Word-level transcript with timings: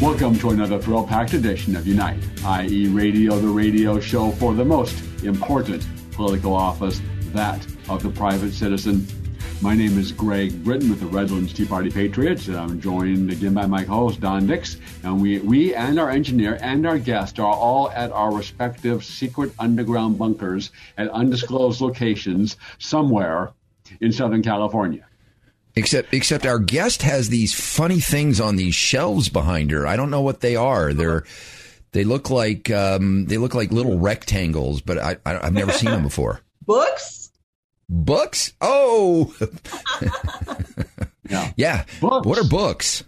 Welcome 0.00 0.38
to 0.38 0.48
another 0.48 0.78
thrill 0.78 1.06
packed 1.06 1.34
edition 1.34 1.76
of 1.76 1.86
Unite, 1.86 2.22
IE, 2.42 2.88
radio, 2.88 3.38
the 3.38 3.48
radio 3.48 4.00
show 4.00 4.30
for 4.30 4.54
the 4.54 4.64
most 4.64 4.98
important 5.24 5.86
political 6.12 6.54
office, 6.54 7.02
that 7.34 7.66
of 7.86 8.02
the 8.02 8.08
private 8.08 8.54
citizen. 8.54 9.06
My 9.60 9.74
name 9.74 9.98
is 9.98 10.10
Greg 10.10 10.64
Britton 10.64 10.88
with 10.88 11.00
the 11.00 11.06
Redlands 11.06 11.52
Tea 11.52 11.66
Party 11.66 11.90
Patriots, 11.90 12.48
and 12.48 12.56
I'm 12.56 12.80
joined 12.80 13.30
again 13.30 13.52
by 13.52 13.66
my 13.66 13.82
host, 13.82 14.20
Don 14.20 14.46
Dix. 14.46 14.78
And 15.02 15.20
we, 15.20 15.40
we 15.40 15.74
and 15.74 16.00
our 16.00 16.08
engineer 16.08 16.58
and 16.62 16.86
our 16.86 16.98
guest 16.98 17.38
are 17.38 17.52
all 17.52 17.90
at 17.90 18.10
our 18.10 18.34
respective 18.34 19.04
secret 19.04 19.52
underground 19.58 20.16
bunkers 20.16 20.70
at 20.96 21.10
undisclosed 21.10 21.82
locations 21.82 22.56
somewhere 22.78 23.52
in 24.00 24.12
Southern 24.12 24.42
California. 24.42 25.04
Except, 25.76 26.12
except 26.12 26.46
our 26.46 26.58
guest 26.58 27.02
has 27.02 27.28
these 27.28 27.54
funny 27.54 28.00
things 28.00 28.40
on 28.40 28.56
these 28.56 28.74
shelves 28.74 29.28
behind 29.28 29.70
her. 29.70 29.86
I 29.86 29.96
don't 29.96 30.10
know 30.10 30.20
what 30.22 30.40
they 30.40 30.56
are. 30.56 30.92
They're, 30.92 31.24
they 31.92 32.04
look 32.04 32.28
like, 32.30 32.70
um, 32.70 33.26
they 33.26 33.38
look 33.38 33.54
like 33.54 33.70
little 33.70 33.98
rectangles, 33.98 34.80
but 34.80 34.98
I, 34.98 35.16
I 35.24 35.46
I've 35.46 35.52
never 35.52 35.72
seen 35.72 35.90
them 35.90 36.02
before. 36.02 36.40
Books? 36.66 37.30
Books? 37.88 38.52
Oh, 38.60 39.34
Yeah. 41.28 41.52
yeah. 41.56 41.84
Books. 42.00 42.26
What 42.26 42.38
are 42.38 42.48
books? 42.48 43.04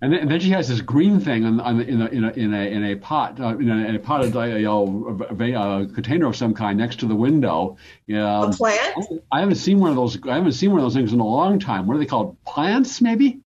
And 0.00 0.12
then, 0.12 0.20
and 0.20 0.30
then 0.30 0.38
she 0.38 0.50
has 0.50 0.68
this 0.68 0.80
green 0.80 1.18
thing 1.18 1.44
on, 1.44 1.60
on 1.60 1.80
in 1.80 2.00
a 2.00 2.06
in 2.06 2.24
a 2.24 2.30
in 2.30 2.54
a, 2.54 2.70
in 2.70 2.84
a 2.84 2.96
pot 2.96 3.40
uh, 3.40 3.56
in, 3.56 3.68
a, 3.68 3.88
in 3.88 3.96
a 3.96 3.98
potted 3.98 4.36
uh, 4.36 4.42
you 4.42 4.62
know, 4.62 5.26
a, 5.28 5.34
a, 5.34 5.82
a 5.82 5.86
container 5.88 6.26
of 6.26 6.36
some 6.36 6.54
kind 6.54 6.78
next 6.78 7.00
to 7.00 7.06
the 7.06 7.16
window. 7.16 7.76
Um, 8.10 8.16
A 8.16 8.50
plant? 8.52 9.22
I 9.32 9.40
haven't 9.40 9.56
seen 9.56 9.80
one 9.80 9.90
of 9.90 9.96
those. 9.96 10.16
I 10.24 10.36
haven't 10.36 10.52
seen 10.52 10.70
one 10.70 10.78
of 10.78 10.84
those 10.84 10.94
things 10.94 11.12
in 11.12 11.18
a 11.18 11.26
long 11.26 11.58
time. 11.58 11.86
What 11.86 11.96
are 11.96 11.98
they 11.98 12.06
called? 12.06 12.36
Plants, 12.44 13.00
maybe? 13.00 13.40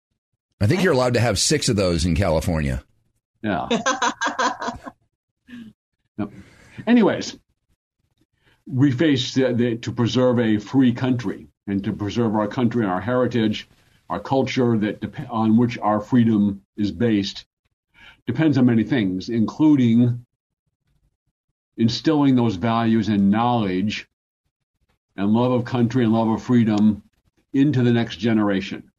I 0.60 0.66
think 0.66 0.82
you're 0.82 0.94
allowed 0.94 1.14
to 1.14 1.20
have 1.20 1.38
six 1.38 1.68
of 1.68 1.76
those 1.76 2.04
in 2.04 2.14
California. 2.14 2.82
Yeah. 3.42 3.68
Yep. 6.18 6.32
Anyways, 6.86 7.38
we 8.66 8.90
face 8.90 9.34
the, 9.34 9.52
the, 9.52 9.76
to 9.76 9.92
preserve 9.92 10.40
a 10.40 10.58
free 10.58 10.92
country 10.92 11.46
and 11.66 11.84
to 11.84 11.92
preserve 11.92 12.34
our 12.34 12.48
country 12.48 12.82
and 12.82 12.90
our 12.90 13.00
heritage, 13.00 13.68
our 14.08 14.20
culture 14.20 14.78
that 14.78 15.00
dep- 15.00 15.30
on 15.30 15.56
which 15.56 15.78
our 15.78 16.00
freedom 16.00 16.62
is 16.76 16.90
based 16.90 17.44
depends 18.26 18.58
on 18.58 18.66
many 18.66 18.84
things, 18.84 19.28
including 19.28 20.24
instilling 21.76 22.34
those 22.34 22.56
values 22.56 23.08
and 23.08 23.30
knowledge 23.30 24.06
and 25.16 25.32
love 25.32 25.52
of 25.52 25.64
country 25.64 26.04
and 26.04 26.12
love 26.12 26.28
of 26.28 26.42
freedom 26.42 27.02
into 27.52 27.82
the 27.82 27.92
next 27.92 28.16
generation. 28.16 28.90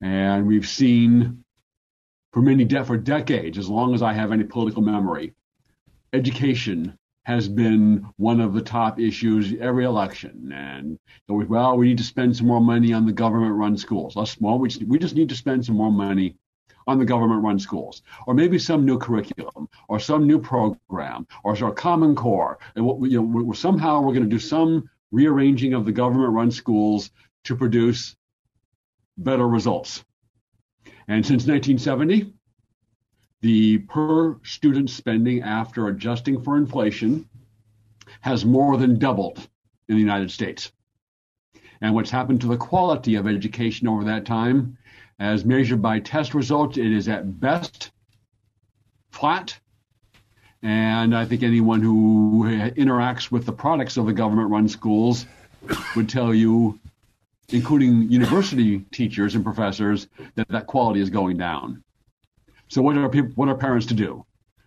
And 0.00 0.46
we've 0.46 0.68
seen 0.68 1.44
for 2.32 2.42
many 2.42 2.64
de- 2.64 2.84
for 2.84 2.96
decades, 2.96 3.58
as 3.58 3.68
long 3.68 3.94
as 3.94 4.02
I 4.02 4.12
have 4.12 4.32
any 4.32 4.44
political 4.44 4.82
memory, 4.82 5.34
education 6.12 6.98
has 7.28 7.46
been 7.46 8.08
one 8.16 8.40
of 8.40 8.54
the 8.54 8.62
top 8.62 8.98
issues 8.98 9.52
every 9.60 9.84
election. 9.84 10.50
And 10.50 10.98
so 11.26 11.34
we, 11.34 11.44
well, 11.44 11.76
we 11.76 11.88
need 11.88 11.98
to 11.98 12.02
spend 12.02 12.34
some 12.34 12.46
more 12.46 12.58
money 12.58 12.94
on 12.94 13.04
the 13.04 13.12
government-run 13.12 13.76
schools. 13.76 14.16
Let's, 14.16 14.40
well, 14.40 14.58
we 14.58 14.70
just, 14.70 14.82
we 14.84 14.98
just 14.98 15.14
need 15.14 15.28
to 15.28 15.34
spend 15.34 15.62
some 15.62 15.76
more 15.76 15.92
money 15.92 16.36
on 16.86 16.98
the 16.98 17.04
government-run 17.04 17.58
schools, 17.58 18.00
or 18.26 18.32
maybe 18.32 18.58
some 18.58 18.86
new 18.86 18.96
curriculum, 18.96 19.68
or 19.90 20.00
some 20.00 20.26
new 20.26 20.38
program, 20.38 21.26
or 21.44 21.54
our 21.62 21.70
Common 21.70 22.14
Core. 22.14 22.58
And 22.74 22.86
what, 22.86 22.98
you 23.10 23.20
know, 23.20 23.42
we 23.42 23.54
somehow 23.54 24.00
we're 24.00 24.14
going 24.14 24.30
to 24.30 24.36
do 24.36 24.38
some 24.38 24.88
rearranging 25.10 25.74
of 25.74 25.84
the 25.84 25.92
government-run 25.92 26.50
schools 26.50 27.10
to 27.44 27.54
produce 27.54 28.16
better 29.18 29.46
results. 29.46 30.02
And 31.08 31.26
since 31.26 31.46
1970, 31.46 32.32
the 33.40 33.78
per 33.78 34.36
student 34.42 34.90
spending 34.90 35.42
after 35.42 35.88
adjusting 35.88 36.42
for 36.42 36.56
inflation 36.56 37.28
has 38.20 38.44
more 38.44 38.76
than 38.76 38.98
doubled 38.98 39.38
in 39.88 39.94
the 39.94 40.00
United 40.00 40.30
States. 40.30 40.72
And 41.80 41.94
what's 41.94 42.10
happened 42.10 42.40
to 42.40 42.48
the 42.48 42.56
quality 42.56 43.14
of 43.14 43.28
education 43.28 43.86
over 43.86 44.04
that 44.04 44.26
time, 44.26 44.76
as 45.20 45.44
measured 45.44 45.80
by 45.80 46.00
test 46.00 46.34
results, 46.34 46.76
it 46.76 46.92
is 46.92 47.08
at 47.08 47.40
best 47.40 47.92
flat. 49.10 49.58
And 50.62 51.16
I 51.16 51.24
think 51.24 51.44
anyone 51.44 51.80
who 51.80 52.44
interacts 52.76 53.30
with 53.30 53.46
the 53.46 53.52
products 53.52 53.96
of 53.96 54.06
the 54.06 54.12
government 54.12 54.50
run 54.50 54.68
schools 54.68 55.26
would 55.94 56.08
tell 56.08 56.34
you, 56.34 56.80
including 57.50 58.10
university 58.10 58.80
teachers 58.90 59.36
and 59.36 59.44
professors, 59.44 60.08
that 60.34 60.48
that 60.48 60.66
quality 60.66 61.00
is 61.00 61.10
going 61.10 61.36
down. 61.36 61.84
So 62.68 62.82
what 62.82 62.96
are 62.96 63.08
people, 63.08 63.32
what 63.34 63.48
are 63.48 63.54
parents 63.54 63.86
to 63.86 63.94
do? 63.94 64.24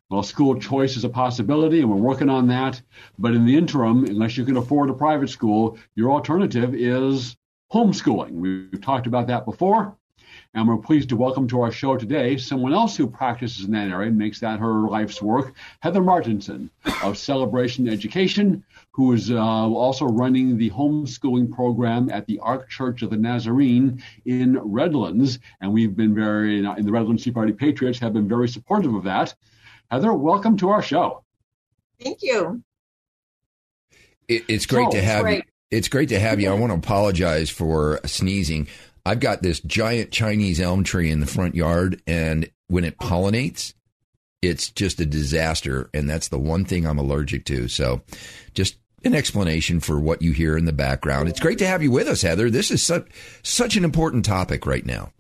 Well, 0.09 0.23
school 0.23 0.59
choice 0.59 0.97
is 0.97 1.05
a 1.05 1.09
possibility, 1.09 1.79
and 1.79 1.89
we're 1.89 1.95
working 1.95 2.29
on 2.29 2.47
that. 2.47 2.81
But 3.17 3.33
in 3.33 3.45
the 3.45 3.55
interim, 3.55 4.03
unless 4.05 4.35
you 4.35 4.43
can 4.43 4.57
afford 4.57 4.89
a 4.89 4.93
private 4.93 5.29
school, 5.29 5.77
your 5.95 6.11
alternative 6.11 6.75
is 6.75 7.37
homeschooling. 7.71 8.31
We've 8.31 8.81
talked 8.81 9.07
about 9.07 9.27
that 9.27 9.45
before, 9.45 9.97
and 10.53 10.67
we're 10.67 10.77
pleased 10.77 11.09
to 11.09 11.15
welcome 11.15 11.47
to 11.47 11.61
our 11.61 11.71
show 11.71 11.97
today 11.97 12.37
someone 12.37 12.73
else 12.73 12.95
who 12.95 13.07
practices 13.07 13.65
in 13.65 13.71
that 13.71 13.89
area 13.89 14.07
and 14.09 14.17
makes 14.17 14.39
that 14.39 14.59
her 14.59 14.89
life's 14.89 15.21
work, 15.21 15.53
Heather 15.79 16.01
Martinson 16.01 16.69
of 17.03 17.17
Celebration 17.17 17.87
Education, 17.87 18.63
who 18.91 19.13
is 19.13 19.31
uh, 19.31 19.37
also 19.37 20.05
running 20.05 20.57
the 20.57 20.69
homeschooling 20.71 21.51
program 21.51 22.09
at 22.09 22.25
the 22.25 22.39
Ark 22.39 22.69
Church 22.69 23.01
of 23.01 23.09
the 23.09 23.17
Nazarene 23.17 24.03
in 24.25 24.59
Redlands. 24.59 25.39
And 25.61 25.71
we've 25.71 25.95
been 25.95 26.13
very, 26.13 26.59
in 26.59 26.85
the 26.85 26.91
Redlands 26.91 27.23
Tea 27.23 27.31
Party 27.31 27.53
Patriots, 27.53 27.99
have 27.99 28.13
been 28.13 28.27
very 28.27 28.49
supportive 28.49 28.93
of 28.93 29.03
that. 29.05 29.33
Heather, 29.89 30.13
welcome 30.13 30.57
to 30.57 30.69
our 30.69 30.81
show. 30.81 31.23
Thank 32.01 32.21
you. 32.21 32.63
It, 34.27 34.43
it's 34.47 34.65
great 34.65 34.87
Oh, 34.87 34.91
to 34.91 35.01
have 35.01 35.23
great. 35.23 35.37
you. 35.37 35.43
It's 35.71 35.87
great 35.87 36.09
to 36.09 36.19
have 36.19 36.41
you. 36.41 36.49
I 36.51 36.53
want 36.53 36.71
to 36.71 36.77
apologize 36.77 37.49
for 37.49 37.99
sneezing. 38.05 38.67
I've 39.05 39.19
got 39.19 39.41
this 39.41 39.59
giant 39.59 40.11
Chinese 40.11 40.59
elm 40.59 40.83
tree 40.83 41.09
in 41.09 41.19
the 41.19 41.25
front 41.25 41.55
yard, 41.55 42.01
and 42.05 42.49
when 42.67 42.83
it 42.83 42.97
pollinates, 42.99 43.73
it's 44.41 44.69
just 44.69 44.99
a 44.99 45.05
disaster. 45.05 45.89
And 45.93 46.09
that's 46.09 46.27
the 46.27 46.39
one 46.39 46.65
thing 46.65 46.85
I'm 46.85 46.99
allergic 46.99 47.45
to. 47.45 47.67
So, 47.67 48.01
just 48.53 48.77
an 49.03 49.15
explanation 49.15 49.79
for 49.79 49.99
what 49.99 50.21
you 50.21 50.31
hear 50.31 50.57
in 50.57 50.65
the 50.65 50.73
background. 50.73 51.29
It's 51.29 51.39
great 51.39 51.57
to 51.59 51.67
have 51.67 51.81
you 51.81 51.91
with 51.91 52.07
us, 52.07 52.21
Heather. 52.21 52.49
This 52.49 52.69
is 52.69 52.83
such 52.83 53.07
such 53.43 53.75
an 53.75 53.83
important 53.83 54.25
topic 54.25 54.65
right 54.65 54.85
now. 54.85 55.11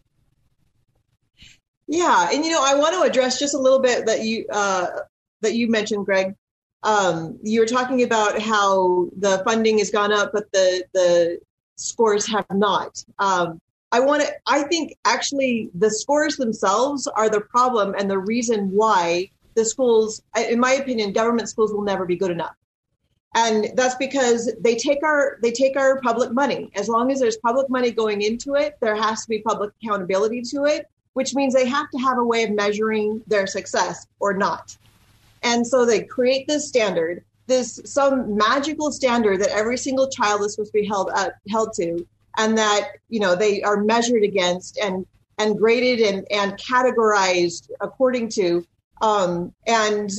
Yeah, 1.87 2.29
and 2.31 2.45
you 2.45 2.51
know, 2.51 2.63
I 2.63 2.75
want 2.75 2.93
to 2.95 3.01
address 3.01 3.39
just 3.39 3.53
a 3.53 3.59
little 3.59 3.81
bit 3.81 4.05
that 4.05 4.21
you 4.21 4.45
uh, 4.51 4.87
that 5.41 5.55
you 5.55 5.69
mentioned, 5.69 6.05
Greg. 6.05 6.35
Um, 6.83 7.37
you 7.43 7.59
were 7.59 7.65
talking 7.65 8.01
about 8.01 8.39
how 8.39 9.09
the 9.17 9.41
funding 9.45 9.77
has 9.79 9.89
gone 9.89 10.13
up, 10.13 10.31
but 10.33 10.51
the 10.51 10.85
the 10.93 11.39
scores 11.75 12.27
have 12.27 12.45
not. 12.51 13.03
Um, 13.19 13.59
I 13.91 13.99
want 13.99 14.23
to. 14.23 14.31
I 14.47 14.63
think 14.63 14.95
actually 15.05 15.69
the 15.73 15.89
scores 15.89 16.37
themselves 16.37 17.07
are 17.07 17.29
the 17.29 17.41
problem 17.41 17.93
and 17.97 18.09
the 18.09 18.19
reason 18.19 18.71
why 18.71 19.29
the 19.55 19.65
schools, 19.65 20.21
in 20.49 20.59
my 20.59 20.73
opinion, 20.73 21.11
government 21.11 21.49
schools 21.49 21.73
will 21.73 21.83
never 21.83 22.05
be 22.05 22.15
good 22.15 22.31
enough. 22.31 22.55
And 23.35 23.71
that's 23.75 23.95
because 23.95 24.51
they 24.59 24.75
take 24.75 25.03
our 25.03 25.37
they 25.41 25.51
take 25.51 25.77
our 25.77 26.01
public 26.01 26.31
money. 26.31 26.69
As 26.75 26.89
long 26.89 27.11
as 27.11 27.19
there's 27.19 27.37
public 27.37 27.69
money 27.69 27.91
going 27.91 28.21
into 28.21 28.55
it, 28.55 28.77
there 28.81 28.95
has 28.95 29.23
to 29.23 29.29
be 29.29 29.39
public 29.39 29.71
accountability 29.81 30.41
to 30.53 30.65
it, 30.65 30.87
which 31.13 31.33
means 31.33 31.53
they 31.53 31.67
have 31.67 31.89
to 31.91 31.97
have 31.99 32.17
a 32.17 32.23
way 32.23 32.43
of 32.43 32.51
measuring 32.51 33.21
their 33.27 33.47
success 33.47 34.05
or 34.19 34.33
not. 34.33 34.75
And 35.43 35.65
so 35.65 35.85
they 35.85 36.03
create 36.03 36.47
this 36.47 36.67
standard, 36.67 37.23
this 37.47 37.79
some 37.85 38.35
magical 38.35 38.91
standard 38.91 39.41
that 39.41 39.49
every 39.49 39.77
single 39.77 40.09
child 40.09 40.41
is 40.41 40.53
supposed 40.53 40.73
to 40.73 40.81
be 40.81 40.87
held 40.87 41.09
up, 41.15 41.33
held 41.49 41.73
to, 41.75 42.05
and 42.37 42.57
that 42.57 42.89
you 43.09 43.19
know 43.19 43.35
they 43.35 43.61
are 43.63 43.83
measured 43.83 44.23
against 44.23 44.77
and 44.77 45.05
and 45.37 45.57
graded 45.57 45.99
and 46.01 46.25
and 46.31 46.53
categorized 46.57 47.69
according 47.81 48.29
to. 48.29 48.65
Um, 49.01 49.53
and 49.67 50.09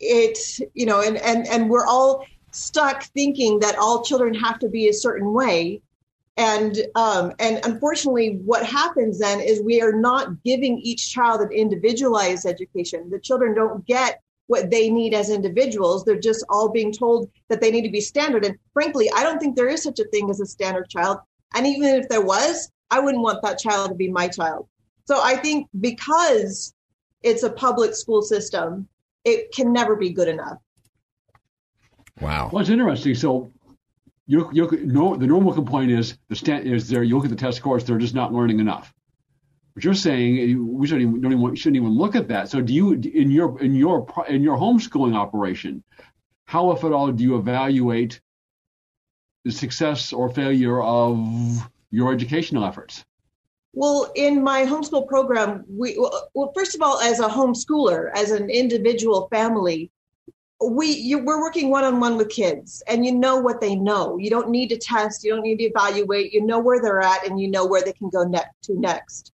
it 0.00 0.38
you 0.74 0.86
know 0.86 1.00
and 1.02 1.16
and 1.18 1.46
and 1.48 1.70
we're 1.70 1.86
all 1.86 2.24
stuck 2.52 3.04
thinking 3.14 3.60
that 3.60 3.76
all 3.78 4.04
children 4.04 4.34
have 4.34 4.58
to 4.60 4.68
be 4.68 4.88
a 4.88 4.92
certain 4.94 5.32
way 5.32 5.80
And 6.36 6.78
um, 6.94 7.32
and 7.40 7.60
unfortunately, 7.64 8.40
what 8.44 8.64
happens 8.64 9.18
then 9.18 9.40
is 9.40 9.60
we 9.62 9.82
are 9.82 9.92
not 9.92 10.42
giving 10.44 10.78
each 10.78 11.12
child 11.12 11.40
an 11.40 11.50
individualized 11.52 12.46
education. 12.46 13.10
The 13.10 13.20
children 13.20 13.54
don't 13.54 13.84
get 13.86 14.20
what 14.46 14.70
they 14.70 14.88
need 14.90 15.14
as 15.14 15.30
individuals. 15.30 16.04
They're 16.04 16.20
just 16.20 16.44
all 16.48 16.70
being 16.70 16.92
told 16.92 17.30
that 17.48 17.60
they 17.60 17.70
need 17.72 17.82
to 17.82 17.90
be 17.90 18.00
standard. 18.00 18.44
And 18.44 18.56
frankly, 18.72 19.10
I 19.14 19.24
don't 19.24 19.40
think 19.40 19.56
there 19.56 19.68
is 19.68 19.82
such 19.82 19.98
a 19.98 20.04
thing 20.06 20.30
as 20.30 20.40
a 20.40 20.46
standard 20.46 20.88
child. 20.88 21.18
And 21.54 21.66
even 21.66 21.94
if 21.94 22.08
there 22.08 22.22
was, 22.22 22.70
I 22.90 23.00
wouldn't 23.00 23.22
want 23.22 23.42
that 23.42 23.58
child 23.58 23.90
to 23.90 23.94
be 23.94 24.10
my 24.10 24.28
child. 24.28 24.68
So 25.06 25.20
I 25.22 25.36
think 25.36 25.68
because 25.80 26.74
it's 27.22 27.42
a 27.42 27.50
public 27.50 27.94
school 27.94 28.22
system, 28.22 28.88
it 29.24 29.52
can 29.52 29.72
never 29.72 29.96
be 29.96 30.10
good 30.10 30.28
enough. 30.28 30.58
Wow. 32.20 32.50
Well, 32.52 32.60
it's 32.60 32.70
interesting. 32.70 33.14
So 33.14 33.52
you, 34.26 34.48
you, 34.52 34.68
no, 34.84 35.16
the 35.16 35.26
normal 35.26 35.54
complaint 35.54 35.90
is 35.90 36.18
the 36.28 36.36
stand 36.36 36.66
is 36.66 36.88
there. 36.88 37.02
You 37.02 37.16
look 37.16 37.24
at 37.24 37.30
the 37.30 37.36
test 37.36 37.56
scores; 37.56 37.84
they're 37.84 37.98
just 37.98 38.14
not 38.14 38.32
learning 38.32 38.60
enough. 38.60 38.92
But 39.74 39.84
you're 39.84 39.94
saying 39.94 40.76
we 40.76 40.86
shouldn't 40.86 41.08
even, 41.08 41.20
don't 41.20 41.32
even 41.32 41.54
shouldn't 41.54 41.76
even 41.76 41.96
look 41.96 42.16
at 42.16 42.28
that. 42.28 42.48
So 42.50 42.60
do 42.60 42.74
you 42.74 42.92
in 42.92 43.30
your 43.30 43.60
in 43.62 43.74
your 43.74 44.06
in 44.28 44.42
your 44.42 44.58
homeschooling 44.58 45.14
operation? 45.14 45.82
How, 46.44 46.72
if 46.72 46.84
at 46.84 46.92
all, 46.92 47.12
do 47.12 47.22
you 47.22 47.36
evaluate 47.36 48.20
the 49.48 49.52
success 49.52 50.12
or 50.12 50.28
failure 50.28 50.82
of 50.82 51.66
your 51.90 52.12
educational 52.12 52.66
efforts? 52.66 53.02
Well, 53.72 54.12
in 54.14 54.42
my 54.42 54.64
homeschool 54.64 55.08
program, 55.08 55.64
we 55.66 55.96
well, 56.34 56.52
first 56.54 56.74
of 56.74 56.82
all, 56.82 57.00
as 57.00 57.20
a 57.20 57.28
homeschooler, 57.28 58.10
as 58.14 58.30
an 58.30 58.50
individual 58.50 59.26
family, 59.28 59.90
we 60.62 60.88
you, 60.88 61.18
we're 61.18 61.40
working 61.40 61.70
one 61.70 61.84
on 61.84 61.98
one 61.98 62.18
with 62.18 62.28
kids, 62.28 62.82
and 62.88 63.06
you 63.06 63.12
know 63.12 63.36
what 63.38 63.60
they 63.62 63.74
know. 63.74 64.18
You 64.18 64.28
don't 64.28 64.50
need 64.50 64.68
to 64.68 64.76
test, 64.76 65.24
you 65.24 65.32
don't 65.32 65.42
need 65.42 65.58
to 65.60 65.64
evaluate. 65.64 66.32
You 66.34 66.44
know 66.44 66.58
where 66.58 66.82
they're 66.82 67.00
at, 67.00 67.26
and 67.26 67.40
you 67.40 67.48
know 67.48 67.64
where 67.64 67.82
they 67.82 67.94
can 67.94 68.10
go 68.10 68.24
next 68.24 68.54
to 68.64 68.78
next. 68.78 69.32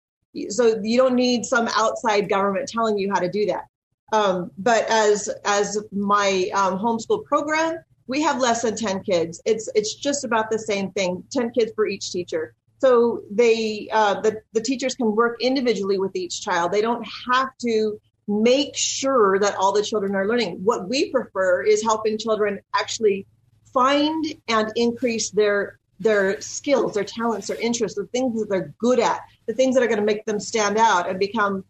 So 0.49 0.79
you 0.81 0.97
don't 0.97 1.15
need 1.15 1.45
some 1.45 1.67
outside 1.75 2.29
government 2.29 2.67
telling 2.67 2.97
you 2.97 3.11
how 3.13 3.19
to 3.19 3.29
do 3.29 3.45
that. 3.47 3.65
Um, 4.11 4.49
but 4.57 4.89
as 4.89 5.29
as 5.45 5.77
my 5.91 6.49
um, 6.55 6.79
homeschool 6.79 7.25
program, 7.25 7.83
we 8.09 8.21
have 8.23 8.39
less 8.39 8.63
than 8.63 8.75
ten 8.75 9.01
kids. 9.03 9.41
It's 9.45 9.69
it's 9.75 9.95
just 9.95 10.25
about 10.25 10.49
the 10.49 10.59
same 10.59 10.91
thing. 10.91 11.23
Ten 11.31 11.51
kids 11.51 11.71
for 11.75 11.87
each 11.87 12.11
teacher 12.11 12.53
so 12.79 13.23
they, 13.29 13.89
uh, 13.91 14.21
the, 14.21 14.41
the 14.53 14.61
teachers 14.61 14.95
can 14.95 15.13
work 15.15 15.37
individually 15.41 15.99
with 15.99 16.15
each 16.15 16.41
child. 16.41 16.71
They 16.71 16.81
don't 16.81 17.05
have 17.31 17.49
to 17.61 17.99
make 18.27 18.75
sure 18.75 19.37
that 19.39 19.55
all 19.55 19.73
the 19.73 19.83
children 19.83 20.15
are 20.15 20.27
learning. 20.27 20.61
What 20.63 20.87
we 20.87 21.11
prefer 21.11 21.63
is 21.63 21.83
helping 21.83 22.17
children 22.17 22.59
actually 22.73 23.27
find 23.73 24.25
and 24.47 24.71
increase 24.75 25.29
their 25.31 25.77
their 26.01 26.39
skills, 26.39 26.93
their 26.93 27.03
talents, 27.03 27.47
their 27.47 27.59
interests, 27.59 27.97
the 27.97 28.05
things 28.07 28.39
that 28.39 28.49
they're 28.49 28.73
good 28.79 29.01
at, 29.01 29.19
the 29.47 29.53
things 29.53 29.75
that 29.75 29.83
are 29.83 29.87
going 29.87 29.99
to 29.99 30.05
make 30.05 30.23
them 30.23 30.39
stand 30.39 30.77
out 30.77 31.09
and 31.09 31.19
become 31.19 31.65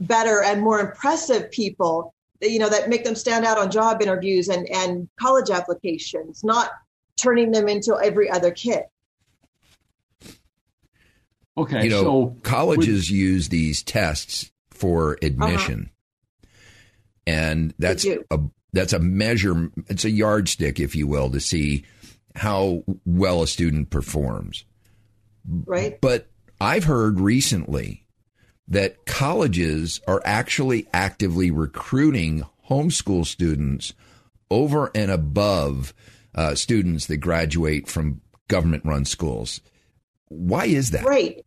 better 0.00 0.44
and 0.44 0.62
more 0.62 0.78
impressive 0.78 1.50
people, 1.50 2.14
you 2.44 2.58
know, 2.58 2.68
that 2.68 2.88
make 2.88 3.04
them 3.04 3.14
stand 3.14 3.44
out 3.44 3.58
on 3.58 3.70
job 3.70 4.02
interviews 4.02 4.48
and, 4.48 4.68
and 4.70 5.08
college 5.18 5.50
applications, 5.50 6.42
not 6.44 6.70
turning 7.16 7.50
them 7.52 7.68
into 7.68 7.96
every 7.96 8.30
other 8.30 8.50
kid. 8.50 8.82
Okay, 11.56 11.84
you 11.84 11.90
know, 11.90 12.02
so 12.02 12.36
colleges 12.42 13.08
with, 13.08 13.16
use 13.16 13.48
these 13.48 13.82
tests 13.82 14.50
for 14.70 15.16
admission, 15.22 15.90
uh-huh. 16.42 16.48
and 17.28 17.74
that's 17.78 18.04
a 18.04 18.18
that's 18.72 18.92
a 18.92 18.98
measure. 18.98 19.70
It's 19.86 20.04
a 20.04 20.10
yardstick, 20.10 20.80
if 20.80 20.96
you 20.96 21.06
will, 21.06 21.30
to 21.30 21.38
see 21.38 21.84
how 22.34 22.82
well 23.06 23.42
a 23.42 23.46
student 23.46 23.90
performs. 23.90 24.64
Right. 25.46 26.00
But 26.00 26.26
I've 26.60 26.84
heard 26.84 27.20
recently 27.20 28.03
that 28.68 29.04
colleges 29.06 30.00
are 30.06 30.22
actually 30.24 30.86
actively 30.92 31.50
recruiting 31.50 32.44
homeschool 32.68 33.26
students 33.26 33.92
over 34.50 34.90
and 34.94 35.10
above 35.10 35.92
uh, 36.34 36.54
students 36.54 37.06
that 37.06 37.18
graduate 37.18 37.88
from 37.88 38.20
government 38.48 38.84
run 38.84 39.04
schools. 39.04 39.60
Why 40.28 40.66
is 40.66 40.90
that? 40.90 41.04
Right. 41.04 41.44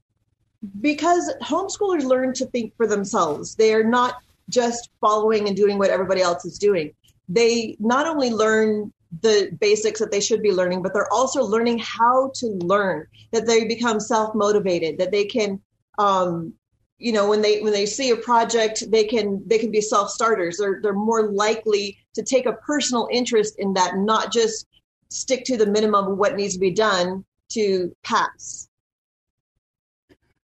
Because 0.82 1.34
homeschoolers 1.42 2.04
learn 2.04 2.34
to 2.34 2.46
think 2.48 2.76
for 2.78 2.88
themselves. 2.88 3.56
They 3.56 3.74
are 3.74 3.84
not 3.84 4.16
just 4.50 4.90
following 5.02 5.48
and 5.48 5.56
doing 5.56 5.78
what 5.78 5.90
everybody 5.90 6.22
else 6.22 6.46
is 6.46 6.58
doing. 6.58 6.92
They 7.30 7.76
not 7.80 8.08
only 8.08 8.30
learn 8.30 8.94
the 9.22 9.56
basics 9.60 10.00
that 10.00 10.12
they 10.12 10.20
should 10.20 10.42
be 10.42 10.52
learning, 10.52 10.82
but 10.82 10.94
they're 10.94 11.12
also 11.12 11.44
learning 11.44 11.80
how 11.80 12.32
to 12.36 12.48
learn, 12.48 13.08
that 13.32 13.46
they 13.46 13.66
become 13.66 14.00
self 14.00 14.36
motivated, 14.36 14.98
that 14.98 15.12
they 15.12 15.26
can, 15.26 15.62
um, 15.98 16.54
you 17.00 17.12
know, 17.12 17.30
when 17.30 17.42
they 17.42 17.62
when 17.62 17.74
they 17.74 17.86
see 17.86 18.10
a 18.10 18.18
project, 18.18 18.90
they 18.90 19.04
can 19.04 19.42
they 19.46 19.60
can 19.60 19.72
be 19.72 19.82
self 19.82 20.10
starters. 20.10 20.58
They're 20.58 20.80
they're 20.82 20.94
more 20.94 21.32
likely 21.32 21.98
to 22.16 22.24
take 22.24 22.46
a 22.46 22.54
personal 22.54 23.08
interest 23.12 23.56
in 23.60 23.74
that, 23.74 23.98
not 23.98 24.32
just 24.32 24.68
stick 25.10 25.46
to 25.46 25.58
the 25.58 25.66
minimum 25.66 26.08
of 26.08 26.18
what 26.18 26.36
needs 26.36 26.56
to 26.56 26.60
be 26.60 26.72
done 26.72 27.24
to 27.50 27.96
pass. 28.04 28.68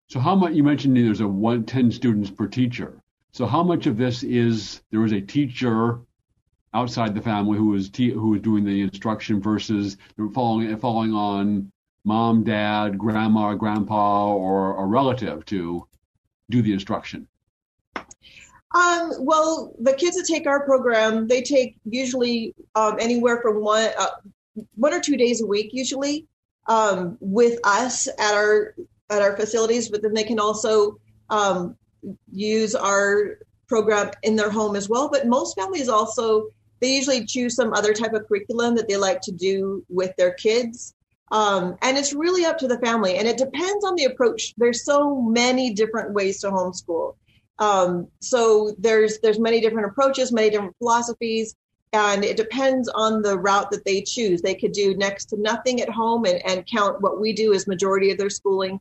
So 0.08 0.18
how 0.18 0.34
much 0.34 0.52
you 0.52 0.64
mentioned 0.64 0.96
there's 0.96 1.20
a 1.20 1.28
one 1.28 1.64
ten 1.64 1.90
students 1.90 2.30
per 2.30 2.48
teacher. 2.48 3.00
So 3.32 3.46
how 3.46 3.62
much 3.62 3.86
of 3.86 3.96
this 3.96 4.24
is 4.24 4.82
there 4.90 5.00
was 5.00 5.12
a 5.12 5.20
teacher 5.20 6.00
outside 6.74 7.14
the 7.14 7.22
family 7.22 7.58
who 7.58 7.68
was 7.68 7.88
te- 7.88 8.10
who 8.10 8.30
was 8.30 8.40
doing 8.40 8.64
the 8.64 8.80
instruction 8.80 9.40
versus 9.40 9.96
following 10.34 10.76
following 10.78 11.12
on 11.12 11.70
mom, 12.04 12.42
dad, 12.42 12.98
grandma, 12.98 13.54
grandpa, 13.54 14.32
or 14.34 14.82
a 14.82 14.86
relative 14.86 15.44
to 15.44 15.86
do 16.50 16.62
the 16.62 16.72
instruction? 16.72 17.26
Um, 18.72 19.12
well, 19.18 19.74
the 19.80 19.94
kids 19.94 20.16
that 20.16 20.26
take 20.26 20.46
our 20.46 20.64
program, 20.64 21.26
they 21.26 21.42
take 21.42 21.76
usually 21.84 22.54
um, 22.74 22.96
anywhere 23.00 23.40
from 23.42 23.60
one 23.62 23.90
uh, 23.98 24.06
one 24.74 24.94
or 24.94 25.00
two 25.00 25.16
days 25.16 25.40
a 25.40 25.46
week, 25.46 25.70
usually 25.72 26.26
um, 26.66 27.16
with 27.20 27.58
us 27.64 28.06
at 28.06 28.34
our 28.34 28.74
at 29.10 29.22
our 29.22 29.36
facilities, 29.36 29.88
but 29.88 30.02
then 30.02 30.14
they 30.14 30.22
can 30.22 30.38
also 30.38 30.98
um, 31.30 31.76
use 32.32 32.74
our 32.76 33.38
program 33.66 34.10
in 34.22 34.36
their 34.36 34.50
home 34.50 34.76
as 34.76 34.88
well. 34.88 35.08
But 35.08 35.26
most 35.26 35.56
families 35.56 35.88
also 35.88 36.46
they 36.80 36.94
usually 36.94 37.26
choose 37.26 37.54
some 37.54 37.74
other 37.74 37.92
type 37.92 38.14
of 38.14 38.26
curriculum 38.26 38.74
that 38.76 38.88
they 38.88 38.96
like 38.96 39.20
to 39.22 39.32
do 39.32 39.84
with 39.88 40.14
their 40.16 40.32
kids. 40.32 40.94
Um, 41.30 41.76
and 41.82 41.96
it's 41.96 42.12
really 42.12 42.44
up 42.44 42.58
to 42.58 42.68
the 42.68 42.78
family, 42.78 43.16
and 43.16 43.28
it 43.28 43.38
depends 43.38 43.84
on 43.84 43.94
the 43.94 44.04
approach. 44.04 44.52
There's 44.56 44.84
so 44.84 45.20
many 45.20 45.72
different 45.72 46.12
ways 46.12 46.40
to 46.40 46.50
homeschool. 46.50 47.14
Um, 47.58 48.08
so 48.20 48.74
there's 48.78 49.20
there's 49.20 49.38
many 49.38 49.60
different 49.60 49.86
approaches, 49.86 50.32
many 50.32 50.50
different 50.50 50.76
philosophies, 50.78 51.54
and 51.92 52.24
it 52.24 52.36
depends 52.36 52.88
on 52.88 53.22
the 53.22 53.38
route 53.38 53.70
that 53.70 53.84
they 53.84 54.02
choose. 54.02 54.42
They 54.42 54.54
could 54.54 54.72
do 54.72 54.96
next 54.96 55.26
to 55.26 55.40
nothing 55.40 55.80
at 55.80 55.88
home 55.88 56.24
and, 56.24 56.44
and 56.44 56.66
count 56.66 57.00
what 57.00 57.20
we 57.20 57.32
do 57.32 57.54
as 57.54 57.66
majority 57.66 58.10
of 58.10 58.18
their 58.18 58.30
schooling, 58.30 58.80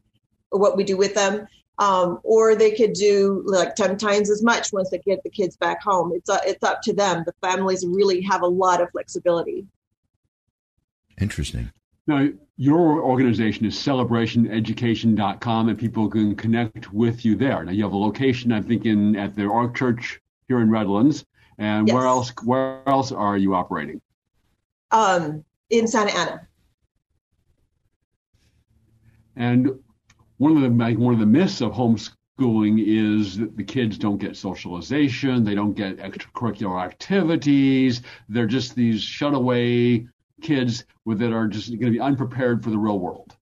or 0.52 0.60
what 0.60 0.78
we 0.78 0.84
do 0.84 0.98
with 0.98 1.14
them. 1.14 1.48
Um, 1.78 2.20
or 2.24 2.56
they 2.56 2.72
could 2.72 2.92
do 2.92 3.42
like 3.46 3.74
10 3.76 3.96
times 3.98 4.30
as 4.30 4.44
much 4.44 4.74
once 4.74 4.90
they 4.90 4.98
get 4.98 5.24
the 5.24 5.30
kids 5.30 5.56
back 5.56 5.82
home. 5.82 6.12
It's, 6.14 6.30
uh, 6.30 6.40
it's 6.46 6.62
up 6.62 6.82
to 6.82 6.94
them. 6.94 7.24
The 7.26 7.34
families 7.42 7.86
really 7.88 8.20
have 8.24 8.42
a 8.42 8.48
lot 8.48 8.82
of 8.82 8.92
flexibility. 8.92 9.66
Interesting. 11.22 11.72
Now, 12.06 12.28
your 12.60 13.02
organization 13.02 13.66
is 13.66 13.76
celebrationeducation.com, 13.76 15.70
and 15.70 15.80
people 15.80 16.10
can 16.10 16.36
connect 16.36 16.92
with 16.92 17.24
you 17.24 17.38
there. 17.38 17.64
Now, 17.64 17.72
you 17.72 17.84
have 17.86 17.94
a 17.94 17.98
location, 17.98 18.52
I'm 18.52 18.64
thinking, 18.64 19.16
at 19.16 19.34
the 19.34 19.46
Ark 19.46 19.78
Church 19.78 20.20
here 20.50 20.60
in 20.60 20.70
Redlands. 20.70 21.26
And 21.58 21.88
yes. 21.88 21.94
where 21.94 22.06
else? 22.06 22.34
Where 22.44 22.82
else 22.86 23.14
are 23.14 23.38
you 23.38 23.56
operating? 23.56 24.02
Um, 24.92 25.46
in 25.70 25.88
Santa 25.88 26.14
Ana. 26.18 26.48
And 29.38 29.80
one 30.36 30.58
of 30.58 30.62
the 30.62 30.70
like, 30.70 30.98
one 30.98 31.14
of 31.14 31.22
the 31.22 31.26
myths 31.26 31.62
of 31.62 31.72
homeschooling 31.72 32.84
is 32.86 33.38
that 33.38 33.56
the 33.56 33.64
kids 33.64 33.98
don't 33.98 34.18
get 34.18 34.36
socialization, 34.36 35.46
they 35.46 35.56
don't 35.56 35.76
get 35.76 35.96
extracurricular 36.00 36.84
activities. 36.84 38.02
They're 38.28 38.48
just 38.48 38.76
these 38.76 39.02
shutaway 39.02 40.10
kids 40.42 40.86
with, 41.06 41.20
that 41.20 41.34
are 41.34 41.48
just 41.48 41.70
going 41.70 41.92
to 41.92 41.92
be 41.92 42.00
unprepared 42.00 42.64
for 42.64 42.70
the 42.70 42.78
real 42.78 43.00
world. 43.00 43.36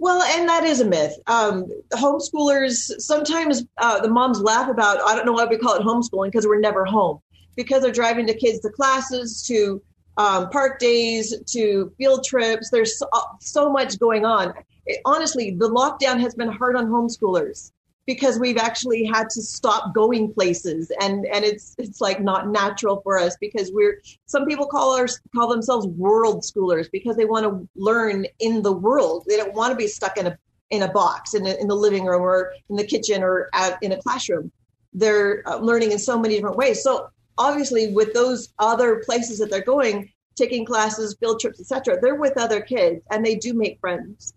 Well, 0.00 0.22
and 0.22 0.48
that 0.48 0.64
is 0.64 0.80
a 0.80 0.84
myth. 0.84 1.16
Um, 1.26 1.66
homeschoolers 1.92 3.00
sometimes 3.00 3.64
uh, 3.78 4.00
the 4.00 4.08
moms 4.08 4.40
laugh 4.40 4.70
about. 4.70 5.00
I 5.02 5.16
don't 5.16 5.26
know 5.26 5.32
why 5.32 5.46
we 5.46 5.58
call 5.58 5.74
it 5.74 5.82
homeschooling 5.82 6.28
because 6.28 6.46
we're 6.46 6.60
never 6.60 6.84
home 6.84 7.18
because 7.56 7.82
they're 7.82 7.90
driving 7.90 8.26
the 8.26 8.34
kids 8.34 8.60
to 8.60 8.70
classes, 8.70 9.42
to 9.48 9.82
um, 10.16 10.48
park 10.50 10.78
days, 10.78 11.34
to 11.52 11.92
field 11.98 12.24
trips. 12.24 12.70
There's 12.70 12.96
so, 12.96 13.08
so 13.40 13.70
much 13.70 13.98
going 13.98 14.24
on 14.24 14.54
it, 14.88 15.00
honestly, 15.04 15.52
the 15.52 15.68
lockdown 15.68 16.18
has 16.20 16.34
been 16.34 16.48
hard 16.48 16.74
on 16.74 16.86
homeschoolers. 16.86 17.70
Because 18.08 18.38
we've 18.38 18.56
actually 18.56 19.04
had 19.04 19.28
to 19.28 19.42
stop 19.42 19.94
going 19.94 20.32
places. 20.32 20.90
And 20.98 21.26
and 21.26 21.44
it's 21.44 21.74
it's 21.76 22.00
like 22.00 22.22
not 22.22 22.48
natural 22.48 23.02
for 23.02 23.18
us 23.18 23.36
because 23.38 23.70
we're 23.70 24.00
some 24.24 24.46
people 24.46 24.66
call 24.66 24.96
our 24.96 25.06
call 25.36 25.50
themselves 25.50 25.86
world 25.86 26.42
schoolers 26.42 26.90
because 26.90 27.16
they 27.18 27.26
want 27.26 27.44
to 27.44 27.68
learn 27.76 28.24
in 28.40 28.62
the 28.62 28.72
world. 28.72 29.26
They 29.28 29.36
don't 29.36 29.52
want 29.52 29.72
to 29.72 29.76
be 29.76 29.86
stuck 29.86 30.16
in 30.16 30.26
a 30.26 30.38
in 30.70 30.82
a 30.82 30.88
box 30.90 31.34
in, 31.34 31.46
a, 31.46 31.54
in 31.60 31.68
the 31.68 31.74
living 31.74 32.06
room 32.06 32.22
or 32.22 32.54
in 32.70 32.76
the 32.76 32.84
kitchen 32.84 33.22
or 33.22 33.50
at, 33.52 33.78
in 33.82 33.92
a 33.92 34.00
classroom. 34.00 34.50
They're 34.94 35.42
uh, 35.46 35.58
learning 35.58 35.92
in 35.92 35.98
so 35.98 36.18
many 36.18 36.36
different 36.36 36.56
ways. 36.56 36.82
So 36.82 37.10
obviously 37.36 37.92
with 37.92 38.14
those 38.14 38.48
other 38.58 39.02
places 39.04 39.38
that 39.38 39.50
they're 39.50 39.62
going 39.62 40.10
taking 40.34 40.64
classes 40.64 41.16
field 41.18 41.40
trips 41.40 41.60
etc 41.60 41.98
they're 42.00 42.14
with 42.14 42.36
other 42.36 42.60
kids 42.60 43.02
and 43.10 43.24
they 43.24 43.34
do 43.34 43.54
make 43.54 43.80
friends 43.80 44.34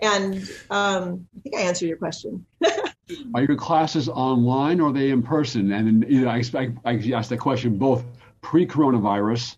and 0.00 0.34
um, 0.70 1.26
i 1.36 1.40
think 1.40 1.56
i 1.56 1.60
answered 1.60 1.86
your 1.86 1.98
question 1.98 2.44
Are 3.34 3.42
your 3.42 3.56
classes 3.56 4.08
online 4.08 4.80
or 4.80 4.88
are 4.88 4.92
they 4.92 5.10
in 5.10 5.22
person? 5.22 5.72
And 5.72 6.04
you 6.08 6.22
know, 6.22 6.30
I, 6.30 6.42
I, 6.54 6.72
I 6.84 7.12
asked 7.14 7.30
that 7.30 7.38
question 7.38 7.76
both 7.76 8.02
pre-coronavirus 8.40 9.56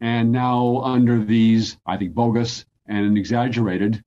and 0.00 0.32
now 0.32 0.80
under 0.82 1.24
these, 1.24 1.76
I 1.86 1.96
think, 1.96 2.14
bogus 2.14 2.64
and 2.86 3.16
exaggerated 3.16 4.02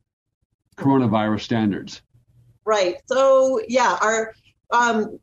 coronavirus 0.75 1.41
standards. 1.41 2.01
Right. 2.65 2.97
So 3.05 3.61
yeah, 3.67 3.97
our 4.01 4.33
um, 4.71 5.19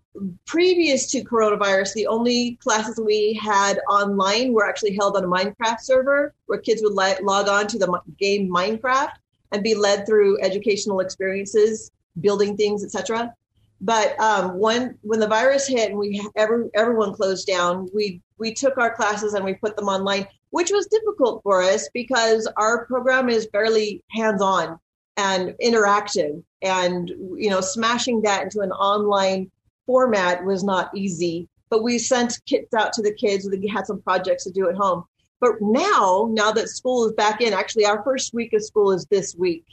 previous 0.47 1.11
to 1.11 1.23
coronavirus, 1.23 1.93
the 1.95 2.07
only 2.07 2.57
classes 2.63 2.99
we 2.99 3.39
had 3.43 3.79
online 3.91 4.55
were 4.55 4.67
actually 4.67 4.97
held 4.97 5.17
on 5.17 5.25
a 5.25 5.29
Minecraft 5.29 5.81
server 5.81 6.35
where 6.47 6.59
kids 6.59 6.83
would 6.83 6.95
li- 6.95 7.23
log 7.23 7.49
on 7.49 7.67
to 7.69 7.79
the 7.79 8.01
game 8.19 8.51
Minecraft 8.51 9.13
and 9.53 9.63
be 9.63 9.75
led 9.75 10.07
through 10.07 10.41
educational 10.41 11.01
experiences 11.01 11.91
building 12.21 12.57
things, 12.57 12.85
etc. 12.85 13.33
But 13.81 14.19
um, 14.21 14.59
when 14.59 14.99
when 15.03 15.21
the 15.21 15.29
virus 15.29 15.67
hit 15.67 15.91
and 15.91 15.99
we 15.99 16.27
every, 16.37 16.69
everyone 16.75 17.15
closed 17.15 17.47
down, 17.47 17.89
we 17.95 18.21
we 18.39 18.53
took 18.53 18.77
our 18.79 18.95
classes 18.95 19.35
and 19.35 19.45
we 19.45 19.55
put 19.55 19.77
them 19.77 19.89
online, 19.89 20.27
which 20.51 20.71
was 20.71 20.87
difficult 20.87 21.43
for 21.43 21.63
us 21.63 21.89
because 21.95 22.51
our 22.57 22.87
program 22.87 23.29
is 23.29 23.49
fairly 23.53 24.03
hands 24.11 24.43
on 24.43 24.79
and 25.17 25.55
interactive, 25.63 26.43
and 26.63 27.09
you 27.37 27.51
know, 27.51 27.61
smashing 27.61 28.23
that 28.23 28.43
into 28.43 28.61
an 28.61 28.73
online 28.73 29.51
format 29.87 30.45
was 30.45 30.65
not 30.65 30.91
easy. 30.97 31.49
But 31.71 31.83
we 31.83 31.99
sent 31.99 32.41
kits 32.47 32.73
out 32.75 32.93
to 32.95 33.03
the 33.03 33.13
kids. 33.13 33.49
We 33.49 33.69
had 33.69 33.87
some 33.87 34.01
projects 34.01 34.45
to 34.45 34.51
do 34.51 34.69
at 34.69 34.75
home. 34.75 35.05
But 35.41 35.53
now, 35.61 36.29
now 36.33 36.53
that 36.53 36.69
school 36.69 37.07
is 37.07 37.13
back 37.13 37.41
in, 37.41 37.53
actually, 37.53 37.87
our 37.87 38.03
first 38.03 38.35
week 38.35 38.53
of 38.53 38.65
school 38.65 38.93
is 38.93 39.07
this 39.07 39.37
week, 39.37 39.65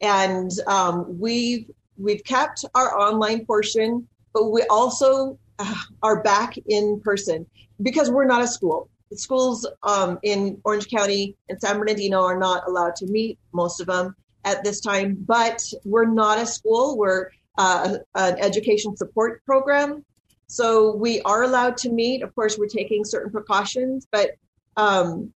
and 0.00 0.50
um, 0.66 1.18
we've 1.18 1.68
we've 1.96 2.22
kept 2.22 2.64
our 2.74 2.96
online 2.96 3.44
portion, 3.44 4.06
but 4.32 4.50
we 4.50 4.62
also 4.70 5.38
uh, 5.58 5.74
are 6.02 6.22
back 6.22 6.56
in 6.68 7.00
person 7.00 7.46
because 7.82 8.10
we're 8.10 8.26
not 8.26 8.42
a 8.42 8.46
school. 8.46 8.88
The 9.10 9.18
schools 9.18 9.66
um, 9.82 10.18
in 10.22 10.60
Orange 10.64 10.88
County 10.88 11.34
and 11.48 11.60
San 11.60 11.78
Bernardino 11.78 12.22
are 12.22 12.38
not 12.38 12.68
allowed 12.68 12.94
to 12.96 13.06
meet, 13.06 13.38
most 13.52 13.80
of 13.80 13.86
them 13.86 14.14
at 14.44 14.62
this 14.62 14.80
time, 14.80 15.16
but 15.26 15.60
we're 15.84 16.06
not 16.06 16.38
a 16.38 16.46
school. 16.46 16.96
We're 16.96 17.30
uh, 17.56 17.98
an 18.14 18.38
education 18.38 18.96
support 18.96 19.44
program. 19.44 20.04
So 20.46 20.94
we 20.94 21.20
are 21.22 21.42
allowed 21.42 21.76
to 21.78 21.90
meet. 21.90 22.22
Of 22.22 22.34
course, 22.34 22.56
we're 22.56 22.68
taking 22.68 23.04
certain 23.04 23.30
precautions, 23.30 24.06
but 24.10 24.30
um, 24.78 25.32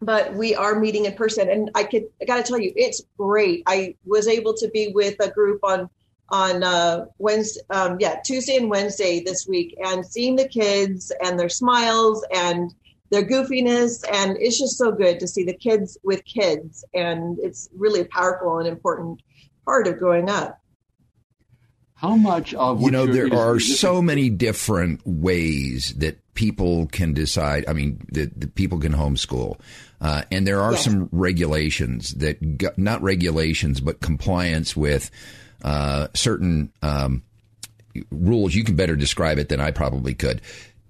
but 0.00 0.32
we 0.34 0.54
are 0.54 0.78
meeting 0.78 1.04
in 1.04 1.14
person. 1.14 1.50
And 1.50 1.70
i 1.74 1.84
could 1.84 2.04
i 2.22 2.24
gotta 2.24 2.42
tell 2.42 2.58
you 2.58 2.72
it's 2.74 3.02
great. 3.18 3.64
I 3.66 3.96
was 4.06 4.26
able 4.26 4.54
to 4.54 4.70
be 4.70 4.92
with 4.94 5.16
a 5.20 5.30
group 5.30 5.60
on 5.62 5.90
on 6.30 6.62
uh 6.62 7.06
wednesday 7.16 7.62
um, 7.70 7.96
yeah 8.00 8.16
tuesday 8.22 8.56
and 8.56 8.68
wednesday 8.68 9.22
this 9.24 9.46
week 9.48 9.74
and 9.82 10.04
seeing 10.04 10.36
the 10.36 10.46
kids 10.46 11.10
and 11.24 11.40
their 11.40 11.48
smiles 11.48 12.22
and 12.34 12.70
their 13.10 13.24
goofiness. 13.24 14.04
And 14.10 14.36
it's 14.38 14.58
just 14.58 14.76
so 14.76 14.92
good 14.92 15.20
to 15.20 15.28
see 15.28 15.44
the 15.44 15.54
kids 15.54 15.98
with 16.02 16.24
kids. 16.24 16.84
And 16.94 17.38
it's 17.40 17.68
really 17.76 18.00
a 18.00 18.04
powerful 18.06 18.58
and 18.58 18.68
important 18.68 19.22
part 19.64 19.86
of 19.86 19.98
growing 19.98 20.28
up. 20.28 20.60
How 21.94 22.14
much 22.14 22.54
of 22.54 22.80
you 22.80 22.92
know 22.92 23.06
there 23.06 23.34
are 23.34 23.58
so 23.58 24.00
many 24.00 24.30
different 24.30 25.00
ways 25.04 25.94
that 25.96 26.20
people 26.38 26.86
can 26.86 27.12
decide 27.12 27.64
i 27.66 27.72
mean 27.72 27.98
that 28.12 28.54
people 28.54 28.78
can 28.78 28.92
homeschool 28.92 29.58
uh, 30.00 30.22
and 30.30 30.46
there 30.46 30.60
are 30.60 30.72
yes. 30.72 30.84
some 30.84 31.08
regulations 31.10 32.14
that, 32.14 32.78
not 32.78 33.02
regulations, 33.02 33.80
but 33.80 34.00
compliance 34.00 34.76
with 34.76 35.10
uh, 35.62 36.08
certain 36.14 36.72
um, 36.82 37.22
rules. 38.10 38.54
You 38.54 38.64
can 38.64 38.76
better 38.76 38.96
describe 38.96 39.38
it 39.38 39.48
than 39.48 39.60
I 39.60 39.70
probably 39.70 40.14
could. 40.14 40.40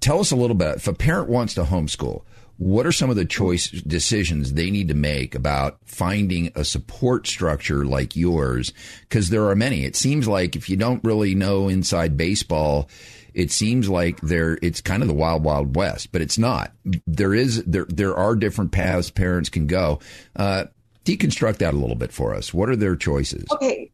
Tell 0.01 0.21
us 0.21 0.31
a 0.31 0.37
little 0.37 0.57
bit. 0.57 0.77
If 0.77 0.89
a 0.89 0.93
parent 0.93 1.29
wants 1.29 1.55
to 1.55 1.63
homeschool, 1.63 2.23
what 2.59 2.87
are 2.87 2.93
some 2.93 3.09
of 3.09 3.17
the 3.17 3.25
choice 3.25 3.71
decisions 3.71 4.53
they 4.53 4.71
need 4.71 4.89
to 4.89 4.95
make 4.95 5.35
about 5.35 5.79
finding 5.85 6.53
a 6.55 6.65
support 6.65 7.27
structure 7.27 7.85
like 7.85 8.15
yours? 8.15 8.73
Because 9.03 9.31
there 9.31 9.49
are 9.49 9.57
many. 9.57 9.85
It 9.85 9.97
seems 9.97 10.29
like 10.29 10.55
if 10.55 10.69
you 10.69 10.77
don't 10.77 11.03
really 11.03 11.35
know 11.35 11.69
inside 11.69 12.17
baseball, 12.17 12.91
it 13.35 13.51
seems 13.51 13.89
like 13.89 14.21
there 14.21 14.59
it's 14.63 14.81
kind 14.81 15.03
of 15.03 15.09
the 15.09 15.15
wild 15.15 15.45
wild 15.45 15.77
west, 15.77 16.13
but 16.13 16.21
it's 16.21 16.39
not. 16.39 16.73
There 17.07 17.35
is 17.35 17.63
there 17.65 17.87
there 17.89 18.17
are 18.17 18.35
different 18.35 18.73
paths 18.73 19.11
parents 19.11 19.49
can 19.49 19.67
go. 19.67 20.01
Uh, 20.37 20.65
deconstruct 21.05 21.59
that 21.59 21.75
a 21.75 21.77
little 21.77 21.97
bit 21.97 22.13
for 22.13 22.35
us. 22.35 22.53
What 22.53 22.69
are 22.69 22.77
their 22.77 22.97
choices? 22.97 23.47
Okay. 23.51 23.91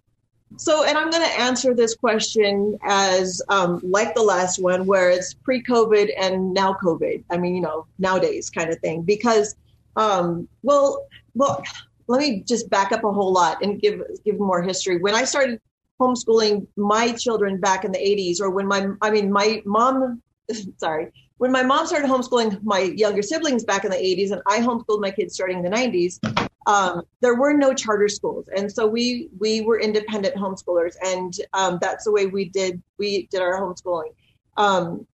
So, 0.56 0.84
and 0.84 0.96
I'm 0.96 1.10
going 1.10 1.22
to 1.24 1.40
answer 1.40 1.74
this 1.74 1.94
question 1.94 2.78
as 2.84 3.42
um, 3.48 3.80
like 3.82 4.14
the 4.14 4.22
last 4.22 4.62
one, 4.62 4.86
where 4.86 5.10
it's 5.10 5.34
pre-COVID 5.34 6.10
and 6.20 6.54
now 6.54 6.74
COVID. 6.74 7.24
I 7.30 7.38
mean, 7.38 7.56
you 7.56 7.60
know, 7.60 7.86
nowadays 7.98 8.50
kind 8.50 8.70
of 8.70 8.78
thing. 8.78 9.02
Because, 9.02 9.56
um, 9.96 10.48
well, 10.62 11.06
well, 11.34 11.62
let 12.06 12.20
me 12.20 12.42
just 12.46 12.70
back 12.70 12.92
up 12.92 13.02
a 13.02 13.12
whole 13.12 13.32
lot 13.32 13.62
and 13.62 13.80
give 13.80 14.00
give 14.24 14.38
more 14.38 14.62
history. 14.62 14.98
When 14.98 15.14
I 15.14 15.24
started 15.24 15.60
homeschooling 16.00 16.66
my 16.76 17.12
children 17.12 17.60
back 17.60 17.84
in 17.84 17.92
the 17.92 17.98
80s 17.98 18.40
or 18.40 18.50
when 18.50 18.66
my 18.66 18.88
i 19.00 19.10
mean 19.10 19.30
my 19.30 19.62
mom 19.64 20.20
sorry 20.76 21.12
when 21.38 21.52
my 21.52 21.62
mom 21.62 21.86
started 21.86 22.08
homeschooling 22.08 22.62
my 22.62 22.80
younger 22.80 23.22
siblings 23.22 23.64
back 23.64 23.84
in 23.84 23.90
the 23.90 23.96
80s 23.96 24.32
and 24.32 24.42
i 24.48 24.58
homeschooled 24.58 25.00
my 25.00 25.10
kids 25.10 25.34
starting 25.34 25.58
in 25.58 25.64
the 25.64 25.70
90s 25.70 26.18
um, 26.66 27.02
there 27.20 27.34
were 27.34 27.52
no 27.52 27.74
charter 27.74 28.08
schools. 28.08 28.48
And 28.56 28.70
so 28.70 28.86
we 28.86 29.28
we 29.38 29.60
were 29.60 29.80
independent 29.80 30.34
homeschoolers 30.34 30.94
and 31.04 31.32
um, 31.52 31.78
that's 31.80 32.04
the 32.04 32.12
way 32.12 32.26
we 32.26 32.46
did 32.46 32.82
we 32.98 33.26
did 33.30 33.42
our 33.42 33.60
homeschooling. 33.60 34.14
Um, 34.56 35.06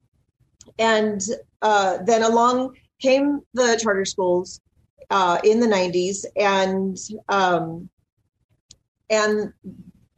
and 0.77 1.21
uh, 1.61 1.97
then 2.03 2.23
along 2.23 2.75
came 3.01 3.41
the 3.53 3.79
charter 3.81 4.05
schools 4.05 4.61
uh, 5.09 5.39
in 5.43 5.59
the 5.59 5.67
90s 5.67 6.25
and 6.35 6.97
um, 7.29 7.89
and 9.09 9.53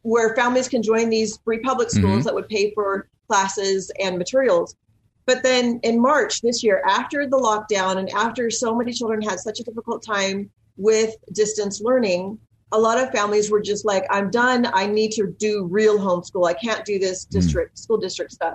where 0.02 0.34
families 0.34 0.68
can 0.68 0.82
join 0.82 1.08
these 1.08 1.38
free 1.44 1.58
public 1.58 1.90
schools 1.90 2.04
mm-hmm. 2.04 2.22
that 2.22 2.34
would 2.34 2.48
pay 2.48 2.72
for 2.74 3.08
classes 3.28 3.90
and 4.00 4.18
materials. 4.18 4.76
But 5.24 5.42
then 5.42 5.78
in 5.82 6.00
March 6.00 6.40
this 6.40 6.62
year, 6.62 6.82
after 6.86 7.28
the 7.28 7.38
lockdown 7.38 7.96
and 7.96 8.10
after 8.10 8.50
so 8.50 8.74
many 8.74 8.92
children 8.92 9.22
had 9.22 9.38
such 9.38 9.60
a 9.60 9.62
difficult 9.64 10.04
time 10.04 10.50
with 10.76 11.14
distance 11.32 11.80
learning, 11.80 12.38
a 12.72 12.78
lot 12.78 12.98
of 12.98 13.12
families 13.12 13.50
were 13.50 13.60
just 13.60 13.84
like, 13.84 14.04
I'm 14.10 14.30
done. 14.30 14.66
I 14.72 14.86
need 14.86 15.12
to 15.12 15.28
do 15.38 15.66
real 15.66 15.98
homeschool. 15.98 16.48
I 16.48 16.54
can't 16.54 16.84
do 16.84 16.98
this 16.98 17.24
mm-hmm. 17.24 17.38
district, 17.38 17.74
mm-hmm. 17.74 17.82
school 17.82 17.98
district 17.98 18.32
stuff. 18.32 18.54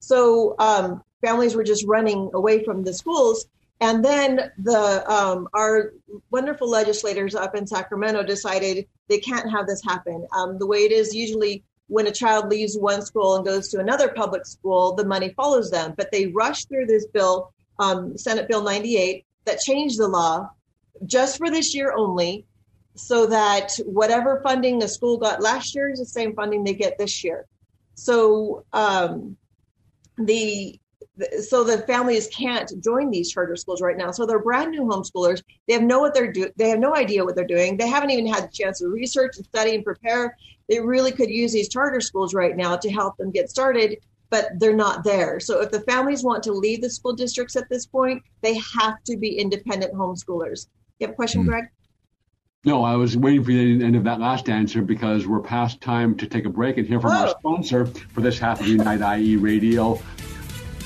So 0.00 0.56
um, 0.58 1.02
families 1.20 1.54
were 1.54 1.64
just 1.64 1.84
running 1.86 2.30
away 2.34 2.64
from 2.64 2.82
the 2.82 2.92
schools. 2.92 3.46
And 3.80 4.04
then 4.04 4.50
the 4.58 5.04
um, 5.10 5.48
our 5.54 5.92
wonderful 6.30 6.68
legislators 6.68 7.34
up 7.34 7.54
in 7.54 7.66
Sacramento 7.66 8.24
decided 8.24 8.86
they 9.08 9.18
can't 9.18 9.50
have 9.50 9.66
this 9.66 9.82
happen. 9.84 10.26
Um, 10.36 10.58
the 10.58 10.66
way 10.66 10.78
it 10.78 10.92
is 10.92 11.14
usually 11.14 11.62
when 11.86 12.06
a 12.06 12.12
child 12.12 12.50
leaves 12.50 12.76
one 12.76 13.02
school 13.02 13.36
and 13.36 13.46
goes 13.46 13.68
to 13.68 13.78
another 13.78 14.08
public 14.08 14.46
school, 14.46 14.94
the 14.94 15.04
money 15.04 15.32
follows 15.36 15.70
them. 15.70 15.94
But 15.96 16.10
they 16.12 16.26
rushed 16.26 16.68
through 16.68 16.86
this 16.86 17.06
bill, 17.06 17.52
um, 17.78 18.18
Senate 18.18 18.48
Bill 18.48 18.62
98, 18.62 19.24
that 19.44 19.60
changed 19.60 19.98
the 19.98 20.08
law 20.08 20.50
just 21.06 21.38
for 21.38 21.48
this 21.48 21.74
year 21.74 21.94
only, 21.96 22.44
so 22.96 23.26
that 23.26 23.78
whatever 23.86 24.40
funding 24.42 24.80
the 24.80 24.88
school 24.88 25.16
got 25.16 25.40
last 25.40 25.74
year 25.74 25.88
is 25.88 26.00
the 26.00 26.04
same 26.04 26.34
funding 26.34 26.64
they 26.64 26.74
get 26.74 26.98
this 26.98 27.22
year. 27.22 27.46
So 27.94 28.64
um, 28.72 29.36
the 30.18 30.78
so 31.46 31.64
the 31.64 31.78
families 31.78 32.28
can't 32.28 32.72
join 32.82 33.10
these 33.10 33.30
charter 33.30 33.56
schools 33.56 33.80
right 33.82 33.96
now. 33.96 34.10
So 34.10 34.26
they're 34.26 34.38
brand 34.38 34.70
new 34.70 34.82
homeschoolers. 34.82 35.42
They 35.66 35.74
have 35.74 35.82
no 35.82 36.00
what 36.00 36.14
they're 36.14 36.32
do. 36.32 36.50
They 36.56 36.68
have 36.68 36.78
no 36.78 36.94
idea 36.94 37.24
what 37.24 37.34
they're 37.34 37.46
doing. 37.46 37.76
They 37.76 37.88
haven't 37.88 38.10
even 38.10 38.26
had 38.26 38.44
the 38.44 38.52
chance 38.52 38.78
to 38.78 38.88
research 38.88 39.36
and 39.36 39.46
study 39.46 39.74
and 39.74 39.84
prepare. 39.84 40.36
They 40.68 40.80
really 40.80 41.12
could 41.12 41.30
use 41.30 41.52
these 41.52 41.68
charter 41.68 42.00
schools 42.00 42.34
right 42.34 42.56
now 42.56 42.76
to 42.76 42.90
help 42.90 43.16
them 43.16 43.30
get 43.30 43.50
started, 43.50 43.98
but 44.30 44.50
they're 44.58 44.76
not 44.76 45.04
there. 45.04 45.40
So 45.40 45.60
if 45.62 45.70
the 45.70 45.80
families 45.80 46.22
want 46.22 46.42
to 46.44 46.52
leave 46.52 46.82
the 46.82 46.90
school 46.90 47.14
districts 47.14 47.56
at 47.56 47.68
this 47.68 47.86
point, 47.86 48.22
they 48.42 48.58
have 48.76 49.02
to 49.04 49.16
be 49.16 49.38
independent 49.38 49.94
homeschoolers. 49.94 50.66
You 50.98 51.06
have 51.06 51.14
a 51.14 51.16
question, 51.16 51.42
mm-hmm. 51.42 51.50
Greg? 51.50 51.64
No, 52.64 52.82
I 52.84 52.96
was 52.96 53.16
waiting 53.16 53.44
for 53.44 53.52
the 53.52 53.84
end 53.84 53.94
of 53.94 54.04
that 54.04 54.20
last 54.20 54.48
answer 54.48 54.82
because 54.82 55.26
we're 55.26 55.40
past 55.40 55.80
time 55.80 56.16
to 56.16 56.26
take 56.26 56.44
a 56.44 56.50
break 56.50 56.76
and 56.76 56.86
hear 56.86 57.00
from 57.00 57.12
our 57.12 57.28
sponsor 57.28 57.86
for 57.86 58.20
this 58.20 58.38
half 58.38 58.60
of 58.60 58.66
Unite 58.66 59.20
IE 59.20 59.36
Radio. 59.36 60.00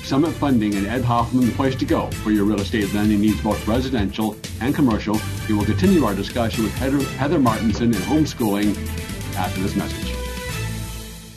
Summit 0.03 0.33
Funding 0.33 0.75
and 0.75 0.87
Ed 0.87 1.05
Hoffman, 1.05 1.47
the 1.47 1.53
place 1.53 1.77
to 1.77 1.85
go 1.85 2.11
for 2.23 2.31
your 2.31 2.45
real 2.45 2.61
estate 2.61 2.93
lending 2.93 3.21
needs, 3.21 3.41
both 3.41 3.67
residential 3.67 4.37
and 4.61 4.75
commercial. 4.75 5.21
We 5.49 5.55
will 5.55 5.65
continue 5.65 6.05
our 6.05 6.15
discussion 6.15 6.65
with 6.65 6.75
Heather, 6.75 7.03
Heather 7.17 7.39
Martinson 7.39 7.87
and 7.87 8.05
homeschooling 8.05 8.77
after 9.37 9.61
this 9.61 9.77
message. 9.77 10.13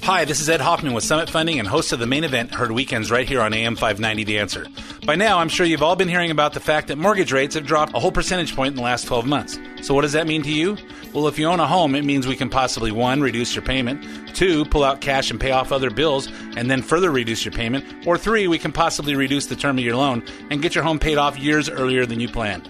Hi, 0.04 0.26
this 0.26 0.40
is 0.40 0.50
Ed 0.50 0.62
Hoffman 0.62 0.94
with 0.94 1.04
Summit 1.04 1.30
Funding 1.30 1.58
and 1.58 1.68
host 1.68 1.92
of 1.92 2.00
the 2.00 2.06
main 2.06 2.24
event, 2.24 2.54
heard 2.54 2.72
weekends 2.72 3.10
right 3.10 3.28
here 3.28 3.42
on 3.42 3.54
AM 3.54 3.76
590 3.76 4.24
The 4.24 4.40
Answer. 4.40 4.68
By 5.06 5.14
now, 5.14 5.38
I'm 5.38 5.50
sure 5.50 5.68
you've 5.68 5.84
all 5.84 5.96
been 5.96 6.08
hearing 6.08 6.32
about 6.32 6.54
the 6.54 6.60
fact 6.60 6.88
that 6.88 6.98
mortgage 6.98 7.32
rates 7.32 7.54
have 7.54 7.68
dropped 7.68 7.94
a 7.94 8.00
whole 8.00 8.12
percentage 8.12 8.56
point 8.56 8.72
in 8.72 8.76
the 8.76 8.82
last 8.82 9.06
12 9.06 9.28
months. 9.28 9.60
So, 9.84 9.94
what 9.94 10.02
does 10.02 10.14
that 10.14 10.26
mean 10.26 10.42
to 10.42 10.52
you? 10.52 10.80
Well, 11.14 11.28
if 11.28 11.38
you 11.38 11.46
own 11.46 11.60
a 11.60 11.68
home, 11.68 11.94
it 11.94 12.04
means 12.04 12.26
we 12.26 12.36
can 12.36 12.50
possibly 12.50 12.92
one, 12.92 13.22
reduce 13.22 13.54
your 13.54 13.64
payment, 13.64 14.36
two, 14.36 14.66
pull 14.66 14.84
out 14.84 15.02
cash 15.02 15.30
and 15.30 15.40
pay 15.40 15.52
off 15.52 15.72
other 15.72 15.92
bills, 15.92 16.28
and 16.58 16.72
then 16.72 16.82
further 16.82 17.12
reduce 17.12 17.46
your 17.46 17.52
payment, 17.52 17.86
or 18.08 18.18
three, 18.18 18.48
we 18.48 18.58
can 18.58 18.72
possibly 18.72 19.14
reduce 19.14 19.46
the 19.46 19.56
term 19.56 19.78
of 19.78 19.84
your 19.84 19.96
loan 19.96 20.24
and 20.50 20.64
get 20.64 20.74
your 20.74 20.84
home 20.84 20.98
paid 20.98 21.20
off 21.20 21.38
years 21.38 21.70
earlier 21.70 22.08
than 22.08 22.20
you 22.20 22.28
planned. 22.28 22.68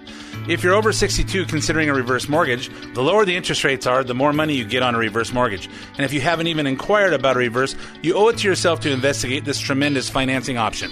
If 0.49 0.61
you're 0.61 0.75
over 0.75 0.91
62 0.91 1.45
considering 1.45 1.87
a 1.87 1.93
reverse 1.93 2.27
mortgage, 2.27 2.69
the 2.93 3.01
lower 3.01 3.23
the 3.23 3.37
interest 3.37 3.63
rates 3.63 3.87
are, 3.87 4.03
the 4.03 4.13
more 4.13 4.33
money 4.33 4.55
you 4.55 4.65
get 4.65 4.83
on 4.83 4.93
a 4.93 4.97
reverse 4.97 5.31
mortgage. 5.31 5.69
And 5.93 6.01
if 6.01 6.11
you 6.11 6.19
haven't 6.19 6.47
even 6.47 6.67
inquired 6.67 7.13
about 7.13 7.37
a 7.37 7.39
reverse, 7.39 7.77
you 8.01 8.13
owe 8.15 8.27
it 8.27 8.39
to 8.39 8.47
yourself 8.49 8.81
to 8.81 8.91
investigate 8.91 9.45
this 9.45 9.57
tremendous 9.57 10.09
financing 10.09 10.57
option. 10.57 10.91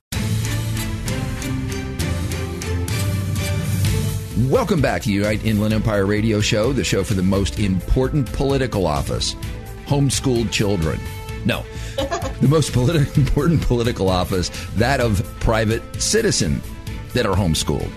Welcome 4.49 4.81
back 4.81 5.03
to 5.03 5.11
Unite 5.11 5.45
Inland 5.45 5.71
Empire 5.73 6.05
Radio 6.05 6.41
Show, 6.41 6.73
the 6.73 6.83
show 6.83 7.03
for 7.03 7.13
the 7.13 7.21
most 7.21 7.59
important 7.59 8.31
political 8.33 8.87
office 8.87 9.35
homeschooled 9.85 10.51
children. 10.51 10.99
No, 11.45 11.63
the 11.97 12.47
most 12.49 12.71
politi- 12.73 13.15
important 13.17 13.61
political 13.61 14.09
office, 14.09 14.49
that 14.77 14.99
of 14.99 15.21
private 15.41 15.83
citizen 16.01 16.61
that 17.13 17.27
are 17.27 17.35
homeschooled. 17.35 17.91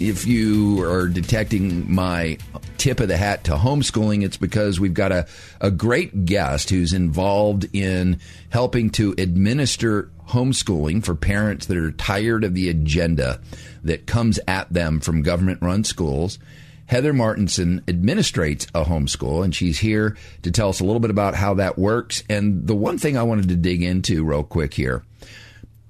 If 0.00 0.26
you 0.26 0.82
are 0.84 1.08
detecting 1.08 1.92
my 1.92 2.38
tip 2.78 3.00
of 3.00 3.08
the 3.08 3.16
hat 3.18 3.44
to 3.44 3.52
homeschooling, 3.52 4.24
it's 4.24 4.38
because 4.38 4.80
we've 4.80 4.94
got 4.94 5.12
a, 5.12 5.26
a 5.60 5.70
great 5.70 6.24
guest 6.24 6.70
who's 6.70 6.94
involved 6.94 7.68
in 7.74 8.20
helping 8.48 8.88
to 8.90 9.14
administer 9.18 10.10
homeschooling 10.32 11.04
for 11.04 11.14
parents 11.14 11.66
that 11.66 11.76
are 11.76 11.92
tired 11.92 12.44
of 12.44 12.54
the 12.54 12.68
agenda 12.68 13.40
that 13.84 14.06
comes 14.06 14.38
at 14.48 14.72
them 14.72 15.00
from 15.00 15.22
government 15.22 15.60
run 15.62 15.84
schools. 15.84 16.38
Heather 16.86 17.12
Martinson 17.12 17.80
administrates 17.86 18.68
a 18.74 18.84
homeschool, 18.84 19.44
and 19.44 19.54
she's 19.54 19.78
here 19.78 20.16
to 20.42 20.50
tell 20.50 20.68
us 20.68 20.80
a 20.80 20.84
little 20.84 21.00
bit 21.00 21.10
about 21.10 21.34
how 21.34 21.54
that 21.54 21.78
works. 21.78 22.22
And 22.28 22.66
the 22.66 22.74
one 22.74 22.98
thing 22.98 23.16
I 23.16 23.22
wanted 23.22 23.48
to 23.48 23.56
dig 23.56 23.82
into 23.82 24.24
real 24.24 24.42
quick 24.42 24.74
here 24.74 25.04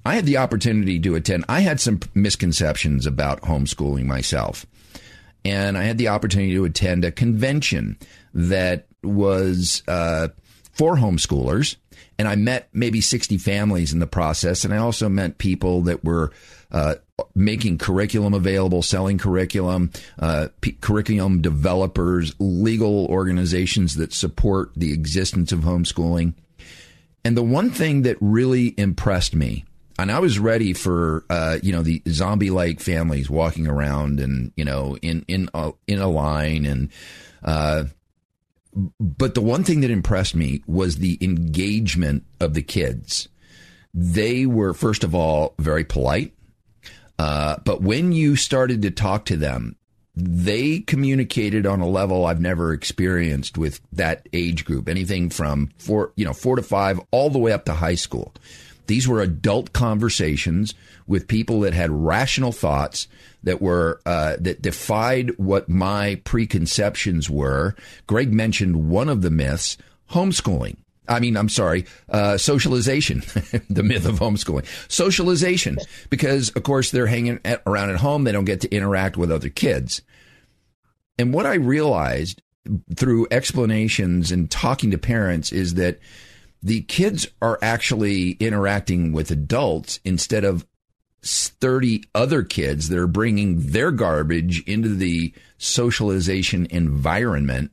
I 0.05 0.15
had 0.15 0.25
the 0.25 0.37
opportunity 0.37 0.99
to 0.99 1.15
attend, 1.15 1.45
I 1.47 1.61
had 1.61 1.79
some 1.79 2.01
misconceptions 2.13 3.05
about 3.05 3.41
homeschooling 3.41 4.05
myself. 4.05 4.65
And 5.45 5.77
I 5.77 5.83
had 5.83 5.97
the 5.97 6.09
opportunity 6.09 6.53
to 6.55 6.65
attend 6.65 7.05
a 7.05 7.11
convention 7.11 7.97
that 8.33 8.87
was 9.01 9.83
uh, 9.87 10.29
for 10.71 10.95
homeschoolers. 10.95 11.77
And 12.19 12.27
I 12.27 12.35
met 12.35 12.69
maybe 12.73 13.01
60 13.01 13.37
families 13.37 13.93
in 13.93 13.99
the 13.99 14.07
process. 14.07 14.63
And 14.63 14.73
I 14.73 14.77
also 14.77 15.09
met 15.09 15.37
people 15.37 15.81
that 15.83 16.03
were 16.03 16.31
uh, 16.71 16.95
making 17.35 17.77
curriculum 17.77 18.33
available, 18.33 18.81
selling 18.81 19.17
curriculum, 19.17 19.91
uh, 20.19 20.47
p- 20.61 20.73
curriculum 20.73 21.41
developers, 21.41 22.35
legal 22.39 23.05
organizations 23.07 23.95
that 23.95 24.13
support 24.13 24.71
the 24.75 24.91
existence 24.91 25.51
of 25.51 25.59
homeschooling. 25.59 26.33
And 27.23 27.37
the 27.37 27.43
one 27.43 27.69
thing 27.69 28.01
that 28.01 28.17
really 28.19 28.73
impressed 28.77 29.35
me, 29.35 29.65
and 29.99 30.11
I 30.11 30.19
was 30.19 30.39
ready 30.39 30.73
for 30.73 31.23
uh, 31.29 31.59
you 31.61 31.71
know 31.71 31.83
the 31.83 32.01
zombie 32.09 32.49
like 32.49 32.79
families 32.79 33.29
walking 33.29 33.67
around 33.67 34.19
and 34.19 34.51
you 34.55 34.65
know 34.65 34.97
in 35.01 35.23
in 35.27 35.49
a, 35.53 35.71
in 35.87 35.99
a 35.99 36.07
line 36.07 36.65
and 36.65 36.89
uh, 37.43 37.85
but 38.99 39.35
the 39.35 39.41
one 39.41 39.63
thing 39.63 39.81
that 39.81 39.91
impressed 39.91 40.35
me 40.35 40.63
was 40.67 40.97
the 40.97 41.17
engagement 41.21 42.25
of 42.39 42.53
the 42.53 42.63
kids. 42.63 43.27
They 43.93 44.45
were 44.45 44.73
first 44.73 45.03
of 45.03 45.13
all 45.13 45.53
very 45.59 45.83
polite. 45.83 46.33
Uh, 47.19 47.57
but 47.63 47.81
when 47.81 48.11
you 48.11 48.35
started 48.35 48.81
to 48.81 48.91
talk 48.91 49.25
to 49.25 49.37
them, 49.37 49.75
they 50.15 50.79
communicated 50.79 51.65
on 51.65 51.79
a 51.79 51.87
level 51.87 52.25
I've 52.25 52.41
never 52.41 52.73
experienced 52.73 53.57
with 53.57 53.81
that 53.91 54.27
age 54.33 54.65
group. 54.65 54.87
Anything 54.87 55.29
from 55.29 55.69
four, 55.77 56.11
you 56.15 56.25
know, 56.25 56.33
four 56.33 56.55
to 56.55 56.63
five, 56.63 56.99
all 57.11 57.29
the 57.29 57.39
way 57.39 57.51
up 57.51 57.65
to 57.65 57.73
high 57.73 57.95
school. 57.95 58.33
These 58.87 59.07
were 59.07 59.21
adult 59.21 59.73
conversations 59.73 60.73
with 61.07 61.27
people 61.27 61.61
that 61.61 61.73
had 61.73 61.89
rational 61.91 62.51
thoughts 62.51 63.07
that 63.43 63.61
were 63.61 64.01
uh, 64.05 64.37
that 64.39 64.61
defied 64.61 65.37
what 65.37 65.69
my 65.69 66.15
preconceptions 66.23 67.29
were. 67.29 67.75
Greg 68.07 68.33
mentioned 68.33 68.89
one 68.89 69.09
of 69.09 69.21
the 69.21 69.31
myths: 69.31 69.77
homeschooling. 70.11 70.77
I 71.07 71.19
mean, 71.19 71.35
I'm 71.35 71.49
sorry, 71.49 71.85
uh, 72.09 72.37
socialization, 72.37 73.19
the 73.69 73.83
myth 73.83 74.05
of 74.05 74.19
homeschooling. 74.19 74.65
Socialization, 74.89 75.77
because 76.09 76.49
of 76.51 76.63
course 76.63 76.91
they're 76.91 77.07
hanging 77.07 77.39
at, 77.43 77.61
around 77.67 77.89
at 77.89 77.97
home, 77.97 78.23
they 78.23 78.31
don't 78.31 78.45
get 78.45 78.61
to 78.61 78.73
interact 78.73 79.17
with 79.17 79.31
other 79.31 79.49
kids. 79.49 80.01
And 81.19 81.33
what 81.33 81.45
I 81.45 81.55
realized 81.55 82.41
through 82.95 83.27
explanations 83.31 84.31
and 84.31 84.49
talking 84.49 84.91
to 84.91 84.97
parents 84.97 85.51
is 85.51 85.73
that 85.73 85.99
the 86.61 86.81
kids 86.83 87.27
are 87.41 87.59
actually 87.61 88.31
interacting 88.31 89.11
with 89.11 89.29
adults 89.31 89.99
instead 90.05 90.45
of 90.45 90.65
30 91.23 92.03
other 92.13 92.43
kids 92.43 92.89
that 92.89 92.97
are 92.97 93.07
bringing 93.07 93.59
their 93.59 93.91
garbage 93.91 94.63
into 94.67 94.89
the 94.89 95.33
socialization 95.57 96.67
environment. 96.69 97.71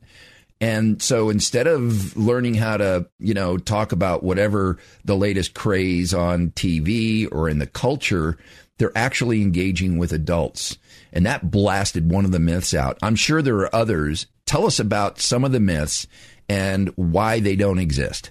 And 0.59 1.01
so 1.01 1.29
instead 1.29 1.67
of 1.67 2.15
learning 2.15 2.53
how 2.53 2.77
to, 2.77 3.07
you 3.19 3.33
know, 3.33 3.57
talk 3.57 3.91
about 3.91 4.23
whatever 4.23 4.77
the 5.03 5.17
latest 5.17 5.55
craze 5.55 6.13
on 6.13 6.51
TV 6.51 7.27
or 7.31 7.49
in 7.49 7.57
the 7.59 7.67
culture, 7.67 8.37
they're 8.77 8.95
actually 8.95 9.41
engaging 9.41 9.97
with 9.97 10.13
adults. 10.13 10.77
And 11.11 11.25
that 11.25 11.51
blasted 11.51 12.11
one 12.11 12.25
of 12.25 12.31
the 12.31 12.39
myths 12.39 12.73
out. 12.73 12.97
I'm 13.01 13.15
sure 13.15 13.41
there 13.41 13.57
are 13.57 13.75
others. 13.75 14.27
Tell 14.45 14.65
us 14.65 14.79
about 14.79 15.19
some 15.19 15.43
of 15.43 15.51
the 15.51 15.59
myths 15.59 16.07
and 16.47 16.89
why 16.95 17.39
they 17.39 17.55
don't 17.55 17.79
exist. 17.79 18.29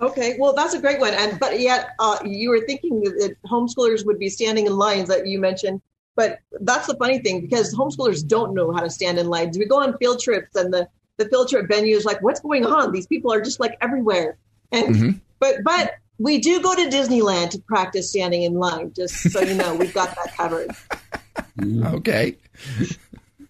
Okay, 0.00 0.36
well, 0.38 0.52
that's 0.52 0.74
a 0.74 0.80
great 0.80 1.00
one. 1.00 1.12
And 1.14 1.40
but 1.40 1.58
yet, 1.60 1.90
uh, 1.98 2.18
you 2.24 2.50
were 2.50 2.60
thinking 2.60 3.00
that 3.00 3.36
homeschoolers 3.46 4.06
would 4.06 4.18
be 4.18 4.28
standing 4.28 4.66
in 4.66 4.76
lines 4.76 5.08
that 5.08 5.26
you 5.26 5.40
mentioned. 5.40 5.80
But 6.14 6.40
that's 6.60 6.86
the 6.86 6.96
funny 6.96 7.18
thing 7.20 7.40
because 7.40 7.74
homeschoolers 7.74 8.26
don't 8.26 8.54
know 8.54 8.72
how 8.72 8.80
to 8.80 8.90
stand 8.90 9.18
in 9.18 9.28
lines. 9.28 9.58
We 9.58 9.66
go 9.66 9.82
on 9.82 9.96
field 9.98 10.20
trips, 10.20 10.54
and 10.54 10.72
the 10.72 10.88
the 11.16 11.28
field 11.28 11.48
trip 11.48 11.68
venue 11.68 11.96
is 11.96 12.04
like, 12.04 12.22
"What's 12.22 12.40
going 12.40 12.64
on? 12.64 12.92
These 12.92 13.06
people 13.06 13.32
are 13.32 13.40
just 13.40 13.58
like 13.58 13.76
everywhere." 13.80 14.36
And 14.70 14.94
mm-hmm. 14.94 15.10
but 15.40 15.56
but 15.64 15.94
we 16.18 16.38
do 16.38 16.60
go 16.60 16.74
to 16.74 16.82
Disneyland 16.82 17.50
to 17.50 17.58
practice 17.60 18.10
standing 18.10 18.42
in 18.42 18.54
line. 18.54 18.92
Just 18.94 19.30
so 19.30 19.40
you 19.40 19.54
know, 19.54 19.74
we've 19.74 19.94
got 19.94 20.14
that 20.14 20.36
covered. 20.36 20.70
okay. 21.94 22.36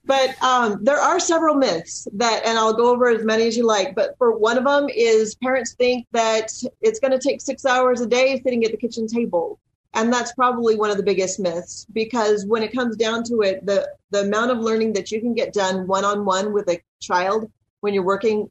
But 0.08 0.42
um, 0.42 0.82
there 0.82 0.96
are 0.96 1.20
several 1.20 1.54
myths 1.54 2.08
that, 2.14 2.42
and 2.46 2.58
I'll 2.58 2.72
go 2.72 2.90
over 2.90 3.08
as 3.08 3.26
many 3.26 3.46
as 3.46 3.58
you 3.58 3.66
like. 3.66 3.94
But 3.94 4.16
for 4.16 4.38
one 4.38 4.56
of 4.56 4.64
them 4.64 4.88
is 4.88 5.34
parents 5.34 5.74
think 5.74 6.06
that 6.12 6.50
it's 6.80 6.98
going 6.98 7.12
to 7.12 7.18
take 7.18 7.42
six 7.42 7.66
hours 7.66 8.00
a 8.00 8.06
day 8.06 8.40
sitting 8.42 8.64
at 8.64 8.70
the 8.70 8.78
kitchen 8.78 9.06
table, 9.06 9.60
and 9.92 10.10
that's 10.10 10.32
probably 10.32 10.76
one 10.76 10.90
of 10.90 10.96
the 10.96 11.02
biggest 11.02 11.38
myths 11.38 11.86
because 11.92 12.46
when 12.46 12.62
it 12.62 12.72
comes 12.72 12.96
down 12.96 13.22
to 13.24 13.42
it, 13.42 13.66
the 13.66 13.86
the 14.10 14.22
amount 14.22 14.50
of 14.50 14.60
learning 14.60 14.94
that 14.94 15.12
you 15.12 15.20
can 15.20 15.34
get 15.34 15.52
done 15.52 15.86
one 15.86 16.06
on 16.06 16.24
one 16.24 16.54
with 16.54 16.70
a 16.70 16.80
child 17.00 17.50
when 17.80 17.92
you're 17.92 18.02
working 18.02 18.50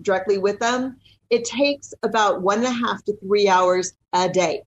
directly 0.00 0.38
with 0.38 0.58
them, 0.58 0.96
it 1.28 1.44
takes 1.44 1.92
about 2.02 2.40
one 2.40 2.64
and 2.64 2.66
a 2.66 2.70
half 2.70 3.04
to 3.04 3.14
three 3.18 3.46
hours 3.46 3.92
a 4.14 4.26
day, 4.30 4.62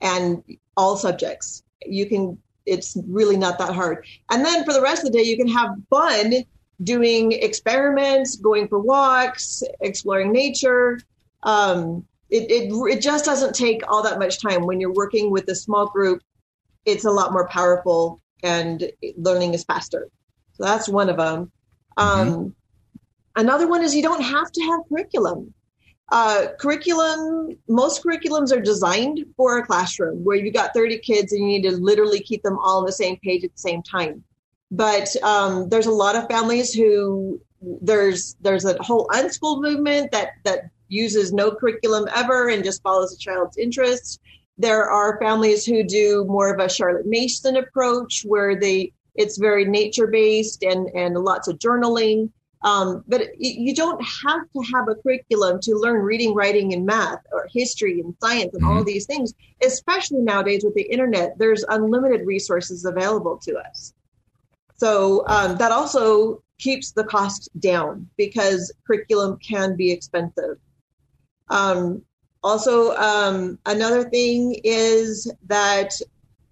and 0.00 0.42
all 0.76 0.96
subjects. 0.96 1.62
You 1.84 2.06
can 2.06 2.38
it's 2.66 2.96
really 3.08 3.36
not 3.36 3.58
that 3.58 3.74
hard. 3.74 4.04
And 4.30 4.44
then 4.44 4.64
for 4.64 4.72
the 4.72 4.82
rest 4.82 5.04
of 5.04 5.12
the 5.12 5.18
day, 5.18 5.24
you 5.24 5.36
can 5.36 5.48
have 5.48 5.70
fun 5.88 6.34
doing 6.82 7.32
experiments, 7.32 8.36
going 8.36 8.68
for 8.68 8.78
walks, 8.78 9.62
exploring 9.80 10.32
nature. 10.32 11.00
Um, 11.42 12.04
it, 12.28 12.50
it, 12.50 12.96
it 12.96 13.00
just 13.00 13.24
doesn't 13.24 13.54
take 13.54 13.82
all 13.88 14.02
that 14.02 14.18
much 14.18 14.42
time. 14.42 14.66
When 14.66 14.80
you're 14.80 14.92
working 14.92 15.30
with 15.30 15.48
a 15.48 15.54
small 15.54 15.86
group, 15.86 16.22
it's 16.84 17.04
a 17.04 17.10
lot 17.10 17.32
more 17.32 17.48
powerful 17.48 18.20
and 18.42 18.90
learning 19.16 19.54
is 19.54 19.64
faster. 19.64 20.08
So 20.54 20.64
that's 20.64 20.88
one 20.88 21.08
of 21.08 21.16
them. 21.16 21.52
Um, 21.96 22.28
mm-hmm. 22.28 22.48
Another 23.36 23.68
one 23.68 23.82
is 23.82 23.94
you 23.94 24.02
don't 24.02 24.22
have 24.22 24.50
to 24.50 24.62
have 24.62 24.80
curriculum. 24.88 25.52
Uh, 26.08 26.46
curriculum, 26.60 27.56
most 27.68 28.02
curriculums 28.02 28.56
are 28.56 28.60
designed 28.60 29.24
for 29.36 29.58
a 29.58 29.66
classroom 29.66 30.22
where 30.24 30.36
you've 30.36 30.54
got 30.54 30.72
30 30.72 30.98
kids 30.98 31.32
and 31.32 31.40
you 31.42 31.48
need 31.48 31.62
to 31.62 31.76
literally 31.76 32.20
keep 32.20 32.42
them 32.42 32.58
all 32.58 32.78
on 32.78 32.86
the 32.86 32.92
same 32.92 33.16
page 33.16 33.42
at 33.44 33.52
the 33.52 33.58
same 33.58 33.82
time. 33.82 34.22
But 34.70 35.08
um, 35.22 35.68
there's 35.68 35.86
a 35.86 35.92
lot 35.92 36.16
of 36.16 36.28
families 36.28 36.72
who 36.72 37.40
there's 37.60 38.36
there's 38.40 38.64
a 38.64 38.80
whole 38.82 39.08
unschooled 39.12 39.62
movement 39.62 40.12
that 40.12 40.30
that 40.44 40.70
uses 40.88 41.32
no 41.32 41.50
curriculum 41.50 42.06
ever 42.14 42.48
and 42.48 42.62
just 42.62 42.82
follows 42.82 43.12
a 43.12 43.18
child's 43.18 43.56
interests. 43.56 44.18
There 44.58 44.88
are 44.88 45.18
families 45.18 45.66
who 45.66 45.82
do 45.82 46.24
more 46.28 46.52
of 46.52 46.60
a 46.60 46.68
Charlotte 46.68 47.06
Mason 47.06 47.56
approach 47.56 48.22
where 48.24 48.58
they 48.58 48.92
it's 49.14 49.38
very 49.38 49.64
nature 49.64 50.06
based 50.06 50.62
and 50.62 50.88
and 50.94 51.16
lots 51.16 51.48
of 51.48 51.58
journaling. 51.58 52.30
Um, 52.66 53.04
but 53.06 53.28
you 53.38 53.72
don't 53.76 54.02
have 54.02 54.42
to 54.52 54.62
have 54.74 54.88
a 54.88 54.96
curriculum 54.96 55.60
to 55.60 55.76
learn 55.76 56.02
reading, 56.02 56.34
writing, 56.34 56.74
and 56.74 56.84
math, 56.84 57.20
or 57.30 57.48
history 57.52 58.00
and 58.00 58.12
science, 58.20 58.54
and 58.54 58.64
mm-hmm. 58.64 58.78
all 58.78 58.82
these 58.82 59.06
things. 59.06 59.32
Especially 59.64 60.18
nowadays 60.18 60.64
with 60.64 60.74
the 60.74 60.82
internet, 60.82 61.38
there's 61.38 61.64
unlimited 61.68 62.26
resources 62.26 62.84
available 62.84 63.38
to 63.44 63.56
us. 63.56 63.94
So 64.78 65.24
um, 65.28 65.56
that 65.58 65.70
also 65.70 66.42
keeps 66.58 66.90
the 66.90 67.04
cost 67.04 67.48
down 67.60 68.08
because 68.16 68.72
curriculum 68.84 69.38
can 69.38 69.76
be 69.76 69.92
expensive. 69.92 70.58
Um, 71.48 72.02
also, 72.42 72.96
um, 72.96 73.60
another 73.64 74.10
thing 74.10 74.60
is 74.64 75.32
that 75.46 75.92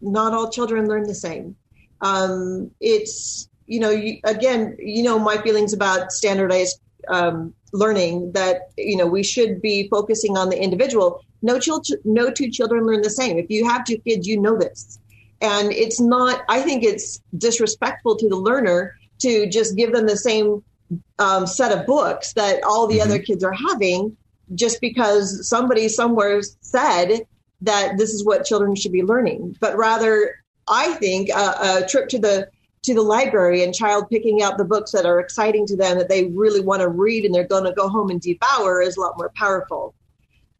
not 0.01 0.33
all 0.33 0.49
children 0.49 0.87
learn 0.87 1.09
the 1.09 1.15
same. 1.15 1.57
Um, 2.01 2.71
it's, 2.81 3.49
you 3.67 3.81
know, 3.81 3.91
you, 3.91 4.19
again, 4.25 4.77
you 4.79 5.03
know, 5.03 5.19
my 5.19 5.37
feelings 5.39 5.73
about 5.73 6.13
standardized 6.13 6.81
um, 7.09 7.55
learning 7.73 8.33
that, 8.33 8.71
you 8.77 8.97
know, 8.97 9.07
we 9.07 9.23
should 9.23 9.61
be 9.61 9.89
focusing 9.89 10.37
on 10.37 10.49
the 10.49 10.61
individual. 10.61 11.25
No, 11.43 11.59
child, 11.59 11.87
no 12.05 12.31
two 12.31 12.51
children 12.51 12.87
learn 12.87 13.03
the 13.03 13.11
same. 13.11 13.39
If 13.39 13.51
you 13.51 13.69
have 13.69 13.85
two 13.85 13.99
kids, 13.99 14.27
you 14.27 14.41
know 14.41 14.57
this. 14.59 14.99
And 15.41 15.73
it's 15.73 16.01
not, 16.01 16.43
I 16.49 16.63
think 16.63 16.85
it's 16.85 17.21
disrespectful 17.37 18.17
to 18.17 18.29
the 18.29 18.37
learner 18.37 18.95
to 19.21 19.47
just 19.49 19.77
give 19.77 19.93
them 19.93 20.07
the 20.07 20.17
same 20.17 20.63
um, 21.19 21.47
set 21.47 21.77
of 21.77 21.87
books 21.87 22.33
that 22.35 22.63
all 22.65 22.87
the 22.87 22.99
mm-hmm. 22.99 23.11
other 23.11 23.19
kids 23.19 23.45
are 23.45 23.53
having 23.53 24.17
just 24.55 24.81
because 24.81 25.49
somebody 25.49 25.89
somewhere 25.89 26.41
said 26.61 27.27
that 27.63 27.97
this 27.99 28.13
is 28.13 28.25
what 28.25 28.45
children 28.45 28.75
should 28.75 28.93
be 28.93 29.03
learning. 29.03 29.57
But 29.61 29.77
rather, 29.77 30.37
I 30.69 30.95
think 30.95 31.31
a, 31.31 31.83
a 31.83 31.87
trip 31.89 32.09
to 32.11 32.19
the 32.19 32.49
to 32.85 32.95
the 32.95 33.03
library 33.03 33.65
and 33.65 33.75
child 33.75 34.09
picking 34.11 34.43
out 34.43 34.59
the 34.59 34.65
books 34.65 34.93
that 34.93 35.07
are 35.07 35.19
exciting 35.19 35.67
to 35.67 35.77
them 35.77 35.99
that 35.99 36.09
they 36.09 36.27
really 36.27 36.61
want 36.61 36.81
to 36.83 36.89
read 36.89 37.25
and 37.25 37.35
they're 37.35 37.47
going 37.47 37.65
to 37.65 37.73
go 37.73 37.89
home 37.89 38.11
and 38.11 38.21
devour 38.21 38.83
is 38.83 38.97
a 38.97 39.01
lot 39.01 39.17
more 39.17 39.33
powerful. 39.35 39.95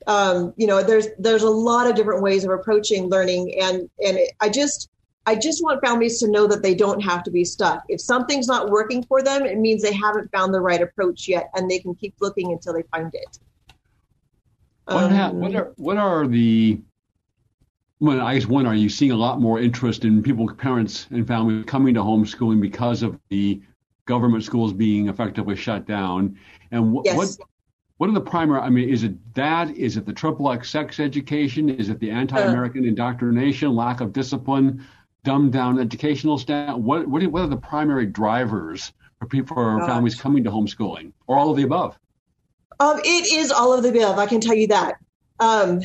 Um, 0.07 0.53
you 0.57 0.67
know 0.67 0.83
there's 0.83 1.09
there's 1.19 1.43
a 1.43 1.51
lot 1.51 1.89
of 1.89 1.97
different 1.97 2.23
ways 2.23 2.45
of 2.45 2.51
approaching 2.51 3.09
learning 3.09 3.55
and 3.59 3.89
and 4.05 4.19
i 4.39 4.51
just 4.51 4.91
i 5.25 5.35
just 5.35 5.63
want 5.63 5.83
families 5.83 6.19
to 6.19 6.31
know 6.31 6.47
that 6.47 6.63
they 6.63 6.75
don't 6.75 7.01
have 7.01 7.23
to 7.23 7.31
be 7.31 7.43
stuck. 7.43 7.83
If 7.89 8.03
something's 8.03 8.47
not 8.47 8.69
working 8.69 9.03
for 9.05 9.23
them 9.23 9.47
it 9.47 9.57
means 9.57 9.83
they 9.83 9.95
haven't 9.95 10.31
found 10.31 10.53
the 10.53 10.61
right 10.61 10.83
approach 10.83 11.27
yet 11.27 11.49
and 11.55 11.71
they 11.71 11.79
can 11.79 11.95
keep 11.95 12.15
looking 12.21 12.53
until 12.53 12.75
they 12.75 12.83
find 12.91 13.15
it. 13.15 13.39
What, 14.85 15.11
ha- 15.11 15.29
um, 15.29 15.41
what 15.41 15.55
are 15.55 15.73
what 15.77 15.97
are 15.97 16.27
the 16.27 16.83
well, 18.05 18.21
I 18.21 18.35
guess 18.35 18.47
one, 18.47 18.67
are 18.67 18.75
you 18.75 18.89
seeing 18.89 19.13
a 19.13 19.17
lot 19.17 19.41
more 19.41 19.59
interest 19.61 20.05
in 20.05 20.23
people, 20.23 20.53
parents, 20.55 21.07
and 21.11 21.27
families 21.27 21.65
coming 21.65 21.95
to 21.95 22.01
homeschooling 22.01 22.61
because 22.61 23.03
of 23.03 23.19
the 23.31 23.63
government 24.07 24.45
schools 24.45 24.73
being 24.73 25.09
effectively 25.09 25.57
shut 25.57 25.87
down? 25.87 26.39
And 26.71 26.95
wh- 26.95 27.03
yes. 27.05 27.17
what 27.17 27.49
what 27.97 28.11
are 28.11 28.13
the 28.13 28.21
primary? 28.21 28.61
I 28.61 28.69
mean, 28.69 28.89
is 28.89 29.05
it 29.05 29.35
that? 29.35 29.71
Is 29.77 29.97
it 29.97 30.05
the 30.05 30.13
triple 30.13 30.51
X 30.51 30.69
sex 30.69 31.01
education? 31.01 31.71
Is 31.71 31.89
it 31.89 31.99
the 32.01 32.11
anti-American 32.11 32.85
uh, 32.85 32.89
indoctrination, 32.89 33.75
lack 33.75 34.01
of 34.01 34.13
discipline, 34.13 34.85
dumbed 35.23 35.53
down 35.53 35.79
educational 35.79 36.37
staff? 36.37 36.77
What 36.77 37.07
what, 37.09 37.27
what 37.29 37.43
are 37.43 37.49
the 37.49 37.57
primary 37.57 38.07
drivers 38.07 38.93
for 39.19 39.27
people 39.27 39.55
for 39.55 39.79
gosh. 39.79 39.89
families 39.89 40.15
coming 40.17 40.45
to 40.45 40.51
homeschooling, 40.51 41.13
or 41.27 41.39
all 41.39 41.51
of 41.51 41.57
the 41.57 41.63
above? 41.63 41.97
Um, 42.81 42.99
it 42.99 43.33
is 43.33 43.51
all 43.51 43.73
of 43.73 43.83
the 43.83 43.91
above. 43.91 44.19
I 44.19 44.27
can 44.27 44.41
tell 44.41 44.55
you 44.55 44.67
that. 44.67 44.97
Um, 45.41 45.81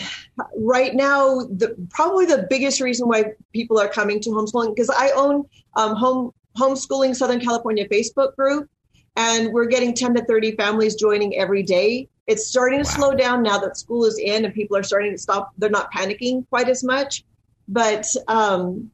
right 0.55 0.93
now, 0.93 1.39
the 1.39 1.75
probably 1.89 2.25
the 2.25 2.45
biggest 2.49 2.81
reason 2.81 3.07
why 3.07 3.33
people 3.51 3.79
are 3.79 3.87
coming 3.87 4.19
to 4.21 4.29
homeschooling 4.29 4.75
because 4.75 4.89
I 4.89 5.09
own 5.11 5.45
um, 5.75 5.95
home 5.95 6.31
homeschooling 6.57 7.15
Southern 7.15 7.39
California 7.39 7.87
Facebook 7.87 8.35
group, 8.35 8.69
and 9.15 9.51
we're 9.51 9.65
getting 9.65 9.93
10 9.93 10.15
to 10.15 10.25
30 10.25 10.55
families 10.55 10.95
joining 10.95 11.35
every 11.35 11.63
day. 11.63 12.07
It's 12.27 12.45
starting 12.45 12.83
to 12.83 12.87
wow. 12.89 12.95
slow 12.95 13.15
down 13.15 13.41
now 13.41 13.57
that 13.57 13.75
school 13.75 14.05
is 14.05 14.19
in 14.19 14.45
and 14.45 14.53
people 14.53 14.77
are 14.77 14.83
starting 14.83 15.11
to 15.11 15.17
stop. 15.17 15.51
They're 15.57 15.69
not 15.71 15.91
panicking 15.91 16.47
quite 16.49 16.69
as 16.69 16.83
much, 16.83 17.23
but 17.67 18.05
um, 18.27 18.91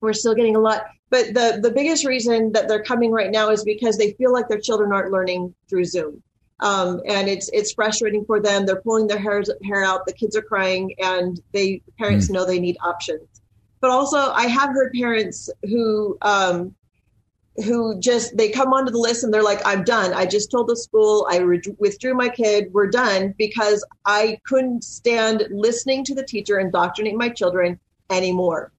we're 0.00 0.12
still 0.12 0.34
getting 0.34 0.56
a 0.56 0.60
lot. 0.60 0.86
But 1.08 1.34
the, 1.34 1.60
the 1.62 1.70
biggest 1.70 2.04
reason 2.04 2.50
that 2.52 2.66
they're 2.66 2.82
coming 2.82 3.12
right 3.12 3.30
now 3.30 3.50
is 3.50 3.62
because 3.62 3.96
they 3.96 4.14
feel 4.14 4.32
like 4.32 4.48
their 4.48 4.58
children 4.58 4.92
aren't 4.92 5.12
learning 5.12 5.54
through 5.68 5.84
Zoom. 5.84 6.23
Um, 6.60 7.00
and 7.06 7.28
it's 7.28 7.50
it's 7.52 7.72
frustrating 7.72 8.24
for 8.24 8.40
them. 8.40 8.64
They're 8.64 8.80
pulling 8.80 9.06
their 9.06 9.18
hair 9.18 9.42
hair 9.64 9.84
out. 9.84 10.06
The 10.06 10.12
kids 10.12 10.36
are 10.36 10.42
crying, 10.42 10.94
and 10.98 11.40
they 11.52 11.82
parents 11.98 12.28
mm. 12.28 12.34
know 12.34 12.46
they 12.46 12.60
need 12.60 12.76
options. 12.82 13.26
But 13.80 13.90
also, 13.90 14.18
I 14.18 14.46
have 14.46 14.70
heard 14.70 14.92
parents 14.92 15.50
who 15.64 16.16
um, 16.22 16.74
who 17.62 17.98
just 18.00 18.36
they 18.36 18.48
come 18.48 18.72
onto 18.72 18.90
the 18.90 18.98
list 18.98 19.22
and 19.22 19.32
they're 19.32 19.42
like 19.42 19.60
i'm 19.64 19.84
done 19.84 20.12
i 20.12 20.26
just 20.26 20.50
told 20.50 20.68
the 20.68 20.76
school 20.76 21.26
i 21.30 21.38
re- 21.38 21.60
withdrew 21.78 22.12
my 22.12 22.28
kid 22.28 22.72
we're 22.72 22.90
done 22.90 23.32
because 23.38 23.84
i 24.06 24.38
couldn't 24.44 24.82
stand 24.82 25.46
listening 25.50 26.04
to 26.04 26.14
the 26.14 26.24
teacher 26.24 26.58
indoctrinate 26.58 27.14
my 27.14 27.28
children 27.28 27.78
anymore 28.10 28.72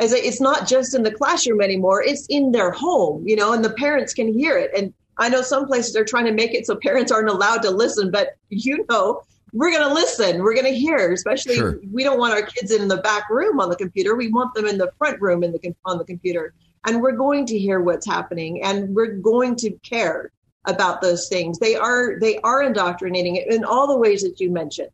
as 0.00 0.12
it's 0.12 0.40
not 0.40 0.66
just 0.66 0.94
in 0.94 1.04
the 1.04 1.12
classroom 1.12 1.60
anymore 1.60 2.02
it's 2.02 2.26
in 2.28 2.50
their 2.50 2.72
home 2.72 3.22
you 3.26 3.36
know 3.36 3.52
and 3.52 3.64
the 3.64 3.74
parents 3.74 4.12
can 4.12 4.32
hear 4.32 4.58
it 4.58 4.70
and 4.76 4.92
i 5.18 5.28
know 5.28 5.42
some 5.42 5.66
places 5.66 5.96
are 5.96 6.04
trying 6.04 6.24
to 6.24 6.32
make 6.32 6.54
it 6.54 6.66
so 6.66 6.76
parents 6.76 7.12
aren't 7.12 7.28
allowed 7.28 7.62
to 7.62 7.70
listen 7.70 8.10
but 8.10 8.36
you 8.48 8.84
know 8.88 9.22
we're 9.52 9.70
going 9.70 9.86
to 9.86 9.94
listen 9.94 10.42
we're 10.42 10.54
going 10.54 10.66
to 10.66 10.78
hear 10.78 11.12
especially 11.12 11.56
sure. 11.56 11.80
we 11.90 12.04
don't 12.04 12.18
want 12.18 12.34
our 12.34 12.42
kids 12.42 12.70
in 12.70 12.88
the 12.88 12.98
back 12.98 13.28
room 13.30 13.60
on 13.60 13.70
the 13.70 13.76
computer. 13.76 14.14
We 14.14 14.28
want 14.28 14.54
them 14.54 14.66
in 14.66 14.78
the 14.78 14.92
front 14.98 15.20
room 15.20 15.42
in 15.42 15.52
the 15.52 15.74
on 15.84 15.98
the 15.98 16.04
computer. 16.04 16.54
And 16.86 17.02
we're 17.02 17.16
going 17.16 17.46
to 17.46 17.58
hear 17.58 17.80
what's 17.80 18.06
happening 18.06 18.62
and 18.62 18.94
we're 18.94 19.14
going 19.14 19.56
to 19.56 19.70
care 19.82 20.30
about 20.64 21.00
those 21.00 21.28
things. 21.28 21.58
They 21.58 21.76
are 21.76 22.18
they 22.20 22.38
are 22.40 22.62
indoctrinating 22.62 23.36
it 23.36 23.52
in 23.52 23.64
all 23.64 23.86
the 23.86 23.96
ways 23.96 24.22
that 24.22 24.38
you 24.40 24.50
mentioned. 24.50 24.90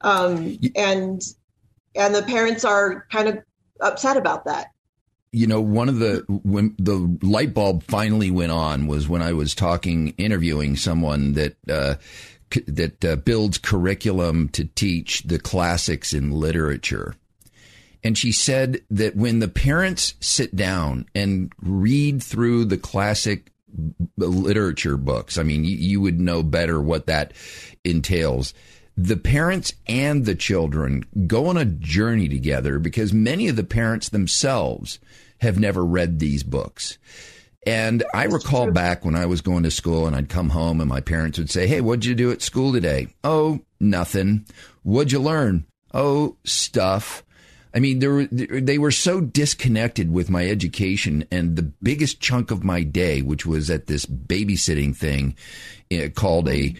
Um, 0.00 0.58
and 0.76 1.22
and 1.94 2.14
the 2.14 2.22
parents 2.22 2.64
are 2.64 3.06
kind 3.10 3.28
of 3.28 3.38
upset 3.80 4.16
about 4.16 4.44
that 4.44 4.68
you 5.32 5.46
know 5.46 5.60
one 5.60 5.88
of 5.88 5.98
the 5.98 6.24
when 6.28 6.74
the 6.78 7.18
light 7.22 7.54
bulb 7.54 7.82
finally 7.84 8.30
went 8.30 8.52
on 8.52 8.86
was 8.86 9.08
when 9.08 9.22
i 9.22 9.32
was 9.32 9.54
talking 9.54 10.14
interviewing 10.18 10.76
someone 10.76 11.34
that 11.34 11.56
uh, 11.70 11.94
that 12.66 13.04
uh, 13.04 13.16
builds 13.16 13.58
curriculum 13.58 14.48
to 14.48 14.64
teach 14.64 15.22
the 15.24 15.38
classics 15.38 16.12
in 16.12 16.30
literature 16.30 17.14
and 18.04 18.16
she 18.16 18.32
said 18.32 18.80
that 18.90 19.16
when 19.16 19.40
the 19.40 19.48
parents 19.48 20.14
sit 20.20 20.54
down 20.54 21.06
and 21.14 21.52
read 21.60 22.22
through 22.22 22.64
the 22.64 22.78
classic 22.78 23.50
literature 24.16 24.96
books, 24.96 25.38
I 25.38 25.42
mean, 25.42 25.64
you, 25.64 25.76
you 25.76 26.00
would 26.00 26.20
know 26.20 26.42
better 26.42 26.80
what 26.80 27.06
that 27.06 27.32
entails. 27.84 28.54
The 29.00 29.16
parents 29.16 29.74
and 29.86 30.26
the 30.26 30.34
children 30.34 31.04
go 31.28 31.46
on 31.46 31.56
a 31.56 31.64
journey 31.64 32.28
together 32.28 32.80
because 32.80 33.12
many 33.12 33.46
of 33.46 33.54
the 33.54 33.62
parents 33.62 34.08
themselves 34.08 34.98
have 35.40 35.56
never 35.56 35.84
read 35.84 36.18
these 36.18 36.42
books. 36.42 36.98
And 37.64 38.02
I 38.12 38.24
recall 38.24 38.72
back 38.72 39.04
when 39.04 39.14
I 39.14 39.26
was 39.26 39.40
going 39.40 39.62
to 39.62 39.70
school 39.70 40.08
and 40.08 40.16
I'd 40.16 40.28
come 40.28 40.50
home 40.50 40.80
and 40.80 40.88
my 40.88 41.00
parents 41.00 41.38
would 41.38 41.48
say, 41.48 41.68
Hey, 41.68 41.80
what'd 41.80 42.06
you 42.06 42.16
do 42.16 42.32
at 42.32 42.42
school 42.42 42.72
today? 42.72 43.06
Oh, 43.22 43.60
nothing. 43.78 44.46
What'd 44.82 45.12
you 45.12 45.20
learn? 45.20 45.64
Oh, 45.94 46.36
stuff. 46.42 47.22
I 47.72 47.78
mean, 47.78 48.00
were, 48.00 48.26
they 48.26 48.78
were 48.78 48.90
so 48.90 49.20
disconnected 49.20 50.12
with 50.12 50.28
my 50.28 50.48
education 50.48 51.24
and 51.30 51.54
the 51.54 51.62
biggest 51.62 52.20
chunk 52.20 52.50
of 52.50 52.64
my 52.64 52.82
day, 52.82 53.22
which 53.22 53.46
was 53.46 53.70
at 53.70 53.86
this 53.86 54.06
babysitting 54.06 54.96
thing 54.96 55.36
uh, 55.92 56.08
called 56.08 56.48
a 56.48 56.74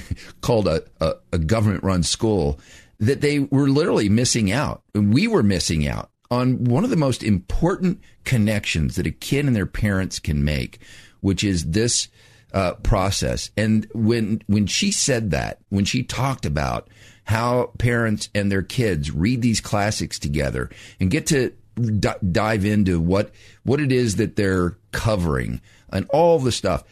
called 0.40 0.68
a, 0.68 0.82
a, 1.00 1.14
a 1.32 1.38
government 1.38 1.84
run 1.84 2.02
school, 2.02 2.58
that 2.98 3.20
they 3.20 3.40
were 3.40 3.68
literally 3.68 4.08
missing 4.08 4.52
out. 4.52 4.82
We 4.94 5.26
were 5.26 5.42
missing 5.42 5.86
out 5.86 6.10
on 6.30 6.64
one 6.64 6.84
of 6.84 6.90
the 6.90 6.96
most 6.96 7.22
important 7.22 8.00
connections 8.24 8.96
that 8.96 9.06
a 9.06 9.10
kid 9.10 9.44
and 9.44 9.54
their 9.54 9.66
parents 9.66 10.18
can 10.18 10.44
make, 10.44 10.78
which 11.20 11.44
is 11.44 11.70
this 11.70 12.08
uh, 12.54 12.74
process. 12.76 13.50
And 13.56 13.86
when 13.92 14.42
when 14.46 14.66
she 14.66 14.92
said 14.92 15.30
that, 15.30 15.58
when 15.68 15.84
she 15.84 16.02
talked 16.02 16.46
about 16.46 16.88
how 17.24 17.72
parents 17.78 18.28
and 18.34 18.50
their 18.50 18.62
kids 18.62 19.10
read 19.10 19.42
these 19.42 19.60
classics 19.60 20.18
together 20.18 20.70
and 21.00 21.10
get 21.10 21.26
to 21.26 21.52
d- 21.76 22.08
dive 22.30 22.64
into 22.64 23.00
what 23.00 23.30
what 23.64 23.80
it 23.80 23.92
is 23.92 24.16
that 24.16 24.36
they're 24.36 24.76
covering 24.92 25.60
and 25.90 26.06
all 26.10 26.38
the 26.38 26.52
stuff, 26.52 26.84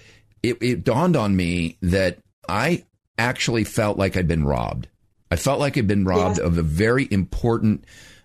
it, 0.42 0.58
it 0.62 0.84
dawned 0.84 1.16
on 1.16 1.36
me 1.36 1.76
that 1.82 2.18
I 2.48 2.84
actually 3.18 3.64
felt 3.64 3.98
like 3.98 4.16
I'd 4.16 4.28
been 4.28 4.44
robbed. 4.44 4.88
I 5.30 5.36
felt 5.36 5.60
like 5.60 5.78
I'd 5.78 5.86
been 5.86 6.04
robbed 6.04 6.38
yeah. 6.38 6.44
of 6.44 6.58
a 6.58 6.62
very 6.62 7.06
important 7.10 7.84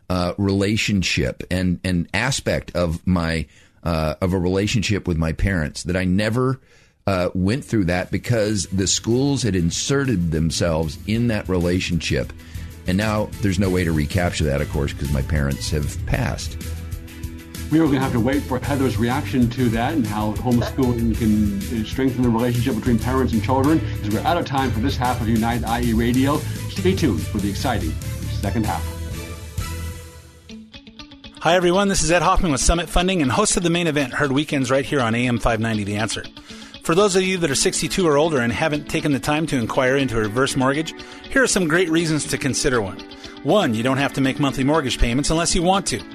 uh, 0.09 0.33
relationship 0.37 1.43
and 1.49 1.79
and 1.83 2.07
aspect 2.13 2.75
of 2.75 3.05
my 3.05 3.47
uh, 3.83 4.15
of 4.21 4.33
a 4.33 4.39
relationship 4.39 5.07
with 5.07 5.17
my 5.17 5.31
parents 5.31 5.83
that 5.83 5.95
I 5.95 6.05
never 6.05 6.59
uh, 7.07 7.29
went 7.33 7.63
through 7.63 7.85
that 7.85 8.11
because 8.11 8.65
the 8.67 8.87
schools 8.87 9.43
had 9.43 9.55
inserted 9.55 10.31
themselves 10.31 10.97
in 11.07 11.27
that 11.27 11.47
relationship. 11.47 12.33
And 12.87 12.97
now 12.97 13.29
there's 13.41 13.59
no 13.59 13.69
way 13.69 13.83
to 13.83 13.91
recapture 13.91 14.45
that, 14.45 14.61
of 14.61 14.69
course, 14.71 14.93
because 14.93 15.11
my 15.11 15.21
parents 15.23 15.69
have 15.71 16.03
passed. 16.05 16.57
We 17.71 17.79
are 17.79 17.85
going 17.85 17.95
to 17.95 17.99
have 17.99 18.11
to 18.11 18.19
wait 18.19 18.43
for 18.43 18.59
Heather's 18.59 18.97
reaction 18.97 19.49
to 19.49 19.69
that 19.69 19.93
and 19.93 20.05
how 20.05 20.33
homeschooling 20.33 21.17
can 21.17 21.81
uh, 21.81 21.83
strengthen 21.83 22.21
the 22.21 22.29
relationship 22.29 22.75
between 22.75 22.99
parents 22.99 23.33
and 23.33 23.43
children. 23.43 23.79
Because 23.79 24.13
we're 24.13 24.27
out 24.27 24.37
of 24.37 24.45
time 24.45 24.71
for 24.71 24.81
this 24.81 24.95
half 24.95 25.19
of 25.19 25.27
Unite 25.27 25.63
IE 25.83 25.93
Radio. 25.93 26.37
Stay 26.69 26.95
tuned 26.95 27.25
for 27.25 27.39
the 27.39 27.49
exciting 27.49 27.91
second 28.41 28.67
half. 28.67 28.83
Hi, 31.39 31.55
everyone. 31.55 31.87
This 31.87 32.03
is 32.03 32.11
Ed 32.11 32.21
Hoffman 32.21 32.51
with 32.51 32.61
Summit 32.61 32.87
Funding 32.87 33.23
and 33.23 33.31
host 33.31 33.57
of 33.57 33.63
the 33.63 33.71
main 33.71 33.87
event, 33.87 34.13
heard 34.13 34.31
weekends 34.31 34.69
right 34.69 34.85
here 34.85 35.01
on 35.01 35.15
AM 35.15 35.39
590 35.39 35.83
The 35.83 35.95
Answer. 35.95 36.23
For 36.83 36.93
those 36.93 37.15
of 37.15 37.23
you 37.23 37.39
that 37.39 37.49
are 37.49 37.55
62 37.55 38.07
or 38.07 38.17
older 38.17 38.41
and 38.41 38.53
haven't 38.53 38.89
taken 38.89 39.11
the 39.11 39.19
time 39.19 39.47
to 39.47 39.57
inquire 39.57 39.97
into 39.97 40.17
a 40.17 40.21
reverse 40.21 40.55
mortgage, 40.55 40.93
here 41.31 41.41
are 41.41 41.47
some 41.47 41.67
great 41.67 41.89
reasons 41.89 42.25
to 42.27 42.37
consider 42.37 42.79
one. 42.79 42.99
One, 43.41 43.73
you 43.73 43.81
don't 43.81 43.97
have 43.97 44.13
to 44.13 44.21
make 44.21 44.39
monthly 44.39 44.63
mortgage 44.63 44.99
payments 44.99 45.31
unless 45.31 45.55
you 45.55 45.63
want 45.63 45.87
to. 45.87 46.14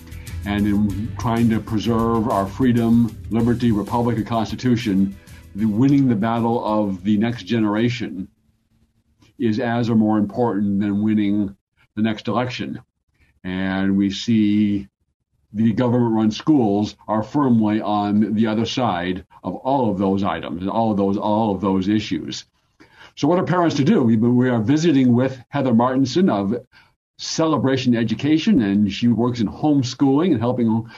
and 0.45 0.67
in 0.67 1.15
trying 1.17 1.49
to 1.49 1.59
preserve 1.59 2.29
our 2.29 2.47
freedom, 2.47 3.15
liberty, 3.29 3.71
republic, 3.71 4.17
and 4.17 4.25
constitution, 4.27 5.15
the 5.55 5.65
winning 5.65 6.07
the 6.07 6.15
battle 6.15 6.63
of 6.65 7.03
the 7.03 7.17
next 7.17 7.43
generation 7.43 8.27
is 9.37 9.59
as 9.59 9.89
or 9.89 9.95
more 9.95 10.17
important 10.17 10.79
than 10.79 11.03
winning 11.03 11.55
the 11.95 12.01
next 12.01 12.27
election. 12.27 12.81
And 13.43 13.97
we 13.97 14.09
see 14.09 14.87
the 15.53 15.73
government 15.73 16.15
run 16.15 16.31
schools 16.31 16.95
are 17.07 17.23
firmly 17.23 17.81
on 17.81 18.33
the 18.33 18.47
other 18.47 18.65
side 18.65 19.25
of 19.43 19.55
all 19.55 19.91
of 19.91 19.97
those 19.97 20.23
items 20.23 20.61
and 20.61 20.69
all 20.69 20.91
of 20.91 20.97
those 20.97 21.17
all 21.17 21.53
of 21.53 21.61
those 21.61 21.87
issues. 21.87 22.45
So 23.15 23.27
what 23.27 23.39
are 23.39 23.43
parents 23.43 23.75
to 23.75 23.83
do? 23.83 24.03
We, 24.03 24.15
we 24.15 24.49
are 24.49 24.61
visiting 24.61 25.13
with 25.13 25.43
Heather 25.49 25.73
Martinson 25.73 26.29
of 26.29 26.55
celebration 27.21 27.95
education, 27.95 28.61
and 28.61 28.91
she 28.91 29.07
works 29.07 29.39
in 29.39 29.47
homeschooling 29.47 30.31
and 30.31 30.39
helping 30.39 30.89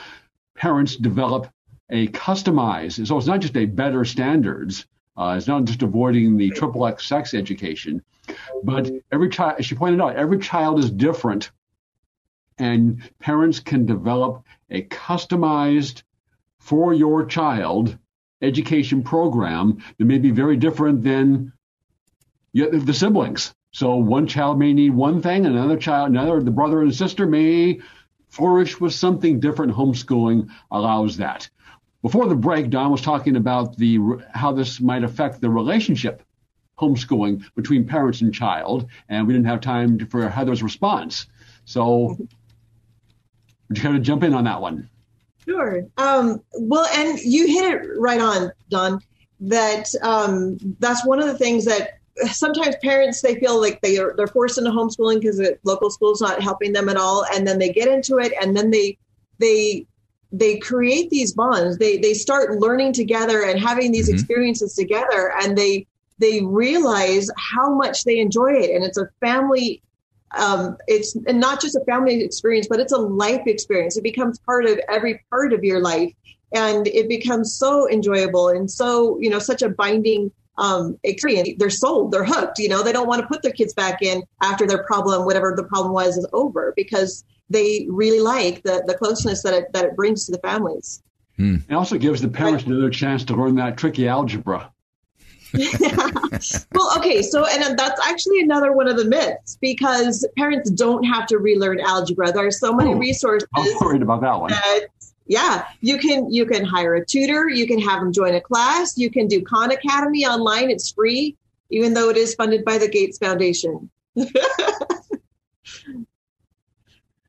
parents 0.56 0.96
develop 0.96 1.48
a 1.90 2.08
customized. 2.08 3.06
So 3.06 3.18
it's 3.18 3.26
not 3.26 3.40
just 3.40 3.56
a 3.56 3.66
better 3.66 4.04
standards. 4.04 4.86
Uh, 5.16 5.34
it's 5.36 5.46
not 5.46 5.64
just 5.64 5.82
avoiding 5.82 6.36
the 6.36 6.50
triple 6.50 6.86
X 6.86 7.06
sex 7.06 7.34
education, 7.34 8.02
but 8.64 8.90
every 9.12 9.28
child, 9.28 9.64
she 9.64 9.74
pointed 9.74 10.00
out, 10.00 10.16
every 10.16 10.38
child 10.38 10.78
is 10.78 10.90
different, 10.90 11.50
and 12.58 13.02
parents 13.20 13.60
can 13.60 13.86
develop 13.86 14.44
a 14.70 14.82
customized 14.82 16.02
for 16.58 16.94
your 16.94 17.26
child 17.26 17.96
education 18.40 19.02
program 19.02 19.78
that 19.98 20.04
may 20.04 20.18
be 20.18 20.30
very 20.30 20.56
different 20.56 21.02
than 21.02 21.52
the 22.54 22.94
siblings. 22.94 23.54
So 23.74 23.96
one 23.96 24.28
child 24.28 24.56
may 24.56 24.72
need 24.72 24.94
one 24.94 25.20
thing, 25.20 25.46
another 25.46 25.76
child, 25.76 26.10
another, 26.10 26.40
the 26.40 26.52
brother 26.52 26.80
and 26.82 26.94
sister 26.94 27.26
may 27.26 27.80
flourish 28.28 28.80
with 28.80 28.94
something 28.94 29.40
different. 29.40 29.72
Homeschooling 29.72 30.48
allows 30.70 31.16
that. 31.16 31.50
Before 32.00 32.28
the 32.28 32.36
break, 32.36 32.70
Don 32.70 32.92
was 32.92 33.02
talking 33.02 33.34
about 33.34 33.76
the 33.76 33.98
how 34.32 34.52
this 34.52 34.80
might 34.80 35.02
affect 35.02 35.40
the 35.40 35.50
relationship 35.50 36.22
homeschooling 36.78 37.42
between 37.56 37.84
parents 37.84 38.20
and 38.20 38.32
child, 38.32 38.88
and 39.08 39.26
we 39.26 39.32
didn't 39.32 39.48
have 39.48 39.60
time 39.60 39.98
for 40.06 40.28
Heather's 40.28 40.62
response. 40.62 41.26
So, 41.64 42.16
would 43.68 43.76
you 43.76 43.82
kind 43.82 43.96
of 43.96 44.02
jump 44.02 44.22
in 44.22 44.34
on 44.34 44.44
that 44.44 44.60
one? 44.60 44.88
Sure. 45.44 45.84
Um, 45.96 46.40
well, 46.52 46.86
and 46.94 47.18
you 47.18 47.48
hit 47.48 47.74
it 47.74 47.88
right 47.98 48.20
on, 48.20 48.52
Don. 48.68 49.00
That 49.40 49.88
um, 50.00 50.58
that's 50.78 51.04
one 51.04 51.18
of 51.18 51.26
the 51.26 51.36
things 51.36 51.64
that 51.64 51.98
sometimes 52.30 52.76
parents 52.82 53.20
they 53.22 53.34
feel 53.36 53.60
like 53.60 53.80
they 53.80 53.98
are 53.98 54.14
they're 54.16 54.26
forced 54.26 54.58
into 54.58 54.70
homeschooling 54.70 55.20
because 55.20 55.36
the 55.36 55.58
local 55.64 55.90
school's 55.90 56.20
not 56.20 56.40
helping 56.40 56.72
them 56.72 56.88
at 56.88 56.96
all 56.96 57.24
and 57.34 57.46
then 57.46 57.58
they 57.58 57.70
get 57.70 57.88
into 57.88 58.18
it 58.18 58.32
and 58.40 58.56
then 58.56 58.70
they 58.70 58.96
they 59.38 59.86
they 60.30 60.58
create 60.58 61.10
these 61.10 61.32
bonds 61.32 61.78
they 61.78 61.96
they 61.98 62.14
start 62.14 62.58
learning 62.60 62.92
together 62.92 63.42
and 63.42 63.58
having 63.58 63.90
these 63.90 64.06
mm-hmm. 64.06 64.14
experiences 64.14 64.74
together 64.74 65.32
and 65.42 65.58
they 65.58 65.86
they 66.18 66.42
realize 66.42 67.28
how 67.36 67.74
much 67.74 68.04
they 68.04 68.18
enjoy 68.18 68.52
it 68.52 68.70
and 68.70 68.84
it's 68.84 68.98
a 68.98 69.08
family 69.20 69.82
um, 70.36 70.76
it's 70.88 71.14
not 71.14 71.60
just 71.60 71.76
a 71.76 71.84
family 71.84 72.22
experience 72.22 72.66
but 72.68 72.80
it's 72.80 72.92
a 72.92 72.98
life 72.98 73.46
experience 73.46 73.96
it 73.96 74.02
becomes 74.02 74.38
part 74.40 74.66
of 74.66 74.80
every 74.88 75.22
part 75.30 75.52
of 75.52 75.62
your 75.62 75.80
life 75.80 76.12
and 76.52 76.86
it 76.88 77.08
becomes 77.08 77.56
so 77.56 77.88
enjoyable 77.90 78.48
and 78.48 78.70
so 78.70 79.18
you 79.20 79.30
know 79.30 79.38
such 79.38 79.62
a 79.62 79.68
binding 79.68 80.30
um, 80.58 80.98
experience. 81.02 81.50
They're 81.58 81.70
sold, 81.70 82.12
they're 82.12 82.24
hooked. 82.24 82.58
You 82.58 82.68
know, 82.68 82.82
they 82.82 82.92
don't 82.92 83.08
want 83.08 83.22
to 83.22 83.28
put 83.28 83.42
their 83.42 83.52
kids 83.52 83.74
back 83.74 84.02
in 84.02 84.22
after 84.42 84.66
their 84.66 84.84
problem, 84.84 85.24
whatever 85.24 85.54
the 85.56 85.64
problem 85.64 85.92
was, 85.92 86.16
is 86.16 86.26
over 86.32 86.72
because 86.76 87.24
they 87.50 87.86
really 87.90 88.20
like 88.20 88.62
the, 88.62 88.82
the 88.86 88.94
closeness 88.94 89.42
that 89.42 89.54
it, 89.54 89.72
that 89.72 89.84
it 89.84 89.96
brings 89.96 90.26
to 90.26 90.32
the 90.32 90.38
families. 90.38 91.02
Hmm. 91.36 91.56
It 91.68 91.74
also 91.74 91.98
gives 91.98 92.20
the 92.20 92.28
parents 92.28 92.64
another 92.64 92.90
chance 92.90 93.24
to 93.24 93.34
learn 93.34 93.56
that 93.56 93.76
tricky 93.76 94.08
algebra. 94.08 94.70
yeah. 95.52 96.10
Well, 96.72 96.98
okay, 96.98 97.22
so 97.22 97.46
and 97.46 97.78
that's 97.78 98.00
actually 98.06 98.40
another 98.40 98.72
one 98.72 98.88
of 98.88 98.96
the 98.96 99.04
myths 99.04 99.56
because 99.60 100.26
parents 100.36 100.68
don't 100.70 101.04
have 101.04 101.26
to 101.28 101.38
relearn 101.38 101.80
algebra. 101.80 102.32
There 102.32 102.46
are 102.46 102.50
so 102.50 102.72
many 102.72 102.92
oh, 102.92 102.98
resources. 102.98 103.48
I'm 103.54 103.66
worried 103.80 104.02
about 104.02 104.20
that 104.22 104.40
one. 104.40 104.50
That 104.50 104.86
Yeah, 105.26 105.64
you 105.80 105.98
can 105.98 106.30
you 106.30 106.44
can 106.44 106.64
hire 106.64 106.94
a 106.94 107.04
tutor, 107.04 107.48
you 107.48 107.66
can 107.66 107.80
have 107.80 108.00
them 108.00 108.12
join 108.12 108.34
a 108.34 108.40
class, 108.40 108.98
you 108.98 109.10
can 109.10 109.26
do 109.26 109.42
Khan 109.42 109.70
Academy 109.70 110.26
online, 110.26 110.70
it's 110.70 110.92
free, 110.92 111.36
even 111.70 111.94
though 111.94 112.10
it 112.10 112.16
is 112.16 112.34
funded 112.34 112.64
by 112.64 112.76
the 112.78 112.88
Gates 112.88 113.16
Foundation. 113.18 113.90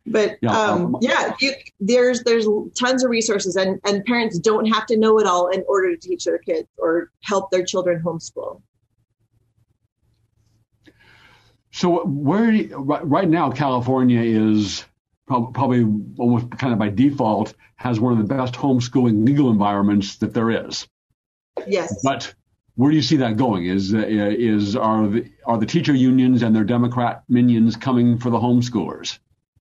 but 0.06 0.38
Yeah, 0.42 0.52
um, 0.52 0.96
um, 0.96 0.98
yeah, 1.02 1.36
you, 1.40 1.54
there's 1.80 2.24
there's 2.24 2.48
tons 2.78 3.04
of 3.04 3.10
resources, 3.10 3.56
and 3.56 3.80
and 3.86 4.04
parents 4.04 4.40
don't 4.40 4.66
have 4.66 4.86
to 4.88 4.98
know 4.98 5.18
it 5.20 5.26
all 5.26 5.48
in 5.48 5.64
order 5.68 5.96
to 5.96 5.98
teach 5.98 6.26
their 6.26 6.40
kids 6.40 6.68
or 6.78 7.12
help 7.24 7.50
their 7.50 7.64
children 7.64 8.04
homeschool. 8.04 8.62
So 11.72 12.06
where 12.06 12.52
right, 12.78 13.28
now, 13.28 13.52
California 13.52 14.22
is 14.22 14.86
probably 15.28 15.82
almost 16.18 16.52
kind 16.58 16.74
of 16.74 16.80
by 16.80 16.90
default 16.90 17.54
has 17.78 18.00
one 18.00 18.14
of 18.14 18.20
the 18.20 18.36
best 18.36 18.54
homeschooling 18.54 19.26
legal 19.26 19.50
environments 19.50 20.18
that 20.18 20.34
there 20.34 20.68
is. 20.68 20.88
Yes. 21.68 22.02
But 22.04 22.34
where 22.76 22.92
do 22.92 22.98
you 22.98 23.04
see 23.04 23.18
that 23.18 23.38
going? 23.38 23.66
Is 23.66 23.94
uh, 23.94 24.04
is 24.06 24.76
are 24.76 25.08
the 25.08 25.32
are 25.46 25.58
the 25.58 25.66
teacher 25.66 25.94
unions 25.94 26.44
and 26.44 26.56
their 26.56 26.64
Democrat 26.64 27.24
minions 27.30 27.76
coming 27.76 28.18
for 28.18 28.30
the 28.30 28.38
homeschoolers? 28.38 29.20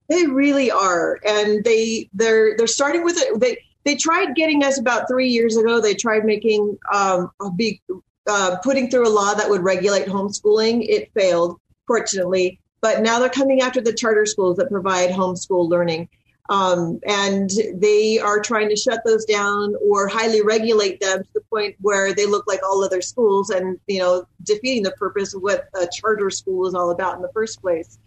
They 0.08 0.26
really 0.26 0.70
are, 0.70 1.18
and 1.26 1.62
they 1.64 2.08
they're 2.12 2.56
they're 2.56 2.66
starting 2.66 3.04
with 3.04 3.16
it. 3.18 3.38
They 3.38 3.58
they 3.84 3.96
tried 3.96 4.34
getting 4.34 4.64
us 4.64 4.78
about 4.78 5.08
three 5.08 5.28
years 5.28 5.56
ago. 5.56 5.80
They 5.80 5.94
tried 5.94 6.24
making 6.24 6.78
um, 6.92 7.30
a 7.40 7.50
big 7.50 7.80
uh, 8.26 8.56
putting 8.62 8.90
through 8.90 9.06
a 9.06 9.10
law 9.10 9.34
that 9.34 9.48
would 9.48 9.62
regulate 9.62 10.06
homeschooling. 10.06 10.86
It 10.88 11.10
failed, 11.14 11.58
fortunately. 11.86 12.60
But 12.82 13.00
now 13.00 13.18
they're 13.18 13.30
coming 13.30 13.62
after 13.62 13.80
the 13.80 13.94
charter 13.94 14.26
schools 14.26 14.58
that 14.58 14.68
provide 14.68 15.10
homeschool 15.10 15.68
learning, 15.68 16.08
um, 16.50 17.00
and 17.06 17.48
they 17.76 18.18
are 18.18 18.40
trying 18.40 18.68
to 18.68 18.76
shut 18.76 19.00
those 19.06 19.24
down 19.24 19.74
or 19.80 20.08
highly 20.08 20.42
regulate 20.42 21.00
them 21.00 21.22
to 21.22 21.28
the 21.32 21.40
point 21.42 21.76
where 21.80 22.12
they 22.12 22.26
look 22.26 22.46
like 22.46 22.60
all 22.62 22.84
other 22.84 23.00
schools, 23.00 23.50
and 23.50 23.78
you 23.86 24.00
know, 24.00 24.26
defeating 24.42 24.82
the 24.82 24.90
purpose 24.92 25.32
of 25.32 25.42
what 25.42 25.68
a 25.74 25.88
charter 25.92 26.28
school 26.28 26.66
is 26.66 26.74
all 26.74 26.90
about 26.90 27.16
in 27.16 27.22
the 27.22 27.30
first 27.32 27.62
place. 27.62 27.98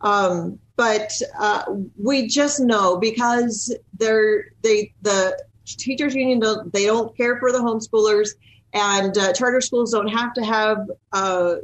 Um, 0.00 0.58
but 0.76 1.12
uh, 1.38 1.64
we 1.96 2.26
just 2.26 2.60
know 2.60 2.98
because 2.98 3.74
they're 3.98 4.46
they 4.62 4.92
the 5.02 5.40
teachers 5.64 6.14
union 6.14 6.40
don't 6.40 6.72
they 6.72 6.86
don't 6.86 7.16
care 7.16 7.38
for 7.38 7.52
the 7.52 7.58
homeschoolers 7.58 8.30
and 8.74 9.16
uh, 9.16 9.32
charter 9.32 9.60
schools 9.60 9.92
don't 9.92 10.08
have 10.08 10.34
to 10.34 10.44
have 10.44 10.78
uh, 11.12 11.54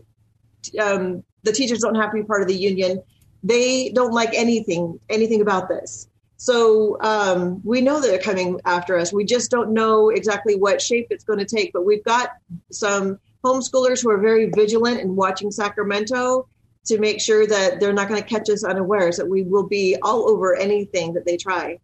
um, 0.81 1.23
the 1.43 1.53
teachers 1.53 1.81
don't 1.81 1.95
have 1.95 2.11
to 2.11 2.17
be 2.17 2.23
part 2.23 2.43
of 2.43 2.49
the 2.49 2.57
union. 2.57 3.03
They 3.43 3.91
don't 3.91 4.13
like 4.13 4.35
anything 4.35 5.01
anything 5.09 5.41
about 5.41 5.69
this. 5.69 6.09
So 6.37 6.97
um, 7.01 7.61
we 7.65 7.83
know 7.83 8.01
they're 8.01 8.19
coming 8.19 8.61
after 8.65 8.99
us. 8.99 9.13
We 9.13 9.25
just 9.25 9.51
don't 9.51 9.73
know 9.73 10.09
exactly 10.09 10.57
what 10.57 10.81
shape 10.81 11.09
it's 11.11 11.25
going 11.25 11.39
to 11.39 11.45
take 11.45 11.73
but 11.73 11.85
we've 11.85 12.05
got 12.05 12.31
some 12.71 13.19
homeschoolers 13.45 14.03
who 14.03 14.11
are 14.11 14.19
very 14.19 14.51
vigilant 14.51 15.01
and 15.01 15.17
watching 15.17 15.51
sacramento 15.51 16.47
to 16.87 16.99
make 16.99 17.21
sure 17.21 17.47
that 17.47 17.81
they're 17.81 17.93
not 17.93 18.09
going 18.09 18.21
to 18.21 18.27
catch 18.27 18.49
us 18.49 18.65
unawares, 18.65 19.17
that 19.19 19.29
we 19.29 19.43
will 19.43 19.67
be 19.67 19.97
all 20.03 20.29
over 20.29 20.57
anything 20.57 21.15
that 21.15 21.27
they 21.27 21.37
try. 21.37 21.79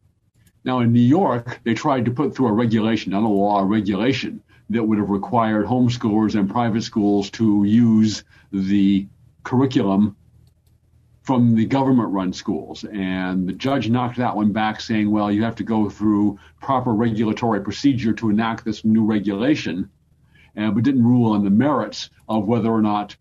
Now 0.64 0.80
in 0.80 0.92
New 0.92 1.00
York, 1.00 1.60
they 1.64 1.74
tried 1.74 2.06
to 2.06 2.10
put 2.10 2.34
through 2.34 2.48
a 2.48 2.52
regulation, 2.52 3.12
not 3.12 3.22
a 3.22 3.28
law, 3.28 3.60
a 3.60 3.64
regulation 3.64 4.42
that 4.70 4.82
would 4.82 4.98
have 4.98 5.10
required 5.10 5.66
homeschoolers 5.66 6.34
and 6.34 6.50
private 6.50 6.82
schools 6.82 7.30
to 7.30 7.62
use 7.64 8.24
the 8.52 9.06
curriculum 9.46 10.16
from 11.22 11.54
the 11.54 11.64
government 11.64 12.10
run 12.10 12.32
schools. 12.32 12.84
And 12.84 13.48
the 13.48 13.52
judge 13.52 13.88
knocked 13.88 14.18
that 14.18 14.36
one 14.36 14.52
back, 14.52 14.80
saying, 14.80 15.10
well, 15.10 15.30
you 15.30 15.42
have 15.44 15.56
to 15.56 15.64
go 15.64 15.88
through 15.88 16.38
proper 16.60 16.92
regulatory 16.92 17.60
procedure 17.60 18.12
to 18.14 18.28
enact 18.28 18.64
this 18.64 18.84
new 18.84 19.04
regulation, 19.04 19.88
uh, 20.56 20.70
but 20.72 20.82
didn't 20.82 21.04
rule 21.04 21.32
on 21.32 21.44
the 21.44 21.50
merits 21.50 22.10
of 22.28 22.46
whether 22.46 22.70
or 22.70 22.82
not 22.82 23.16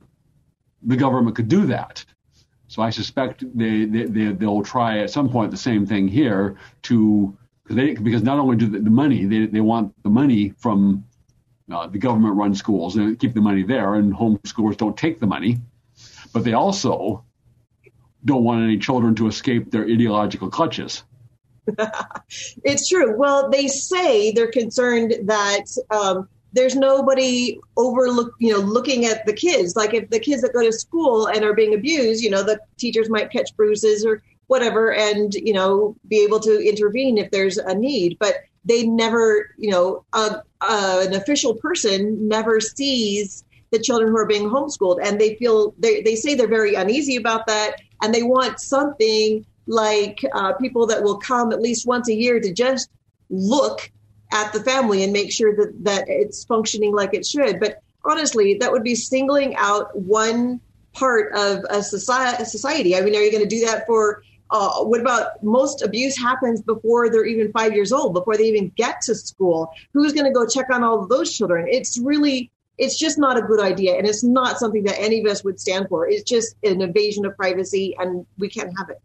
the 0.82 0.98
government 0.98 1.36
could 1.36 1.48
do 1.48 1.68
that. 1.68 2.04
So 2.68 2.82
I 2.82 2.90
suspect 2.90 3.44
they, 3.58 3.86
they, 3.86 4.06
they 4.06 4.26
they'll 4.32 4.64
try 4.64 5.00
at 5.00 5.12
some 5.12 5.30
point 5.30 5.52
the 5.52 5.58
same 5.58 5.86
thing 5.86 6.08
here 6.08 6.56
to 6.84 7.38
because 7.64 7.76
they 7.76 7.94
because 7.94 8.24
not 8.24 8.40
only 8.40 8.58
do 8.58 8.68
the, 8.68 8.80
the 8.80 8.90
money 8.90 9.26
they, 9.26 9.46
they 9.46 9.62
want 9.62 9.94
the 10.04 10.10
money 10.10 10.54
from 10.58 11.06
uh, 11.72 11.88
the 11.88 12.00
government 12.00 12.36
run 12.36 12.54
schools 12.56 12.96
and 12.96 13.20
keep 13.20 13.34
the 13.34 13.42
money 13.42 13.64
there 13.64 13.96
and 13.96 14.14
homeschoolers 14.14 14.78
don't 14.78 14.98
take 14.98 15.20
the 15.20 15.28
money, 15.28 15.60
but 16.36 16.44
they 16.44 16.52
also 16.52 17.24
don't 18.26 18.44
want 18.44 18.62
any 18.62 18.78
children 18.78 19.16
to 19.16 19.28
escape 19.28 19.72
their 19.72 19.86
ideological 19.86 20.50
clutches. 20.50 21.04
it's 22.66 22.90
true. 22.90 23.18
Well, 23.18 23.50
they 23.50 23.70
say 23.70 24.34
they're 24.34 24.52
concerned 24.52 25.16
that 25.24 25.64
um, 25.92 26.28
there's 26.52 26.76
nobody 26.76 27.58
overlook, 27.78 28.34
you 28.42 28.52
know, 28.52 28.60
looking 28.60 29.06
at 29.06 29.26
the 29.26 29.32
kids. 29.32 29.78
Like 29.78 29.94
if 29.94 30.10
the 30.10 30.20
kids 30.20 30.42
that 30.42 30.52
go 30.52 30.62
to 30.62 30.74
school 30.74 31.28
and 31.28 31.46
are 31.46 31.54
being 31.54 31.74
abused, 31.74 32.22
you 32.22 32.30
know, 32.30 32.44
the 32.44 32.60
teachers 32.78 33.10
might 33.10 33.32
catch 33.32 33.56
bruises 33.56 34.06
or 34.06 34.22
whatever, 34.48 34.94
and 34.94 35.34
you 35.36 35.54
know, 35.54 35.96
be 36.10 36.22
able 36.22 36.42
to 36.42 36.68
intervene 36.68 37.18
if 37.18 37.32
there's 37.32 37.58
a 37.58 37.74
need. 37.74 38.18
But 38.20 38.40
they 38.66 38.86
never, 38.86 39.52
you 39.58 39.72
know, 39.72 40.04
uh, 40.12 40.40
uh, 40.60 41.06
an 41.08 41.14
official 41.14 41.56
person 41.56 42.28
never 42.28 42.60
sees 42.60 43.46
the 43.76 43.84
children 43.88 44.10
who 44.10 44.18
are 44.18 44.26
being 44.36 44.50
homeschooled, 44.50 45.00
and 45.04 45.20
they 45.20 45.36
feel 45.36 45.74
they 45.78 46.02
they 46.02 46.16
say 46.16 46.36
they're 46.36 46.48
very 46.48 46.76
uneasy 46.76 47.16
about 47.18 47.46
that, 47.48 47.82
and 48.02 48.14
they 48.14 48.24
want 48.24 48.60
something 48.60 49.46
like 49.68 50.20
uh, 50.34 50.54
people 50.54 50.86
that 50.88 51.04
will 51.04 51.18
come 51.18 51.52
at 51.52 51.62
least 51.62 51.88
once 51.88 52.08
a 52.10 52.14
year 52.14 52.40
to 52.40 52.54
just 52.54 52.90
look 53.30 53.92
at 54.32 54.54
the 54.54 54.62
family 54.62 55.04
and 55.04 55.12
make 55.12 55.32
sure 55.32 55.56
that 55.56 55.72
that 55.84 56.06
it's 56.08 56.46
functioning 56.46 56.94
like 56.94 57.14
it 57.14 57.26
should. 57.26 57.60
But 57.60 57.82
honestly, 58.04 58.58
that 58.60 58.72
would 58.72 58.84
be 58.84 58.96
singling 58.96 59.56
out 59.56 59.96
one 59.98 60.62
part 60.94 61.34
of 61.36 61.64
a 61.70 61.84
society. 61.84 62.96
I 62.96 63.02
mean, 63.02 63.16
are 63.16 63.22
you 63.22 63.32
going 63.32 63.44
to 63.44 63.56
do 63.58 63.66
that 63.66 63.86
for? 63.86 64.24
Uh, 64.52 64.84
what 64.84 65.02
about 65.02 65.44
most 65.44 65.82
abuse 65.82 66.16
happens 66.16 66.62
before 66.62 67.10
they're 67.10 67.26
even 67.26 67.52
five 67.52 67.74
years 67.74 67.92
old, 67.92 68.14
before 68.14 68.38
they 68.38 68.48
even 68.48 68.72
get 68.76 69.02
to 69.02 69.16
school? 69.16 69.72
Who's 69.92 70.14
going 70.14 70.28
to 70.32 70.32
go 70.32 70.46
check 70.46 70.68
on 70.72 70.84
all 70.84 71.02
of 71.02 71.10
those 71.10 71.36
children? 71.36 71.66
It's 71.68 71.98
really, 71.98 72.52
it's 72.78 72.98
just 72.98 73.18
not 73.18 73.38
a 73.38 73.42
good 73.42 73.60
idea, 73.60 73.98
and 73.98 74.08
it's 74.08 74.24
not 74.24 74.60
something 74.60 74.84
that 74.84 75.00
any 75.00 75.22
of 75.22 75.28
us 75.28 75.44
would 75.44 75.60
stand 75.60 75.88
for. 75.90 76.08
It's 76.08 76.24
just 76.24 76.56
an 76.64 76.82
invasion 76.82 77.26
of 77.26 77.36
privacy, 77.36 77.96
and 77.98 78.26
we 78.38 78.50
can't 78.50 78.72
have 78.78 78.90
it. 78.90 79.02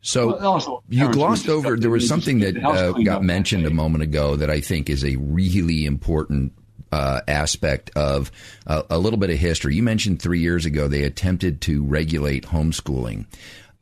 So 0.00 0.28
Well, 0.28 0.52
also, 0.52 0.82
you 0.88 1.10
glossed 1.10 1.48
over. 1.48 1.76
There 1.76 1.90
was 1.90 2.06
something 2.06 2.38
that 2.40 2.56
uh, 2.62 2.92
got 2.92 3.22
mentioned 3.22 3.66
a 3.66 3.70
moment 3.70 4.04
ago 4.04 4.36
that 4.36 4.50
I 4.50 4.60
think 4.60 4.88
is 4.88 5.04
a 5.04 5.16
really 5.16 5.86
important 5.86 6.52
uh, 6.92 7.20
aspect 7.26 7.90
of 7.96 8.30
uh, 8.66 8.82
a 8.90 8.98
little 8.98 9.18
bit 9.18 9.30
of 9.30 9.38
history. 9.38 9.74
You 9.74 9.82
mentioned 9.82 10.22
three 10.22 10.40
years 10.40 10.66
ago 10.66 10.88
they 10.88 11.02
attempted 11.04 11.60
to 11.62 11.84
regulate 11.84 12.44
homeschooling. 12.44 13.26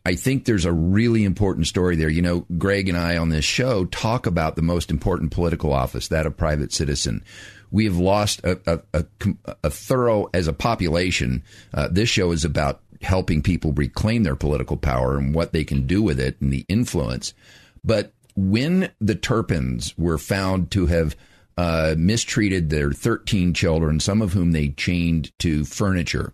I 0.05 0.15
think 0.15 0.45
there's 0.45 0.65
a 0.65 0.73
really 0.73 1.25
important 1.25 1.67
story 1.67 1.97
there. 1.97 2.09
You 2.09 2.23
know, 2.23 2.47
Greg 2.57 2.89
and 2.89 2.97
I 2.97 3.17
on 3.17 3.29
this 3.29 3.45
show 3.45 3.87
talk 3.87 4.27
about 4.27 4.55
the 4.55 4.63
most 4.63 4.91
important 4.91 5.33
political 5.33 5.73
office, 5.73 6.09
that 6.09 6.27
of 6.27 6.37
private 6.37 6.73
citizen. 6.73 7.25
We 7.77 7.85
have 7.85 7.99
lost 7.99 8.41
a, 8.43 8.59
a, 8.67 8.81
a, 8.95 9.05
a 9.65 9.69
thorough, 9.69 10.31
as 10.33 10.49
a 10.49 10.55
population, 10.55 11.45
uh, 11.75 11.89
this 11.89 12.09
show 12.09 12.33
is 12.33 12.43
about 12.43 12.81
helping 13.03 13.43
people 13.43 13.73
reclaim 13.73 14.23
their 14.23 14.35
political 14.35 14.79
power 14.79 15.19
and 15.19 15.35
what 15.35 15.53
they 15.53 15.63
can 15.63 15.87
do 15.87 16.03
with 16.03 16.19
it 16.19 16.41
and 16.41 16.51
the 16.51 16.65
influence. 16.71 17.35
But 17.85 18.15
when 18.35 18.93
the 18.99 19.15
Turpins 19.15 19.93
were 19.99 20.17
found 20.17 20.71
to 20.71 20.87
have 20.87 21.17
uh, 21.59 21.95
mistreated 21.99 22.71
their 22.71 22.93
13 22.93 23.53
children, 23.53 24.01
some 24.01 24.23
of 24.23 24.33
whom 24.33 24.53
they 24.53 24.71
chained 24.71 25.39
to 25.41 25.67
furniture, 25.67 26.33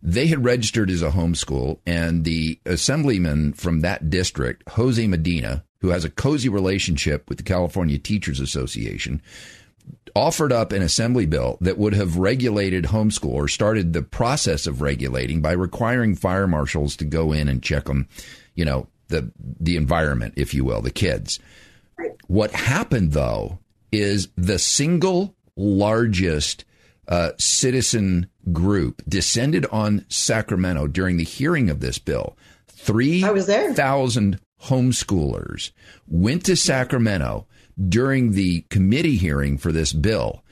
they 0.00 0.28
had 0.28 0.44
registered 0.44 0.90
as 0.90 1.02
a 1.02 1.10
homeschool, 1.10 1.80
and 1.86 2.22
the 2.22 2.60
assemblyman 2.66 3.52
from 3.52 3.80
that 3.80 4.10
district, 4.10 4.62
Jose 4.68 5.04
Medina, 5.08 5.64
who 5.80 5.88
has 5.88 6.04
a 6.04 6.10
cozy 6.10 6.48
relationship 6.48 7.28
with 7.28 7.38
the 7.38 7.42
California 7.42 7.98
Teachers 7.98 8.38
Association, 8.38 9.20
offered 10.14 10.52
up 10.52 10.72
an 10.72 10.82
assembly 10.82 11.26
bill 11.26 11.58
that 11.60 11.78
would 11.78 11.94
have 11.94 12.16
regulated 12.16 12.84
homeschool 12.84 13.32
or 13.32 13.48
started 13.48 13.92
the 13.92 14.02
process 14.02 14.66
of 14.66 14.80
regulating 14.80 15.40
by 15.40 15.52
requiring 15.52 16.14
fire 16.14 16.46
marshals 16.46 16.96
to 16.96 17.04
go 17.04 17.32
in 17.32 17.48
and 17.48 17.62
check 17.62 17.84
them, 17.84 18.08
you 18.54 18.64
know, 18.64 18.88
the 19.08 19.30
the 19.60 19.76
environment, 19.76 20.34
if 20.36 20.52
you 20.54 20.64
will, 20.64 20.82
the 20.82 20.90
kids. 20.90 21.38
What 22.26 22.50
happened 22.52 23.12
though 23.12 23.58
is 23.90 24.28
the 24.36 24.58
single 24.58 25.34
largest 25.56 26.64
uh, 27.08 27.32
citizen 27.38 28.28
group 28.52 29.02
descended 29.08 29.66
on 29.72 30.04
Sacramento 30.08 30.86
during 30.86 31.16
the 31.16 31.24
hearing 31.24 31.70
of 31.70 31.80
this 31.80 31.98
bill. 31.98 32.36
Three 32.68 33.24
I 33.24 33.30
was 33.30 33.46
there. 33.46 33.72
thousand 33.74 34.40
homeschoolers 34.64 35.72
went 36.06 36.44
to 36.46 36.56
Sacramento 36.56 37.46
during 37.88 38.32
the 38.32 38.62
committee 38.70 39.16
hearing 39.16 39.58
for 39.58 39.72
this 39.72 39.92
bill. 39.92 40.42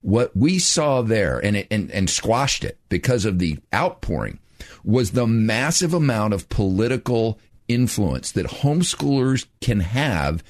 What 0.00 0.36
we 0.36 0.58
saw 0.58 1.02
there 1.02 1.38
and 1.38 1.56
it, 1.56 1.66
and 1.70 1.90
and 1.90 2.10
squashed 2.10 2.64
it 2.64 2.78
because 2.88 3.24
of 3.24 3.38
the 3.38 3.58
outpouring 3.72 4.38
was 4.84 5.12
the 5.12 5.26
massive 5.26 5.94
amount 5.94 6.34
of 6.34 6.48
political 6.48 7.38
influence 7.68 8.32
that 8.32 8.46
homeschoolers 8.46 9.46
can 9.60 9.80
have 9.80 10.44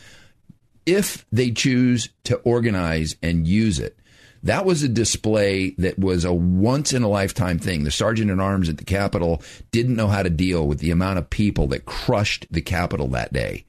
if 0.86 1.24
they 1.30 1.50
choose 1.50 2.10
to 2.24 2.36
organize 2.38 3.16
and 3.22 3.46
use 3.46 3.78
it. 3.78 3.96
That 4.42 4.66
was 4.66 4.82
a 4.82 4.88
display 4.88 5.70
that 5.78 5.98
was 5.98 6.26
a 6.26 6.32
once 6.32 6.92
in 6.92 7.02
a 7.02 7.08
lifetime 7.08 7.58
thing. 7.58 7.84
The 7.84 7.90
sergeant 7.90 8.30
at 8.30 8.40
arms 8.40 8.68
at 8.68 8.76
the 8.76 8.84
Capitol 8.84 9.42
didn't 9.70 9.96
know 9.96 10.08
how 10.08 10.22
to 10.22 10.28
deal 10.28 10.66
with 10.66 10.80
the 10.80 10.90
amount 10.90 11.18
of 11.18 11.30
people 11.30 11.66
that 11.68 11.86
crushed 11.86 12.46
the 12.50 12.60
Capitol 12.60 13.08
that 13.08 13.32
day. 13.32 13.64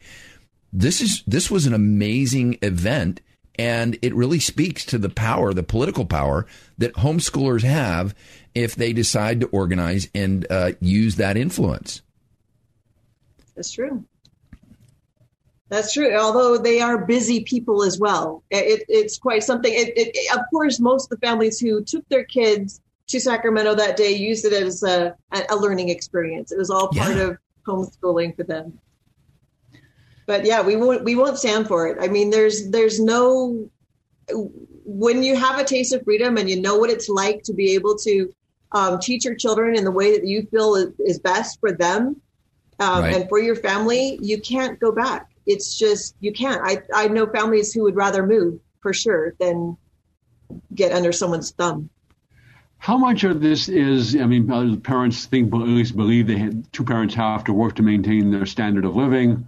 This 0.77 0.99
is 0.99 1.23
this 1.25 1.49
was 1.49 1.65
an 1.65 1.73
amazing 1.73 2.57
event 2.61 3.21
and 3.57 3.97
it 4.01 4.13
really 4.13 4.39
speaks 4.39 4.83
to 4.85 4.97
the 4.97 5.09
power, 5.09 5.53
the 5.53 5.63
political 5.63 6.05
power 6.05 6.45
that 6.77 6.93
homeschoolers 6.95 7.63
have 7.63 8.13
if 8.53 8.75
they 8.75 8.91
decide 8.91 9.39
to 9.39 9.47
organize 9.47 10.09
and 10.13 10.45
uh, 10.49 10.73
use 10.81 11.15
that 11.15 11.37
influence. 11.37 12.01
That's 13.55 13.71
true. 13.71 14.03
That's 15.69 15.93
true. 15.93 16.15
Although 16.15 16.57
they 16.57 16.81
are 16.81 17.05
busy 17.05 17.43
people 17.43 17.83
as 17.83 17.97
well, 17.97 18.43
it, 18.51 18.83
it's 18.87 19.17
quite 19.17 19.43
something. 19.43 19.73
It, 19.73 19.93
it, 19.95 20.37
of 20.37 20.41
course, 20.51 20.79
most 20.79 21.11
of 21.11 21.19
the 21.19 21.25
families 21.25 21.59
who 21.59 21.83
took 21.83 22.07
their 22.09 22.25
kids 22.25 22.81
to 23.07 23.19
Sacramento 23.19 23.75
that 23.75 23.97
day 23.97 24.11
used 24.11 24.45
it 24.45 24.53
as 24.53 24.83
a, 24.83 25.15
a 25.49 25.55
learning 25.55 25.89
experience. 25.89 26.51
It 26.51 26.57
was 26.57 26.69
all 26.69 26.89
part 26.89 27.15
yeah. 27.15 27.23
of 27.23 27.37
homeschooling 27.65 28.35
for 28.35 28.43
them. 28.43 28.79
But 30.25 30.45
yeah, 30.45 30.61
we 30.61 30.75
won't 30.75 31.03
we 31.03 31.15
won't 31.15 31.37
stand 31.37 31.67
for 31.67 31.87
it. 31.87 31.97
I 32.01 32.07
mean, 32.07 32.29
there's 32.29 32.69
there's 32.69 32.99
no 32.99 33.69
when 34.85 35.23
you 35.23 35.35
have 35.35 35.59
a 35.59 35.63
taste 35.63 35.93
of 35.93 36.03
freedom 36.03 36.37
and 36.37 36.49
you 36.49 36.59
know 36.59 36.77
what 36.77 36.89
it's 36.89 37.09
like 37.09 37.43
to 37.43 37.53
be 37.53 37.73
able 37.73 37.95
to 37.97 38.33
um, 38.71 38.99
teach 38.99 39.25
your 39.25 39.35
children 39.35 39.75
in 39.75 39.83
the 39.83 39.91
way 39.91 40.17
that 40.17 40.25
you 40.25 40.47
feel 40.51 40.75
is, 40.75 40.93
is 40.99 41.19
best 41.19 41.59
for 41.59 41.71
them 41.71 42.19
um, 42.79 43.03
right. 43.03 43.15
and 43.15 43.29
for 43.29 43.39
your 43.39 43.55
family, 43.55 44.17
you 44.21 44.41
can't 44.41 44.79
go 44.79 44.91
back 44.91 45.29
it's 45.45 45.77
just 45.77 46.15
you 46.19 46.33
can't. 46.33 46.61
I 46.63 46.81
I 46.93 47.07
know 47.07 47.27
families 47.27 47.73
who 47.73 47.83
would 47.83 47.95
rather 47.95 48.25
move 48.25 48.59
for 48.81 48.93
sure 48.93 49.33
than 49.39 49.77
get 50.73 50.91
under 50.91 51.11
someone's 51.11 51.51
thumb. 51.51 51.89
How 52.77 52.97
much 52.97 53.23
of 53.23 53.41
this 53.41 53.69
is? 53.69 54.15
I 54.15 54.25
mean, 54.25 54.51
uh, 54.51 54.75
parents 54.77 55.25
think 55.25 55.53
at 55.53 55.59
least 55.59 55.95
believe 55.95 56.27
they 56.27 56.51
two 56.71 56.83
parents 56.83 57.15
have 57.15 57.43
to 57.45 57.53
work 57.53 57.75
to 57.75 57.83
maintain 57.83 58.31
their 58.31 58.45
standard 58.45 58.85
of 58.85 58.95
living. 58.95 59.47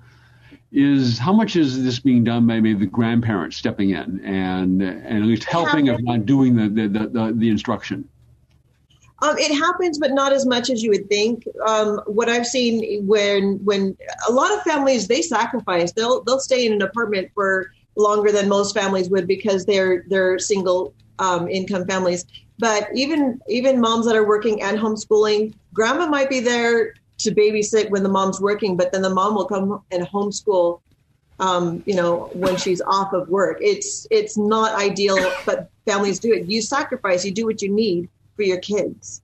Is 0.72 1.18
how 1.18 1.32
much 1.32 1.56
is 1.56 1.82
this 1.84 2.00
being 2.00 2.26
done 2.26 2.46
by 2.46 2.60
maybe 2.60 2.74
the 2.74 2.86
grandparents 2.86 3.56
stepping 3.56 3.92
in 3.92 4.20
and 4.26 4.82
and 4.82 5.18
at 5.18 5.24
least 5.24 5.46
helping, 5.46 5.88
if 5.88 6.00
not 6.02 6.26
doing 6.26 6.56
the 6.56 6.68
the, 6.68 6.88
the, 6.88 7.08
the, 7.08 7.34
the 7.36 7.50
instruction? 7.50 8.08
Um, 9.22 9.38
it 9.38 9.52
happens, 9.52 9.98
but 9.98 10.12
not 10.12 10.32
as 10.32 10.46
much 10.46 10.70
as 10.70 10.84
you 10.84 10.92
would 10.92 11.10
think. 11.10 11.48
Um, 11.66 12.02
what 12.06 12.30
I've 12.30 12.46
seen 12.46 13.08
when 13.08 13.64
when 13.64 13.98
a 14.28 14.32
lot 14.32 14.52
of 14.54 14.62
families 14.62 15.08
they 15.08 15.22
sacrifice, 15.22 15.92
they'll 15.94 16.24
they'll 16.24 16.40
stay 16.40 16.66
in 16.66 16.74
an 16.74 16.82
apartment 16.82 17.32
for 17.34 17.72
longer 17.96 18.32
than 18.32 18.48
most 18.48 18.76
families 18.76 19.10
would 19.10 19.26
because 19.26 19.66
they're 19.66 20.04
they're 20.10 20.38
single 20.38 20.94
um, 21.20 21.48
income 21.48 21.86
families. 21.88 22.26
But 22.60 22.90
even 22.94 23.40
even 23.48 23.82
moms 23.82 24.06
that 24.06 24.16
are 24.16 24.28
working 24.28 24.62
and 24.62 24.78
homeschooling, 24.78 25.54
grandma 25.74 26.08
might 26.08 26.30
be 26.30 26.40
there 26.40 26.94
to 27.20 27.34
babysit 27.34 27.90
when 27.90 28.04
the 28.04 28.10
mom's 28.10 28.40
working, 28.40 28.78
but 28.78 28.92
then 28.92 29.02
the 29.02 29.10
mom 29.10 29.36
will 29.36 29.46
come 29.46 29.82
and 29.92 30.08
homeschool. 30.08 30.82
Um, 31.40 31.84
you 31.86 31.96
know, 31.96 32.32
when 32.34 32.58
she's 32.58 32.82
off 32.82 33.14
of 33.14 33.30
work, 33.30 33.58
it's 33.62 34.08
it's 34.10 34.38
not 34.38 34.76
ideal, 34.76 35.18
but 35.46 35.70
families 35.86 36.20
do 36.20 36.34
it. 36.34 36.48
You 36.48 36.62
sacrifice, 36.62 37.24
you 37.24 37.32
do 37.32 37.46
what 37.46 37.62
you 37.62 37.70
need 37.70 38.10
for 38.36 38.44
your 38.44 38.60
kids. 38.60 39.22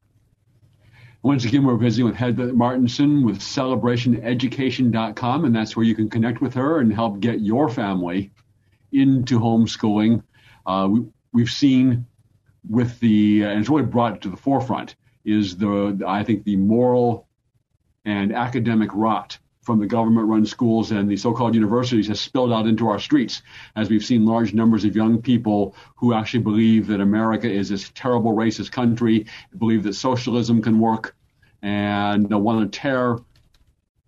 Once 1.24 1.46
again, 1.46 1.64
we're 1.64 1.78
visiting 1.78 2.06
with 2.06 2.16
Heather 2.16 2.52
Martinson 2.52 3.24
with 3.24 3.40
celebrationeducation.com, 3.40 5.46
and 5.46 5.56
that's 5.56 5.76
where 5.76 5.86
you 5.86 5.96
can 5.96 6.10
connect 6.10 6.42
with 6.42 6.54
her 6.54 6.80
and 6.80 6.94
help 6.94 7.22
get 7.22 7.40
your 7.40 7.70
family 7.70 8.30
into 8.92 9.40
homeschooling. 9.40 10.22
Uh, 10.66 10.90
we, 11.32 11.42
have 11.42 11.50
seen 11.50 12.06
with 12.70 13.00
the, 13.00 13.44
and 13.44 13.62
it's 13.62 13.70
really 13.70 13.84
brought 13.84 14.22
to 14.22 14.30
the 14.30 14.36
forefront, 14.36 14.96
is 15.24 15.56
the, 15.56 16.04
I 16.06 16.26
think, 16.26 16.44
the 16.44 16.58
moral 16.58 17.26
and 18.06 18.34
academic 18.34 18.90
rot 18.94 19.38
from 19.64 19.80
the 19.80 19.88
government 19.88 20.28
run 20.28 20.46
schools 20.46 20.92
and 20.92 21.10
the 21.10 21.16
so 21.16 21.34
called 21.34 21.56
universities 21.56 22.08
has 22.08 22.20
spilled 22.20 22.52
out 22.52 22.68
into 22.68 22.90
our 22.90 23.00
streets 23.00 23.42
as 23.76 23.90
we've 23.90 24.04
seen 24.04 24.26
large 24.26 24.54
numbers 24.54 24.84
of 24.84 24.96
young 24.96 25.22
people 25.22 25.74
who 25.96 26.14
actually 26.14 26.44
believe 26.44 26.88
that 26.88 27.00
America 27.00 27.50
is 27.50 27.70
this 27.70 27.90
terrible 27.96 28.34
racist 28.34 28.72
country, 28.72 29.26
believe 29.58 29.84
that 29.84 29.94
socialism 29.94 30.62
can 30.62 30.80
work, 30.80 31.16
and 31.62 32.30
want 32.30 32.72
to 32.72 32.78
tear 32.78 33.18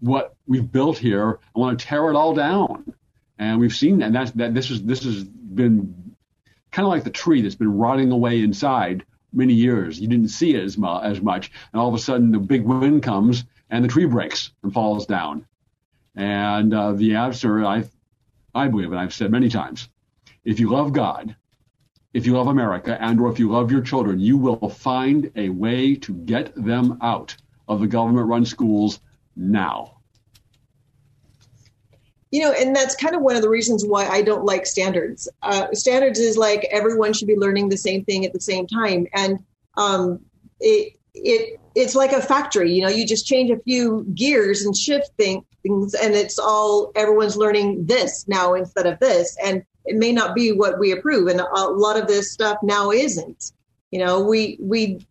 what 0.02 0.36
we've 0.46 0.70
built 0.70 0.98
here 0.98 1.30
and 1.30 1.40
want 1.56 1.80
to 1.80 1.86
tear 1.86 2.10
it 2.10 2.16
all 2.16 2.34
down. 2.34 2.94
And 3.40 3.60
we've 3.60 3.74
seen 3.74 4.00
that. 4.00 4.08
And 4.08 4.16
that's, 4.16 4.32
that 4.32 4.54
this 4.54 4.70
is 4.70 4.84
this 4.84 5.04
has 5.06 5.24
been 5.24 6.16
kind 6.72 6.86
of 6.86 6.90
like 6.90 7.06
the 7.06 7.10
tree 7.10 7.42
that's 7.42 7.56
been 7.56 7.78
rotting 7.78 8.12
away 8.12 8.42
inside 8.42 9.06
many 9.32 9.54
years. 9.54 10.00
You 10.00 10.08
didn't 10.10 10.30
see 10.30 10.54
it 10.54 10.64
as, 10.64 10.78
mu- 10.78 11.00
as 11.00 11.22
much, 11.22 11.52
and 11.72 11.82
all 11.82 11.88
of 11.88 11.94
a 11.94 12.00
sudden 12.00 12.32
the 12.32 12.40
big 12.40 12.64
wind 12.64 13.04
comes 13.04 13.46
and 13.70 13.84
the 13.84 13.90
tree 13.90 14.06
breaks 14.06 14.52
and 14.64 14.74
falls 14.74 15.06
down. 15.06 15.46
And 16.16 16.74
uh, 16.74 16.94
the 16.94 17.16
answer, 17.16 17.66
I, 17.66 17.84
I 18.54 18.68
believe, 18.68 18.92
and 18.92 19.00
I've 19.00 19.14
said 19.14 19.32
many 19.32 19.50
times, 19.50 19.90
if 20.44 20.60
you 20.60 20.70
love 20.70 20.94
God, 20.94 21.36
if 22.14 22.26
you 22.26 22.34
love 22.34 22.48
America, 22.48 22.98
and 23.02 23.20
or 23.20 23.30
if 23.30 23.40
you 23.40 23.52
love 23.52 23.72
your 23.72 23.82
children, 23.82 24.20
you 24.20 24.38
will 24.38 24.70
find 24.70 25.32
a 25.36 25.50
way 25.50 25.96
to 25.96 26.14
get 26.14 26.54
them 26.56 26.98
out 27.02 27.36
of 27.68 27.82
the 27.82 27.88
government-run 27.88 28.46
schools 28.46 29.02
now. 29.36 29.98
You 32.32 32.42
know, 32.42 32.52
and 32.54 32.76
that's 32.76 32.96
kind 32.96 33.16
of 33.16 33.22
one 33.22 33.36
of 33.36 33.42
the 33.42 33.50
reasons 33.50 33.86
why 33.86 34.08
I 34.08 34.22
don't 34.22 34.46
like 34.46 34.66
standards. 34.66 35.28
Uh, 35.42 35.68
standards 35.74 36.20
is 36.20 36.38
like 36.38 36.66
everyone 36.72 37.14
should 37.14 37.28
be 37.28 37.36
learning 37.36 37.70
the 37.70 37.78
same 37.78 38.06
thing 38.06 38.26
at 38.26 38.34
the 38.34 38.42
same 38.42 38.66
time, 38.68 39.08
and 39.14 39.44
um, 39.76 40.22
it 40.60 40.98
it 41.16 41.60
it's 41.76 41.96
like 41.96 42.12
a 42.12 42.22
factory. 42.22 42.72
You 42.72 42.84
know, 42.84 42.90
you 42.90 43.06
just 43.06 43.26
change 43.26 43.52
a 43.52 43.60
few 43.60 44.06
gears 44.14 44.64
and 44.64 44.76
shift 44.76 45.12
things, 45.18 45.46
and 45.94 46.14
it's 46.14 46.40
all 46.40 46.92
everyone's 46.96 47.38
learning 47.38 47.86
this 47.86 48.28
now 48.28 48.54
instead 48.54 48.86
of 48.86 49.00
this, 49.00 49.36
and 49.44 49.64
it 49.86 49.96
may 49.96 50.12
not 50.12 50.36
be 50.36 50.52
what 50.52 50.80
we 50.80 50.92
approve, 50.92 51.28
and 51.28 51.40
a 51.40 51.46
lot 51.46 52.00
of 52.00 52.08
this 52.08 52.32
stuff 52.32 52.58
now 52.64 52.92
isn't. 52.92 53.52
You 53.92 54.00
know, 54.00 54.22
we 54.22 54.58
we. 54.60 55.06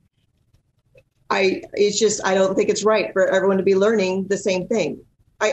I 1.30 1.62
it's 1.72 1.98
just 1.98 2.24
I 2.24 2.34
don't 2.34 2.54
think 2.54 2.68
it's 2.68 2.84
right 2.84 3.12
for 3.12 3.26
everyone 3.28 3.56
to 3.56 3.62
be 3.62 3.74
learning 3.74 4.26
the 4.28 4.36
same 4.36 4.66
thing. 4.68 5.00
I, 5.40 5.52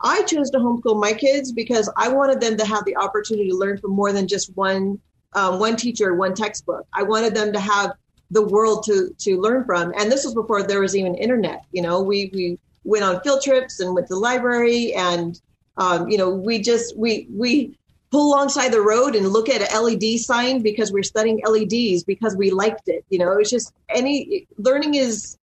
I 0.00 0.18
I 0.18 0.22
chose 0.24 0.50
to 0.50 0.58
homeschool 0.58 1.00
my 1.00 1.12
kids 1.12 1.52
because 1.52 1.90
I 1.96 2.08
wanted 2.08 2.40
them 2.40 2.56
to 2.58 2.66
have 2.66 2.84
the 2.84 2.96
opportunity 2.96 3.50
to 3.50 3.56
learn 3.56 3.78
from 3.78 3.92
more 3.92 4.12
than 4.12 4.28
just 4.28 4.54
one 4.56 5.00
um, 5.34 5.58
one 5.58 5.76
teacher, 5.76 6.14
one 6.14 6.34
textbook. 6.34 6.86
I 6.92 7.02
wanted 7.02 7.34
them 7.34 7.52
to 7.52 7.60
have 7.60 7.92
the 8.30 8.42
world 8.42 8.84
to 8.84 9.14
to 9.18 9.40
learn 9.40 9.64
from. 9.64 9.92
And 9.98 10.10
this 10.10 10.24
was 10.24 10.34
before 10.34 10.62
there 10.62 10.80
was 10.80 10.96
even 10.96 11.14
internet. 11.14 11.64
You 11.72 11.82
know, 11.82 12.02
we 12.02 12.30
we 12.32 12.58
went 12.84 13.04
on 13.04 13.20
field 13.20 13.42
trips 13.42 13.80
and 13.80 13.94
went 13.94 14.08
to 14.08 14.14
the 14.14 14.20
library, 14.20 14.94
and 14.94 15.40
um, 15.76 16.08
you 16.08 16.18
know, 16.18 16.30
we 16.30 16.60
just 16.60 16.96
we 16.96 17.26
we 17.30 17.76
pull 18.10 18.32
alongside 18.32 18.70
the 18.70 18.80
road 18.80 19.16
and 19.16 19.28
look 19.28 19.48
at 19.48 19.60
an 19.60 19.82
LED 19.82 20.20
sign 20.20 20.62
because 20.62 20.92
we're 20.92 21.02
studying 21.02 21.40
LEDs 21.44 22.04
because 22.04 22.36
we 22.36 22.50
liked 22.50 22.88
it. 22.88 23.04
You 23.10 23.18
know, 23.18 23.32
it's 23.38 23.50
just 23.50 23.72
any 23.88 24.46
learning 24.56 24.94
is 24.94 25.36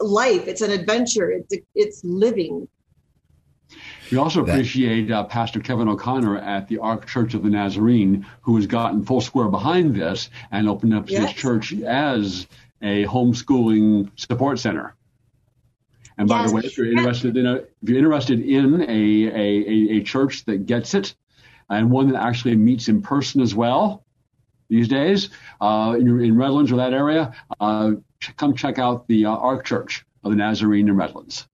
life. 0.00 0.48
It's 0.48 0.62
an 0.62 0.70
adventure. 0.70 1.30
It's 1.30 1.54
it's 1.74 2.04
living. 2.04 2.68
We 4.12 4.18
also 4.18 4.42
appreciate 4.42 5.10
uh, 5.10 5.24
Pastor 5.24 5.58
Kevin 5.58 5.88
O'Connor 5.88 6.36
at 6.36 6.68
the 6.68 6.76
Ark 6.76 7.06
Church 7.06 7.32
of 7.32 7.42
the 7.42 7.48
Nazarene, 7.48 8.26
who 8.42 8.56
has 8.56 8.66
gotten 8.66 9.06
full 9.06 9.22
square 9.22 9.48
behind 9.48 9.96
this 9.96 10.28
and 10.50 10.68
opened 10.68 10.92
up 10.92 11.08
yes. 11.08 11.30
his 11.30 11.40
church 11.40 11.72
as 11.80 12.46
a 12.82 13.06
homeschooling 13.06 14.10
support 14.16 14.58
center. 14.58 14.94
And 16.18 16.28
by 16.28 16.42
yes. 16.42 16.50
the 16.50 16.56
way, 16.56 16.62
if 16.64 16.76
you're 16.76 16.92
interested 16.92 17.38
in 17.38 17.46
a, 17.46 17.54
if 17.54 17.88
you're 17.88 17.96
interested 17.96 18.40
in 18.40 18.82
a, 18.82 18.84
a, 18.84 19.96
a, 19.96 20.02
church 20.02 20.44
that 20.44 20.66
gets 20.66 20.92
it 20.92 21.14
and 21.70 21.90
one 21.90 22.12
that 22.12 22.22
actually 22.22 22.54
meets 22.56 22.88
in 22.88 23.00
person 23.00 23.40
as 23.40 23.54
well 23.54 24.04
these 24.68 24.88
days 24.88 25.30
uh, 25.62 25.96
in, 25.98 26.20
in, 26.20 26.36
Redlands 26.36 26.70
or 26.70 26.76
that 26.76 26.92
area, 26.92 27.34
uh, 27.60 27.92
come 28.36 28.54
check 28.54 28.78
out 28.78 29.08
the 29.08 29.24
uh, 29.24 29.30
Ark 29.30 29.64
Church 29.64 30.04
of 30.22 30.32
the 30.32 30.36
Nazarene 30.36 30.88
in 30.88 30.96
Redlands. 30.96 31.48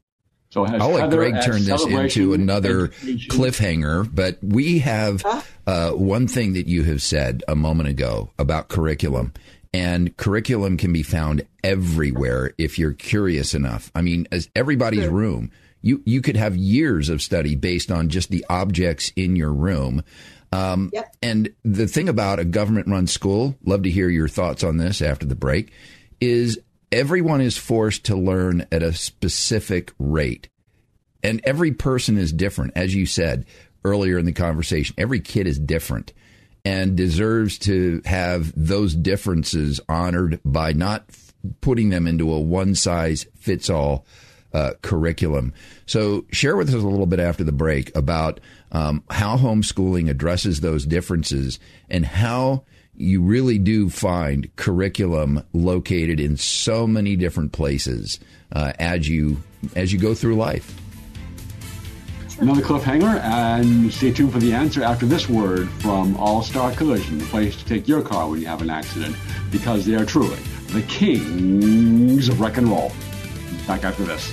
So 0.50 0.64
I'll 0.64 0.90
let 0.90 1.10
Greg 1.10 1.42
turn 1.44 1.64
this 1.64 1.84
into 1.84 2.32
another 2.32 2.84
education. 2.84 3.30
cliffhanger, 3.30 4.08
but 4.12 4.38
we 4.42 4.78
have 4.78 5.24
uh, 5.66 5.90
one 5.90 6.26
thing 6.26 6.54
that 6.54 6.66
you 6.66 6.84
have 6.84 7.02
said 7.02 7.44
a 7.46 7.54
moment 7.54 7.88
ago 7.88 8.30
about 8.38 8.68
curriculum. 8.68 9.34
And 9.74 10.16
curriculum 10.16 10.78
can 10.78 10.94
be 10.94 11.02
found 11.02 11.46
everywhere 11.62 12.54
if 12.56 12.78
you're 12.78 12.94
curious 12.94 13.52
enough. 13.52 13.92
I 13.94 14.00
mean, 14.00 14.26
as 14.32 14.48
everybody's 14.56 15.02
sure. 15.02 15.12
room, 15.12 15.50
you 15.82 16.02
you 16.06 16.22
could 16.22 16.36
have 16.36 16.56
years 16.56 17.10
of 17.10 17.20
study 17.20 17.54
based 17.54 17.90
on 17.90 18.08
just 18.08 18.30
the 18.30 18.44
objects 18.48 19.12
in 19.14 19.36
your 19.36 19.52
room. 19.52 20.02
Um, 20.50 20.88
yep. 20.94 21.14
And 21.22 21.50
the 21.62 21.86
thing 21.86 22.08
about 22.08 22.38
a 22.38 22.46
government-run 22.46 23.06
school, 23.06 23.54
love 23.62 23.82
to 23.82 23.90
hear 23.90 24.08
your 24.08 24.28
thoughts 24.28 24.64
on 24.64 24.78
this 24.78 25.02
after 25.02 25.26
the 25.26 25.36
break, 25.36 25.70
is 26.20 26.58
everyone 26.90 27.40
is 27.40 27.56
forced 27.56 28.04
to 28.06 28.16
learn 28.16 28.66
at 28.72 28.82
a 28.82 28.92
specific 28.92 29.92
rate. 29.98 30.48
And 31.22 31.40
every 31.44 31.72
person 31.72 32.16
is 32.16 32.32
different. 32.32 32.72
As 32.76 32.94
you 32.94 33.06
said 33.06 33.46
earlier 33.84 34.18
in 34.18 34.26
the 34.26 34.32
conversation, 34.32 34.94
every 34.98 35.20
kid 35.20 35.46
is 35.46 35.58
different 35.58 36.12
and 36.64 36.96
deserves 36.96 37.58
to 37.58 38.02
have 38.04 38.52
those 38.56 38.94
differences 38.94 39.80
honored 39.88 40.40
by 40.44 40.72
not 40.72 41.04
putting 41.60 41.90
them 41.90 42.06
into 42.06 42.32
a 42.32 42.40
one 42.40 42.74
size 42.74 43.26
fits 43.36 43.70
all 43.70 44.04
uh, 44.52 44.72
curriculum. 44.82 45.52
So, 45.86 46.24
share 46.32 46.56
with 46.56 46.68
us 46.68 46.74
a 46.74 46.88
little 46.88 47.06
bit 47.06 47.20
after 47.20 47.44
the 47.44 47.52
break 47.52 47.94
about 47.96 48.40
um, 48.72 49.04
how 49.10 49.36
homeschooling 49.36 50.08
addresses 50.08 50.60
those 50.60 50.86
differences 50.86 51.58
and 51.88 52.04
how 52.04 52.64
you 52.98 53.22
really 53.22 53.58
do 53.58 53.88
find 53.88 54.54
curriculum 54.56 55.44
located 55.52 56.18
in 56.18 56.36
so 56.36 56.86
many 56.86 57.14
different 57.16 57.52
places 57.52 58.18
uh, 58.52 58.72
as 58.78 59.08
you 59.08 59.42
as 59.76 59.92
you 59.92 59.98
go 59.98 60.14
through 60.14 60.34
life. 60.34 60.74
Another 62.40 62.62
cliffhanger, 62.62 63.20
and 63.20 63.92
stay 63.92 64.12
tuned 64.12 64.32
for 64.32 64.38
the 64.38 64.52
answer 64.52 64.84
after 64.84 65.06
this 65.06 65.28
word 65.28 65.68
from 65.80 66.16
All 66.16 66.42
Star 66.42 66.70
Collision, 66.72 67.18
the 67.18 67.24
place 67.26 67.56
to 67.56 67.64
take 67.64 67.88
your 67.88 68.00
car 68.00 68.28
when 68.28 68.40
you 68.40 68.46
have 68.46 68.62
an 68.62 68.70
accident, 68.70 69.16
because 69.50 69.84
they 69.84 69.96
are 69.96 70.04
truly 70.04 70.38
the 70.68 70.82
kings 70.82 72.28
of 72.28 72.40
wreck 72.40 72.58
and 72.58 72.68
roll. 72.68 72.92
Back 73.66 73.84
after 73.84 74.04
this. 74.04 74.32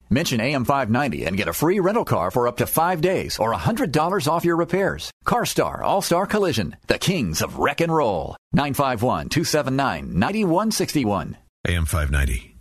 Mention 0.13 0.41
AM590 0.41 1.25
and 1.25 1.37
get 1.37 1.47
a 1.47 1.53
free 1.53 1.79
rental 1.79 2.03
car 2.03 2.31
for 2.31 2.49
up 2.49 2.57
to 2.57 2.67
five 2.67 2.99
days 2.99 3.39
or 3.39 3.53
$100 3.53 4.27
off 4.27 4.43
your 4.43 4.57
repairs. 4.57 5.09
CarStar 5.25 5.81
All 5.83 6.01
Star 6.01 6.25
Collision, 6.25 6.75
the 6.87 6.97
kings 6.97 7.41
of 7.41 7.59
wreck 7.59 7.79
and 7.79 7.95
roll. 7.95 8.35
951 8.51 9.29
279 9.29 10.19
9161. 10.19 11.37
AM590, 11.65 12.51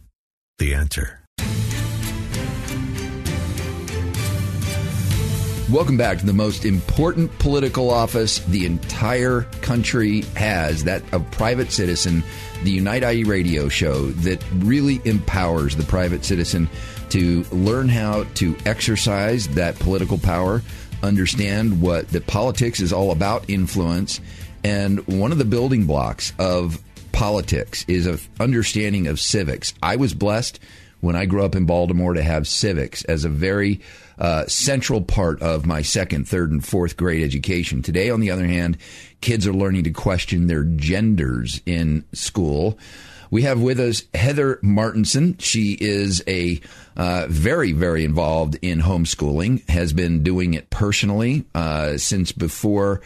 the 0.58 0.74
answer. 0.74 1.20
Welcome 5.70 5.96
back 5.96 6.18
to 6.18 6.26
the 6.26 6.32
most 6.32 6.64
important 6.64 7.36
political 7.38 7.90
office 7.90 8.40
the 8.40 8.66
entire 8.66 9.42
country 9.62 10.22
has 10.34 10.84
that 10.84 11.02
of 11.12 11.28
private 11.30 11.70
citizen, 11.70 12.24
the 12.64 12.72
Unite 12.72 13.04
IE 13.04 13.22
radio 13.22 13.68
show 13.68 14.06
that 14.10 14.44
really 14.56 15.00
empowers 15.04 15.76
the 15.76 15.84
private 15.84 16.24
citizen 16.24 16.68
to 17.10 17.44
learn 17.52 17.88
how 17.88 18.24
to 18.34 18.56
exercise 18.66 19.48
that 19.48 19.78
political 19.78 20.18
power, 20.18 20.62
understand 21.02 21.80
what 21.80 22.08
the 22.08 22.20
politics 22.20 22.80
is 22.80 22.92
all 22.92 23.10
about 23.10 23.48
influence. 23.48 24.20
And 24.62 25.06
one 25.06 25.32
of 25.32 25.38
the 25.38 25.44
building 25.44 25.86
blocks 25.86 26.32
of 26.38 26.82
politics 27.12 27.84
is 27.88 28.06
an 28.06 28.18
understanding 28.38 29.06
of 29.06 29.20
civics. 29.20 29.74
I 29.82 29.96
was 29.96 30.14
blessed 30.14 30.60
when 31.00 31.16
I 31.16 31.26
grew 31.26 31.44
up 31.44 31.54
in 31.54 31.66
Baltimore 31.66 32.14
to 32.14 32.22
have 32.22 32.46
civics 32.46 33.04
as 33.04 33.24
a 33.24 33.28
very 33.28 33.80
uh, 34.18 34.46
central 34.46 35.00
part 35.00 35.40
of 35.40 35.64
my 35.64 35.80
second, 35.82 36.28
third, 36.28 36.50
and 36.50 36.64
fourth 36.64 36.96
grade 36.96 37.22
education. 37.22 37.82
Today, 37.82 38.10
on 38.10 38.20
the 38.20 38.30
other 38.30 38.46
hand, 38.46 38.76
kids 39.22 39.46
are 39.46 39.52
learning 39.52 39.84
to 39.84 39.90
question 39.90 40.46
their 40.46 40.64
genders 40.64 41.62
in 41.64 42.04
school. 42.12 42.78
We 43.30 43.42
have 43.42 43.60
with 43.60 43.78
us 43.78 44.02
Heather 44.12 44.58
Martinson. 44.60 45.38
She 45.38 45.76
is 45.80 46.22
a 46.26 46.60
uh, 46.96 47.26
very, 47.28 47.70
very 47.70 48.04
involved 48.04 48.58
in 48.60 48.80
homeschooling, 48.80 49.68
has 49.68 49.92
been 49.92 50.24
doing 50.24 50.54
it 50.54 50.68
personally 50.68 51.44
uh, 51.54 51.96
since 51.96 52.32
before 52.32 53.00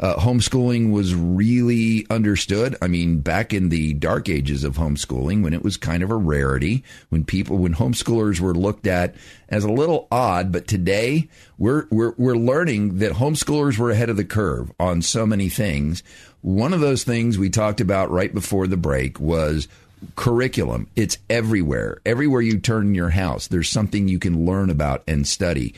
uh, 0.00 0.16
homeschooling 0.16 0.92
was 0.92 1.14
really 1.14 2.06
understood. 2.08 2.74
I 2.80 2.88
mean, 2.88 3.20
back 3.20 3.52
in 3.52 3.68
the 3.68 3.92
dark 3.94 4.28
ages 4.28 4.64
of 4.64 4.76
homeschooling, 4.76 5.42
when 5.42 5.52
it 5.52 5.62
was 5.62 5.76
kind 5.76 6.02
of 6.02 6.10
a 6.10 6.16
rarity, 6.16 6.82
when 7.10 7.24
people, 7.24 7.58
when 7.58 7.74
homeschoolers 7.74 8.40
were 8.40 8.54
looked 8.54 8.86
at 8.86 9.14
as 9.50 9.64
a 9.64 9.70
little 9.72 10.08
odd, 10.10 10.52
but 10.52 10.66
today 10.66 11.28
we're 11.58 11.86
we're 11.90 12.14
we're 12.16 12.36
learning 12.36 12.98
that 12.98 13.12
homeschoolers 13.12 13.76
were 13.76 13.90
ahead 13.90 14.08
of 14.08 14.16
the 14.16 14.24
curve 14.24 14.72
on 14.80 15.02
so 15.02 15.26
many 15.26 15.50
things. 15.50 16.02
One 16.42 16.72
of 16.72 16.80
those 16.80 17.04
things 17.04 17.38
we 17.38 17.50
talked 17.50 17.80
about 17.80 18.10
right 18.10 18.32
before 18.32 18.66
the 18.66 18.76
break 18.76 19.20
was 19.20 19.68
curriculum. 20.16 20.88
It's 20.96 21.18
everywhere. 21.28 22.00
Everywhere 22.06 22.40
you 22.40 22.58
turn 22.58 22.88
in 22.88 22.94
your 22.94 23.10
house, 23.10 23.48
there's 23.48 23.68
something 23.68 24.08
you 24.08 24.18
can 24.18 24.46
learn 24.46 24.70
about 24.70 25.02
and 25.06 25.26
study. 25.26 25.74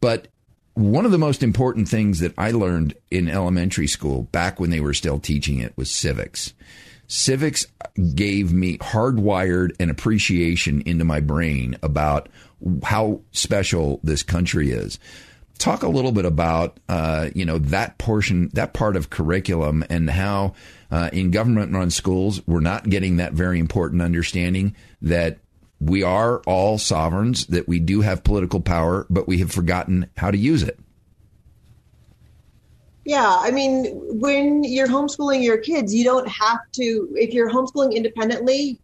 But 0.00 0.28
one 0.74 1.06
of 1.06 1.10
the 1.10 1.18
most 1.18 1.42
important 1.42 1.88
things 1.88 2.20
that 2.20 2.34
I 2.36 2.50
learned 2.50 2.94
in 3.10 3.28
elementary 3.28 3.86
school 3.86 4.24
back 4.24 4.60
when 4.60 4.70
they 4.70 4.80
were 4.80 4.94
still 4.94 5.18
teaching 5.18 5.58
it 5.58 5.76
was 5.76 5.90
civics. 5.90 6.52
Civics 7.08 7.66
gave 8.14 8.52
me 8.52 8.78
hardwired 8.78 9.70
an 9.80 9.90
appreciation 9.90 10.82
into 10.82 11.04
my 11.04 11.20
brain 11.20 11.76
about 11.82 12.28
how 12.82 13.20
special 13.32 14.00
this 14.02 14.22
country 14.22 14.70
is 14.70 14.98
talk 15.58 15.82
a 15.82 15.88
little 15.88 16.12
bit 16.12 16.24
about 16.24 16.78
uh, 16.88 17.30
you 17.34 17.44
know 17.44 17.58
that 17.58 17.98
portion, 17.98 18.50
that 18.54 18.72
part 18.72 18.96
of 18.96 19.10
curriculum, 19.10 19.84
and 19.90 20.10
how 20.10 20.54
uh, 20.90 21.10
in 21.12 21.30
government-run 21.30 21.90
schools 21.90 22.46
we're 22.46 22.60
not 22.60 22.88
getting 22.88 23.16
that 23.16 23.32
very 23.32 23.58
important 23.58 24.02
understanding 24.02 24.74
that 25.02 25.38
we 25.80 26.02
are 26.02 26.40
all 26.46 26.78
sovereigns, 26.78 27.46
that 27.46 27.68
we 27.68 27.78
do 27.78 28.00
have 28.00 28.24
political 28.24 28.60
power, 28.60 29.06
but 29.10 29.28
we 29.28 29.38
have 29.38 29.52
forgotten 29.52 30.08
how 30.16 30.30
to 30.30 30.38
use 30.38 30.62
it. 30.62 30.78
Yeah, 33.04 33.36
I 33.38 33.52
mean, 33.52 33.86
when 34.18 34.64
you're 34.64 34.88
homeschooling 34.88 35.42
your 35.42 35.58
kids, 35.58 35.94
you 35.94 36.02
don't 36.02 36.26
have 36.28 36.58
to. 36.72 37.08
If 37.14 37.32
you're 37.32 37.50
homeschooling 37.50 37.94
independently, 37.94 38.80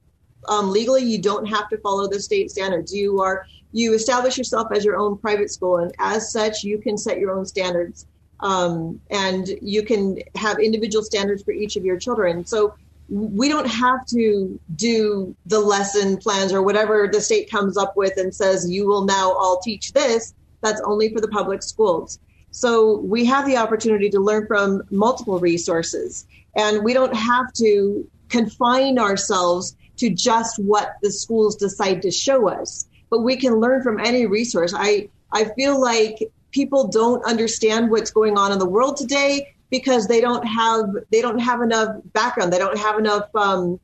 um, 0.49 0.71
legally, 0.71 1.03
you 1.03 1.21
don't 1.21 1.47
have 1.47 1.69
to 1.71 1.79
follow 1.79 2.09
the 2.09 2.21
state 2.21 2.51
standards. 2.51 2.93
You 2.95 3.21
are 3.21 3.47
you 3.73 3.95
establish 3.95 4.39
yourself 4.39 4.69
as 4.73 4.85
your 4.85 4.97
own 4.97 5.17
private 5.19 5.51
school, 5.51 5.79
and 5.79 5.93
as 5.99 6.31
such, 6.33 6.63
you 6.63 6.79
can 6.79 6.97
set 6.99 7.19
your 7.19 7.37
own 7.37 7.47
standards, 7.47 8.07
um, 8.41 9.01
and 9.11 9.49
you 9.61 9.83
can 9.83 10.19
have 10.35 10.59
individual 10.59 11.03
standards 11.03 11.43
for 11.43 11.53
each 11.53 11.77
of 11.77 11.85
your 11.85 11.99
children. 11.99 12.45
So 12.45 12.75
we 13.09 13.49
don't 13.49 13.69
have 13.69 14.07
to 14.07 14.59
do 14.77 15.35
the 15.47 15.61
lesson 15.61 16.17
plans 16.17 16.53
or 16.53 16.63
whatever 16.63 17.09
the 17.13 17.21
state 17.21 17.51
comes 17.51 17.77
up 17.77 17.97
with 17.97 18.17
and 18.17 18.35
says 18.35 18.71
you 18.71 18.87
will 18.87 19.05
now 19.05 19.33
all 19.33 19.61
teach 19.61 19.93
this. 19.93 20.33
That's 20.63 20.81
only 20.83 21.13
for 21.13 21.21
the 21.21 21.29
public 21.29 21.63
schools. 21.63 22.19
So 22.53 22.99
we 22.99 23.25
have 23.27 23.47
the 23.47 23.57
opportunity 23.57 24.11
to 24.11 24.21
learn 24.21 24.47
from 24.47 24.83
multiple 24.91 25.39
resources, 25.39 26.27
and 26.55 26.85
we 26.85 26.93
don't 26.93 27.15
have 27.15 27.53
to 27.55 28.09
confine 28.29 28.99
ourselves 28.99 29.77
to 29.97 30.11
just 30.11 30.59
what 30.59 30.95
the 31.03 31.11
schools 31.11 31.57
decide 31.57 32.03
to 32.03 32.11
show 32.11 32.49
us, 32.49 32.87
but 33.13 33.21
we 33.21 33.37
can 33.37 33.61
learn 33.61 33.83
from 33.83 34.01
any 34.01 34.25
resource. 34.25 34.73
I, 34.75 35.11
I 35.33 35.45
feel 35.55 35.79
like 35.79 36.33
people 36.51 36.89
don't 36.89 37.23
understand 37.27 37.91
what's 37.91 38.11
going 38.11 38.39
on 38.39 38.53
in 38.53 38.59
the 38.59 38.69
world 38.69 38.97
today 38.97 39.55
because 39.69 40.09
they 40.09 40.19
don't 40.19 40.45
have 40.45 40.87
they 41.11 41.21
don't 41.21 41.39
have 41.39 41.61
enough 41.61 41.89
background 42.13 42.53
they 42.53 42.59
don't 42.59 42.79
have 42.79 42.99
enough 42.99 43.25
um, 43.35 43.79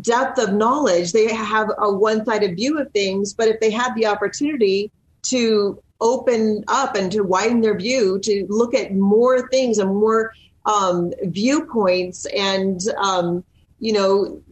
depth 0.00 0.38
of 0.38 0.52
knowledge 0.52 1.12
they 1.12 1.32
have 1.32 1.70
a 1.78 1.92
one-sided 1.92 2.56
view 2.56 2.78
of 2.78 2.90
things 2.92 3.32
but 3.32 3.48
if 3.48 3.58
they 3.60 3.70
had 3.70 3.94
the 3.94 4.04
opportunity 4.06 4.90
to 5.22 5.80
open 6.00 6.64
up 6.68 6.96
and 6.96 7.10
to 7.12 7.22
widen 7.22 7.60
their 7.60 7.76
view 7.76 8.18
to 8.20 8.46
look 8.48 8.74
at 8.74 8.94
more 8.94 9.48
things 9.48 9.78
and 9.78 9.90
more 9.94 10.32
um, 10.66 11.12
viewpoints 11.22 12.26
and 12.26 12.80
um, 12.98 13.44
you 13.78 13.92
know 13.92 14.42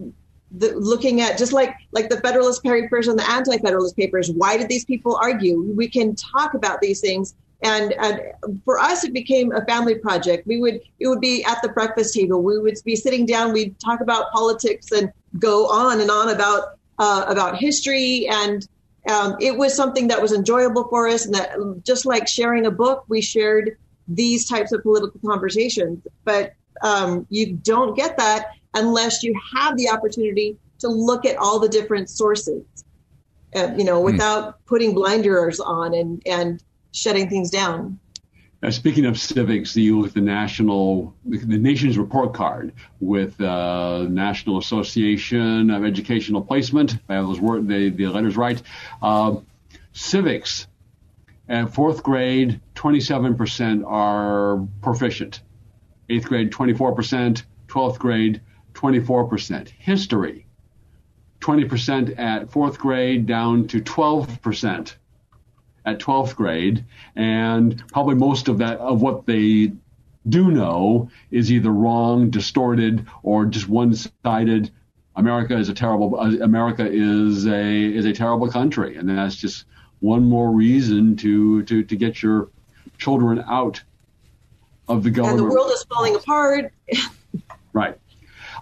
the, 0.56 0.74
looking 0.76 1.20
at 1.20 1.38
just 1.38 1.52
like 1.52 1.74
like 1.92 2.08
the 2.08 2.20
Federalist 2.20 2.62
Papers 2.62 3.08
and 3.08 3.18
the 3.18 3.28
Anti-Federalist 3.28 3.96
Papers. 3.96 4.30
Why 4.30 4.56
did 4.56 4.68
these 4.68 4.84
people 4.84 5.16
argue? 5.16 5.72
We 5.76 5.88
can 5.88 6.14
talk 6.14 6.54
about 6.54 6.80
these 6.80 7.00
things, 7.00 7.34
and, 7.62 7.92
and 7.92 8.20
for 8.64 8.78
us, 8.78 9.04
it 9.04 9.12
became 9.12 9.52
a 9.52 9.64
family 9.64 9.96
project. 9.96 10.46
We 10.46 10.60
would 10.60 10.80
it 11.00 11.08
would 11.08 11.20
be 11.20 11.44
at 11.44 11.58
the 11.62 11.68
breakfast 11.68 12.14
table. 12.14 12.42
We 12.42 12.58
would 12.58 12.76
be 12.84 12.96
sitting 12.96 13.26
down. 13.26 13.52
We'd 13.52 13.78
talk 13.80 14.00
about 14.00 14.30
politics 14.32 14.92
and 14.92 15.12
go 15.38 15.66
on 15.66 16.00
and 16.00 16.10
on 16.10 16.28
about 16.30 16.78
uh, 16.98 17.24
about 17.28 17.58
history 17.58 18.28
and. 18.30 18.66
Um, 19.06 19.36
it 19.38 19.58
was 19.58 19.76
something 19.76 20.08
that 20.08 20.22
was 20.22 20.32
enjoyable 20.32 20.88
for 20.88 21.06
us, 21.06 21.26
and 21.26 21.34
that 21.34 21.58
just 21.84 22.06
like 22.06 22.26
sharing 22.26 22.64
a 22.64 22.70
book, 22.70 23.04
we 23.06 23.20
shared 23.20 23.76
these 24.08 24.48
types 24.48 24.72
of 24.72 24.82
political 24.82 25.20
conversations. 25.26 26.06
But 26.24 26.54
um, 26.80 27.26
you 27.28 27.52
don't 27.52 27.94
get 27.94 28.16
that 28.16 28.46
unless 28.74 29.22
you 29.22 29.34
have 29.54 29.76
the 29.76 29.88
opportunity 29.88 30.56
to 30.80 30.88
look 30.88 31.24
at 31.24 31.36
all 31.36 31.58
the 31.58 31.68
different 31.68 32.10
sources, 32.10 32.62
uh, 33.54 33.72
you 33.76 33.84
know, 33.84 33.98
hmm. 33.98 34.04
without 34.04 34.48
mm. 34.48 34.54
putting 34.66 34.94
blinders 34.94 35.60
on 35.60 35.94
and, 35.94 36.22
and 36.26 36.62
shutting 36.92 37.28
things 37.28 37.50
down. 37.50 37.98
Uh, 38.62 38.70
speaking 38.70 39.04
of 39.04 39.18
civics, 39.18 39.76
you 39.76 39.98
look 40.00 40.08
at 40.08 40.14
the 40.14 40.20
national, 40.20 41.14
the 41.24 41.58
nation's 41.58 41.98
report 41.98 42.32
card 42.32 42.72
with 42.98 43.38
uh, 43.40 44.06
National 44.08 44.58
Association 44.58 45.70
of 45.70 45.84
Educational 45.84 46.40
Placement. 46.40 46.96
I 47.08 47.14
have 47.14 47.26
those 47.26 47.40
word, 47.40 47.68
the, 47.68 47.90
the 47.90 48.06
letters 48.06 48.36
right. 48.36 48.60
Uh, 49.02 49.36
civics 49.92 50.66
at 51.46 51.74
fourth 51.74 52.02
grade, 52.02 52.60
27% 52.74 53.84
are 53.86 54.66
proficient. 54.80 55.42
Eighth 56.08 56.26
grade, 56.26 56.50
24%. 56.50 57.42
12th 57.74 57.98
grade, 57.98 58.40
24%. 58.74 59.68
History, 59.68 60.46
20% 61.40 62.18
at 62.18 62.50
fourth 62.50 62.78
grade 62.78 63.26
down 63.26 63.66
to 63.68 63.80
12% 63.80 64.94
at 65.86 65.98
12th 65.98 66.34
grade. 66.36 66.84
And 67.16 67.82
probably 67.88 68.14
most 68.14 68.48
of 68.48 68.58
that, 68.58 68.78
of 68.78 69.00
what 69.00 69.26
they 69.26 69.72
do 70.28 70.50
know 70.50 71.10
is 71.30 71.52
either 71.52 71.70
wrong, 71.70 72.30
distorted, 72.30 73.06
or 73.22 73.46
just 73.46 73.68
one-sided. 73.68 74.70
America 75.16 75.56
is 75.56 75.68
a 75.68 75.74
terrible. 75.74 76.18
America 76.18 76.88
is 76.90 77.46
a 77.46 77.94
is 77.94 78.04
a 78.04 78.12
terrible 78.12 78.50
country, 78.50 78.96
and 78.96 79.08
that's 79.08 79.36
just 79.36 79.64
one 80.00 80.24
more 80.24 80.50
reason 80.50 81.14
to 81.16 81.62
to 81.64 81.84
to 81.84 81.96
get 81.96 82.20
your 82.22 82.48
children 82.98 83.44
out 83.48 83.82
of 84.88 85.04
the 85.04 85.10
government. 85.10 85.40
And 85.40 85.50
the 85.50 85.54
world 85.54 85.70
is 85.70 85.84
falling 85.84 86.16
apart. 86.16 86.72
right. 87.72 87.98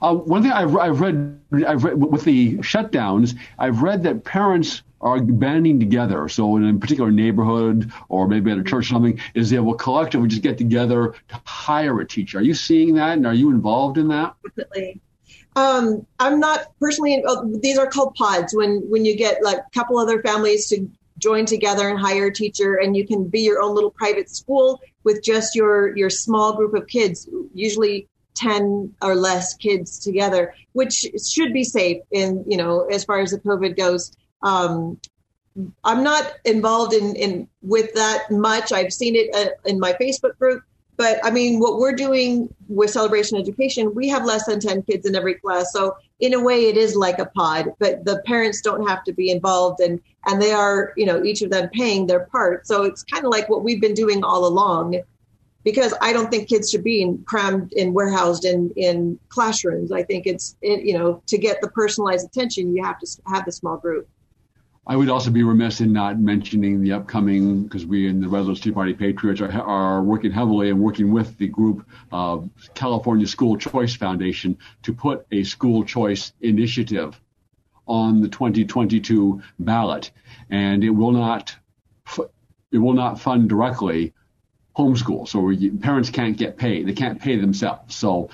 Uh, 0.02 0.14
one 0.14 0.42
thing 0.42 0.50
I've, 0.50 0.76
I've, 0.76 1.00
read, 1.00 1.40
I've 1.66 1.84
read 1.84 1.94
with 2.02 2.24
the 2.24 2.58
shutdowns, 2.58 3.38
I've 3.56 3.82
read 3.82 4.02
that 4.02 4.24
parents 4.24 4.82
are 5.00 5.20
banding 5.20 5.78
together. 5.78 6.28
So 6.28 6.56
in 6.56 6.68
a 6.68 6.78
particular 6.78 7.10
neighborhood 7.10 7.92
or 8.08 8.26
maybe 8.26 8.50
at 8.50 8.58
a 8.58 8.64
church 8.64 8.86
or 8.86 8.94
something, 8.94 9.20
is 9.34 9.50
they 9.50 9.60
will 9.60 9.74
collectively 9.74 10.28
just 10.28 10.42
get 10.42 10.58
together 10.58 11.14
to 11.28 11.40
hire 11.44 12.00
a 12.00 12.06
teacher. 12.06 12.38
Are 12.38 12.42
you 12.42 12.54
seeing 12.54 12.94
that, 12.96 13.12
and 13.12 13.26
are 13.26 13.34
you 13.34 13.50
involved 13.50 13.96
in 13.96 14.08
that? 14.08 14.34
Definitely. 14.44 15.00
Um, 15.54 16.06
I'm 16.18 16.40
not 16.40 16.66
personally. 16.80 17.22
Uh, 17.24 17.42
these 17.60 17.78
are 17.78 17.86
called 17.86 18.14
pods. 18.14 18.54
When 18.54 18.80
when 18.88 19.04
you 19.04 19.16
get 19.16 19.42
like 19.42 19.58
a 19.58 19.70
couple 19.74 19.98
other 19.98 20.22
families 20.22 20.68
to 20.68 20.88
join 21.18 21.46
together 21.46 21.88
and 21.88 21.98
hire 21.98 22.26
a 22.26 22.32
teacher, 22.32 22.76
and 22.76 22.96
you 22.96 23.06
can 23.06 23.28
be 23.28 23.40
your 23.40 23.60
own 23.60 23.74
little 23.74 23.90
private 23.90 24.30
school 24.30 24.80
with 25.04 25.22
just 25.22 25.54
your 25.54 25.96
your 25.96 26.10
small 26.10 26.54
group 26.54 26.74
of 26.74 26.86
kids. 26.86 27.28
Usually 27.54 28.08
10 28.34 28.94
or 29.02 29.14
less 29.14 29.54
kids 29.54 29.98
together, 29.98 30.54
which 30.72 31.06
should 31.30 31.52
be 31.52 31.64
safe 31.64 31.98
in, 32.10 32.44
you 32.46 32.56
know, 32.56 32.86
as 32.86 33.04
far 33.04 33.20
as 33.20 33.30
the 33.30 33.38
COVID 33.38 33.76
goes. 33.76 34.12
Um, 34.42 34.98
I'm 35.84 36.02
not 36.02 36.32
involved 36.44 36.94
in, 36.94 37.14
in 37.14 37.48
with 37.60 37.92
that 37.94 38.30
much. 38.30 38.72
I've 38.72 38.92
seen 38.92 39.14
it 39.16 39.34
uh, 39.34 39.50
in 39.66 39.78
my 39.78 39.92
Facebook 39.94 40.38
group, 40.38 40.62
but 40.96 41.18
I 41.24 41.30
mean, 41.30 41.60
what 41.60 41.78
we're 41.78 41.94
doing 41.94 42.52
with 42.68 42.90
Celebration 42.90 43.38
Education, 43.38 43.94
we 43.94 44.08
have 44.08 44.24
less 44.24 44.46
than 44.46 44.60
10 44.60 44.82
kids 44.82 45.06
in 45.06 45.14
every 45.14 45.34
class. 45.34 45.72
So 45.72 45.96
in 46.20 46.32
a 46.32 46.42
way, 46.42 46.66
it 46.66 46.76
is 46.76 46.96
like 46.96 47.18
a 47.18 47.26
pod, 47.26 47.70
but 47.78 48.04
the 48.04 48.22
parents 48.24 48.60
don't 48.60 48.88
have 48.88 49.04
to 49.04 49.12
be 49.12 49.30
involved 49.30 49.80
and, 49.80 50.00
and 50.26 50.40
they 50.40 50.52
are, 50.52 50.92
you 50.96 51.04
know, 51.04 51.22
each 51.22 51.42
of 51.42 51.50
them 51.50 51.68
paying 51.72 52.06
their 52.06 52.26
part. 52.26 52.66
So 52.66 52.84
it's 52.84 53.02
kind 53.02 53.24
of 53.24 53.30
like 53.30 53.48
what 53.48 53.62
we've 53.62 53.80
been 53.80 53.94
doing 53.94 54.24
all 54.24 54.46
along 54.46 55.02
because 55.64 55.94
I 56.00 56.12
don't 56.12 56.30
think 56.30 56.48
kids 56.48 56.70
should 56.70 56.84
be 56.84 57.02
in, 57.02 57.22
crammed 57.24 57.72
and 57.74 57.94
warehoused 57.94 58.44
in, 58.44 58.72
in 58.76 59.18
classrooms. 59.28 59.92
I 59.92 60.02
think 60.02 60.26
it's, 60.26 60.56
it, 60.60 60.84
you 60.84 60.98
know, 60.98 61.22
to 61.26 61.38
get 61.38 61.60
the 61.60 61.68
personalized 61.68 62.26
attention, 62.26 62.74
you 62.74 62.84
have 62.84 62.98
to 63.00 63.06
have 63.26 63.44
the 63.44 63.52
small 63.52 63.76
group. 63.76 64.08
I 64.84 64.96
would 64.96 65.08
also 65.08 65.30
be 65.30 65.44
remiss 65.44 65.80
in 65.80 65.92
not 65.92 66.18
mentioning 66.18 66.82
the 66.82 66.92
upcoming, 66.92 67.62
because 67.62 67.86
we 67.86 68.08
in 68.08 68.20
the 68.20 68.28
Redlands 68.28 68.60
Tea 68.60 68.72
Party 68.72 68.92
Patriots 68.92 69.40
are, 69.40 69.52
are 69.52 70.02
working 70.02 70.32
heavily 70.32 70.70
and 70.70 70.80
working 70.80 71.12
with 71.12 71.38
the 71.38 71.46
group 71.46 71.86
uh, 72.10 72.38
California 72.74 73.26
School 73.28 73.56
Choice 73.56 73.94
Foundation 73.94 74.58
to 74.82 74.92
put 74.92 75.24
a 75.30 75.44
school 75.44 75.84
choice 75.84 76.32
initiative 76.40 77.20
on 77.86 78.20
the 78.20 78.28
2022 78.28 79.40
ballot, 79.60 80.10
and 80.50 80.82
it 80.82 80.90
will 80.90 81.12
not 81.12 81.54
it 82.72 82.78
will 82.78 82.94
not 82.94 83.20
fund 83.20 83.48
directly 83.48 84.12
homeschool. 84.76 85.28
So 85.28 85.52
parents 85.80 86.10
can't 86.10 86.36
get 86.36 86.56
paid. 86.56 86.86
They 86.86 86.92
can't 86.92 87.20
pay 87.20 87.36
themselves. 87.36 87.94
So 87.94 88.30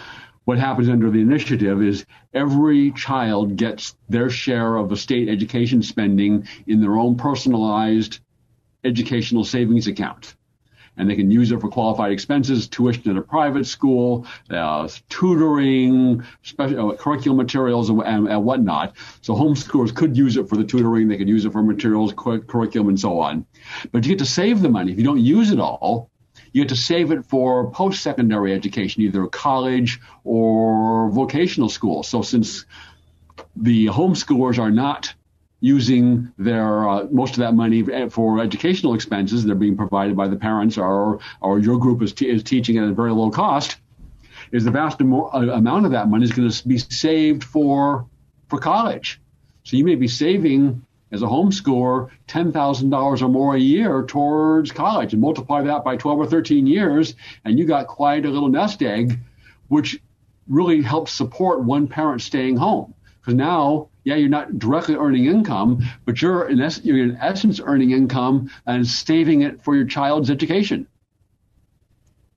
what 0.49 0.59
happens 0.59 0.89
under 0.89 1.11
the 1.11 1.21
initiative 1.21 1.83
is 1.83 2.07
every 2.33 2.91
child 2.93 3.57
gets 3.57 3.95
their 4.09 4.31
share 4.31 4.77
of 4.77 4.89
the 4.89 4.97
state 4.97 5.29
education 5.29 5.83
spending 5.83 6.49
in 6.67 6.81
their 6.81 6.97
own 6.97 7.17
personalized 7.17 8.21
educational 8.83 9.45
savings 9.45 9.89
account. 9.89 10.37
And 10.97 11.09
they 11.09 11.17
can 11.17 11.31
use 11.31 11.53
it 11.53 11.61
for 11.61 11.69
qualified 11.69 12.13
expenses, 12.13 12.67
tuition 12.67 13.11
at 13.11 13.19
a 13.19 13.21
private 13.21 13.67
school, 13.67 14.27
uh, 14.49 14.89
tutoring, 15.11 16.25
special 16.43 16.93
uh, 16.93 16.97
curriculum 16.97 17.37
materials, 17.37 17.91
and, 17.91 18.01
and, 18.01 18.27
and, 18.27 18.43
whatnot. 18.43 18.97
So 19.21 19.35
homeschoolers 19.35 19.95
could 19.95 20.17
use 20.17 20.39
it 20.39 20.49
for 20.49 20.57
the 20.57 20.65
tutoring, 20.65 21.09
they 21.09 21.19
could 21.19 21.29
use 21.29 21.45
it 21.45 21.53
for 21.53 21.63
materials, 21.63 22.15
curriculum, 22.17 22.89
and 22.89 22.99
so 22.99 23.21
on. 23.21 23.45
But 23.93 24.07
you 24.07 24.13
get 24.13 24.19
to 24.21 24.27
save 24.27 24.63
the 24.63 24.71
money. 24.71 24.93
If 24.93 24.99
you 24.99 25.05
don't 25.05 25.21
use 25.21 25.51
it 25.51 25.61
all, 25.61 26.11
you 26.53 26.63
have 26.63 26.69
to 26.69 26.77
save 26.77 27.11
it 27.11 27.25
for 27.27 27.71
post 27.71 28.03
secondary 28.03 28.55
education, 28.55 29.03
either 29.03 29.27
college 29.27 30.01
or 30.25 31.11
vocational 31.11 31.69
school. 31.69 32.03
So 32.03 32.23
since 32.23 32.65
the 33.57 33.87
homeschoolers 33.87 34.59
are 34.59 34.71
not 34.71 35.15
using 35.61 36.33
their 36.39 36.89
uh, 36.89 37.07
most 37.11 37.33
of 37.33 37.39
that 37.39 37.55
money 37.55 37.83
for 38.11 38.41
educational 38.41 38.95
expenses, 38.95 39.45
they're 39.45 39.55
being 39.55 39.77
provided 39.77 40.17
by 40.17 40.29
the 40.29 40.37
parents, 40.37 40.79
or 40.79 41.21
or 41.41 41.59
your 41.59 41.79
group 41.79 42.03
is, 42.03 42.13
t- 42.13 42.29
is 42.29 42.43
teaching 42.43 42.79
at 42.79 42.85
a 42.85 42.93
very 42.93 43.13
low 43.13 43.31
cost. 43.31 43.77
Is 44.53 44.65
the 44.65 44.71
vast 44.71 45.01
uh, 45.01 45.05
amount 45.05 45.87
of 45.87 45.93
that 45.93 46.09
money 46.09 46.25
is 46.25 46.33
going 46.33 46.49
to 46.49 46.69
be 46.69 46.79
saved 46.79 47.45
for 47.45 48.07
for 48.49 48.59
college? 48.59 49.21
So 49.65 49.77
you 49.77 49.85
may 49.85 49.97
be 49.97 50.09
saving 50.09 50.87
as 51.11 51.23
a 51.23 51.27
homeschooler 51.27 52.09
$10,000 52.29 53.23
or 53.23 53.29
more 53.29 53.57
a 53.57 53.61
year 53.61 54.03
towards 54.03 54.73
college 54.73 55.13
and 55.13 55.23
multiply 55.23 55.63
that 55.63 55.85
by 55.85 55.97
12 55.97 56.19
or 56.19 56.27
13 56.27 56.67
years, 56.67 57.15
and 57.45 57.59
you 57.59 57.65
got 57.65 57.87
quite 57.87 58.27
a 58.27 58.31
little 58.31 58.49
nest 58.49 58.83
egg, 58.83 59.19
which 59.69 60.01
really 60.49 60.83
helps 60.83 61.13
support 61.13 61.63
one 61.63 61.87
parent 61.89 62.21
staying 62.21 62.57
home. 62.57 62.95
Because 63.21 63.35
now, 63.35 63.89
yeah, 64.05 64.17
you're 64.17 64.29
not 64.29 64.59
directly 64.59 64.95
earning 64.95 65.27
income, 65.27 65.83
but 66.05 66.23
you're 66.23 66.49
in, 66.49 66.61
es- 66.61 66.85
you're 66.85 67.03
in 67.03 67.17
essence 67.17 67.61
earning 67.63 67.91
income 67.91 68.51
and 68.67 68.87
saving 68.87 69.43
it 69.43 69.63
for 69.63 69.77
your 69.77 69.85
child's 69.85 70.31
education 70.31 70.87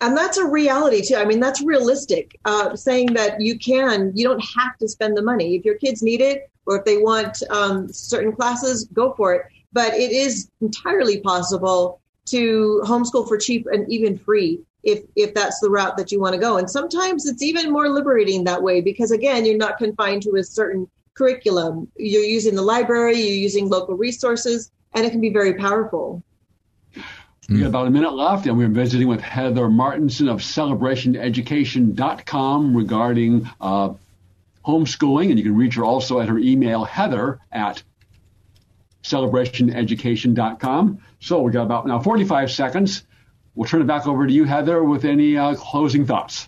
and 0.02 0.18
that's 0.18 0.38
a 0.38 0.46
reality 0.46 1.02
too. 1.02 1.16
I 1.16 1.26
mean, 1.26 1.40
that's 1.40 1.62
realistic. 1.62 2.38
Uh, 2.46 2.76
saying 2.76 3.14
that 3.14 3.40
you 3.40 3.58
can, 3.58 4.12
you 4.16 4.28
don't 4.28 4.44
have 4.58 4.78
to 4.80 4.88
spend 4.88 5.16
the 5.16 5.22
money 5.22 5.56
if 5.56 5.64
your 5.64 5.76
kids 5.76 6.02
need 6.02 6.22
it, 6.22 6.50
or 6.66 6.80
if 6.80 6.86
they 6.86 6.98
want 6.98 7.42
um, 7.50 7.92
certain 7.94 8.34
classes, 8.34 8.90
go 8.94 9.14
for 9.14 9.34
it. 9.34 9.44
But 9.72 9.94
it 9.94 10.12
is 10.12 10.50
entirely 10.60 11.22
possible 11.22 12.02
to 12.26 12.82
homeschool 12.86 13.28
for 13.28 13.38
cheap 13.38 13.68
and 13.72 13.92
even 13.92 14.18
free 14.18 14.62
if 14.84 15.04
if 15.16 15.34
that's 15.34 15.60
the 15.60 15.70
route 15.70 15.98
that 15.98 16.12
you 16.12 16.20
want 16.20 16.34
to 16.34 16.40
go. 16.40 16.58
And 16.58 16.70
sometimes 16.70 17.26
it's 17.26 17.44
even 17.44 17.72
more 17.72 17.90
liberating 17.90 18.44
that 18.46 18.62
way 18.62 18.82
because 18.82 19.12
again, 19.12 19.46
you're 19.46 19.58
not 19.58 19.78
confined 19.78 20.24
to 20.24 20.36
a 20.36 20.44
certain 20.44 20.90
curriculum. 21.14 21.88
You're 21.96 22.24
using 22.24 22.56
the 22.56 22.62
library, 22.62 23.18
you're 23.18 23.38
using 23.38 23.70
local 23.70 23.96
resources, 23.96 24.72
and 24.94 25.06
it 25.06 25.12
can 25.12 25.22
be 25.22 25.30
very 25.30 25.54
powerful. 25.54 26.24
We 27.50 27.60
got 27.60 27.68
about 27.68 27.88
a 27.88 27.90
minute 27.90 28.14
left, 28.14 28.46
and 28.46 28.58
we're 28.58 28.68
visiting 28.68 29.08
with 29.08 29.20
Heather 29.20 29.68
Martinson 29.68 30.30
of 30.30 30.42
celebrationeducation.com 30.42 32.78
regarding 32.78 33.50
uh, 33.60 33.96
homeschooling. 34.66 35.32
And 35.32 35.40
you 35.40 35.44
can 35.44 35.58
reach 35.58 35.74
her 35.76 35.84
also 35.84 36.20
at 36.20 36.30
her 36.30 36.38
email, 36.38 36.84
heather 36.84 37.40
at 37.52 37.82
celebrationeducation.com. 39.04 41.00
So 41.20 41.42
we 41.42 41.52
got 41.52 41.64
about 41.64 41.88
now 41.88 42.00
45 42.00 42.52
seconds. 42.52 43.04
We'll 43.56 43.68
turn 43.68 43.82
it 43.82 43.88
back 43.88 44.06
over 44.06 44.28
to 44.28 44.32
you, 44.32 44.44
Heather, 44.46 44.84
with 44.84 45.04
any 45.04 45.36
uh, 45.36 45.56
closing 45.56 46.06
thoughts. 46.06 46.48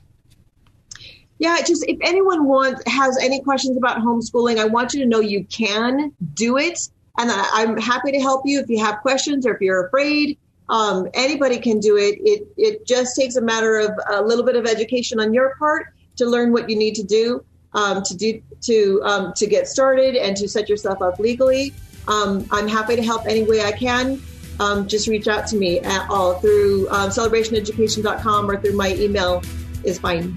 Yeah, 1.39 1.57
just 1.65 1.83
if 1.87 1.97
anyone 2.01 2.45
wants 2.45 2.83
has 2.87 3.17
any 3.17 3.41
questions 3.41 3.77
about 3.77 3.97
homeschooling, 3.97 4.59
I 4.59 4.65
want 4.65 4.93
you 4.93 4.99
to 5.01 5.07
know 5.07 5.19
you 5.19 5.45
can 5.45 6.13
do 6.35 6.57
it, 6.57 6.77
and 7.17 7.31
I, 7.31 7.63
am 7.63 7.77
happy 7.77 8.11
to 8.11 8.19
help 8.19 8.43
you 8.45 8.59
if 8.61 8.69
you 8.69 8.85
have 8.85 9.01
questions 9.01 9.47
or 9.47 9.55
if 9.55 9.61
you're 9.61 9.87
afraid. 9.87 10.37
Um, 10.69 11.07
anybody 11.13 11.59
can 11.59 11.79
do 11.79 11.97
it. 11.97 12.19
It 12.23 12.47
it 12.57 12.87
just 12.87 13.15
takes 13.15 13.35
a 13.35 13.41
matter 13.41 13.77
of 13.77 13.91
a 14.09 14.21
little 14.21 14.45
bit 14.45 14.55
of 14.55 14.65
education 14.65 15.19
on 15.19 15.33
your 15.33 15.55
part 15.57 15.87
to 16.17 16.25
learn 16.25 16.51
what 16.53 16.69
you 16.69 16.75
need 16.75 16.95
to 16.95 17.03
do 17.03 17.43
um, 17.73 18.03
to 18.03 18.15
do 18.15 18.41
to 18.61 19.01
um, 19.03 19.33
to 19.33 19.47
get 19.47 19.67
started 19.67 20.15
and 20.15 20.37
to 20.37 20.47
set 20.47 20.69
yourself 20.69 21.01
up 21.01 21.19
legally. 21.19 21.73
Um, 22.07 22.45
I'm 22.51 22.67
happy 22.67 22.95
to 22.95 23.03
help 23.03 23.25
any 23.25 23.43
way 23.43 23.61
I 23.61 23.71
can. 23.71 24.21
Um, 24.59 24.87
just 24.87 25.07
reach 25.07 25.27
out 25.27 25.47
to 25.47 25.55
me 25.55 25.79
at 25.79 26.09
all 26.09 26.35
through 26.35 26.87
um, 26.89 27.09
celebrationeducation.com 27.09 28.49
or 28.49 28.61
through 28.61 28.73
my 28.73 28.93
email 28.93 29.41
is 29.83 29.97
fine. 29.97 30.35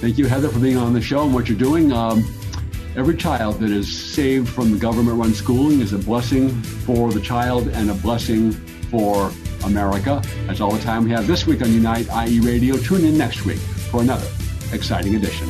Thank 0.00 0.18
you, 0.18 0.26
Heather, 0.26 0.48
for 0.48 0.58
being 0.58 0.76
on 0.76 0.94
the 0.94 1.00
show 1.00 1.22
and 1.22 1.32
what 1.32 1.48
you're 1.48 1.58
doing. 1.58 1.92
Um, 1.92 2.24
every 2.96 3.16
child 3.16 3.60
that 3.60 3.70
is 3.70 4.12
saved 4.12 4.48
from 4.48 4.72
the 4.72 4.78
government 4.78 5.16
run 5.16 5.32
schooling 5.32 5.80
is 5.80 5.92
a 5.92 5.98
blessing 5.98 6.50
for 6.60 7.12
the 7.12 7.20
child 7.20 7.68
and 7.68 7.90
a 7.90 7.94
blessing 7.94 8.52
for 8.90 9.32
America. 9.64 10.20
That's 10.46 10.60
all 10.60 10.72
the 10.72 10.82
time 10.82 11.04
we 11.04 11.10
have 11.10 11.26
this 11.26 11.46
week 11.46 11.62
on 11.62 11.72
Unite 11.72 12.08
IE 12.28 12.40
Radio. 12.40 12.76
Tune 12.76 13.04
in 13.04 13.16
next 13.16 13.46
week 13.46 13.60
for 13.90 14.02
another 14.02 14.28
exciting 14.72 15.14
edition. 15.14 15.48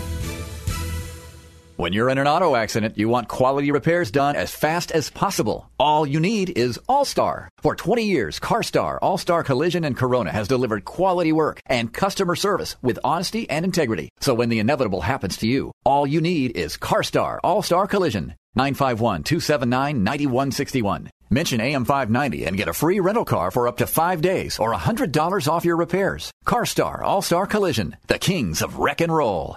When 1.76 1.92
you're 1.94 2.10
in 2.10 2.18
an 2.18 2.28
auto 2.28 2.56
accident, 2.56 2.98
you 2.98 3.08
want 3.08 3.28
quality 3.28 3.72
repairs 3.72 4.10
done 4.10 4.36
as 4.36 4.54
fast 4.54 4.92
as 4.92 5.08
possible. 5.08 5.70
All 5.78 6.06
you 6.06 6.20
need 6.20 6.58
is 6.58 6.78
All-Star. 6.86 7.48
For 7.62 7.74
20 7.74 8.04
years, 8.04 8.38
CarStar, 8.38 8.98
All-Star 9.00 9.42
Collision 9.42 9.84
and 9.84 9.96
Corona 9.96 10.30
has 10.30 10.46
delivered 10.46 10.84
quality 10.84 11.32
work 11.32 11.62
and 11.64 11.90
customer 11.90 12.36
service 12.36 12.76
with 12.82 12.98
honesty 13.02 13.48
and 13.48 13.64
integrity. 13.64 14.10
So 14.20 14.34
when 14.34 14.50
the 14.50 14.58
inevitable 14.58 15.00
happens 15.00 15.38
to 15.38 15.46
you, 15.46 15.72
all 15.82 16.06
you 16.06 16.20
need 16.20 16.54
is 16.54 16.76
CarStar, 16.76 17.38
All-Star 17.42 17.86
Collision. 17.86 18.34
951-279-9161. 18.58 21.08
Mention 21.32 21.60
AM590 21.60 22.48
and 22.48 22.56
get 22.56 22.66
a 22.66 22.72
free 22.72 22.98
rental 22.98 23.24
car 23.24 23.52
for 23.52 23.68
up 23.68 23.76
to 23.76 23.86
five 23.86 24.20
days 24.20 24.58
or 24.58 24.74
$100 24.74 25.46
off 25.48 25.64
your 25.64 25.76
repairs. 25.76 26.32
CarStar 26.44 27.02
All-Star 27.02 27.46
Collision, 27.46 27.96
the 28.08 28.18
kings 28.18 28.62
of 28.62 28.80
wreck 28.80 29.00
and 29.00 29.14
roll. 29.14 29.56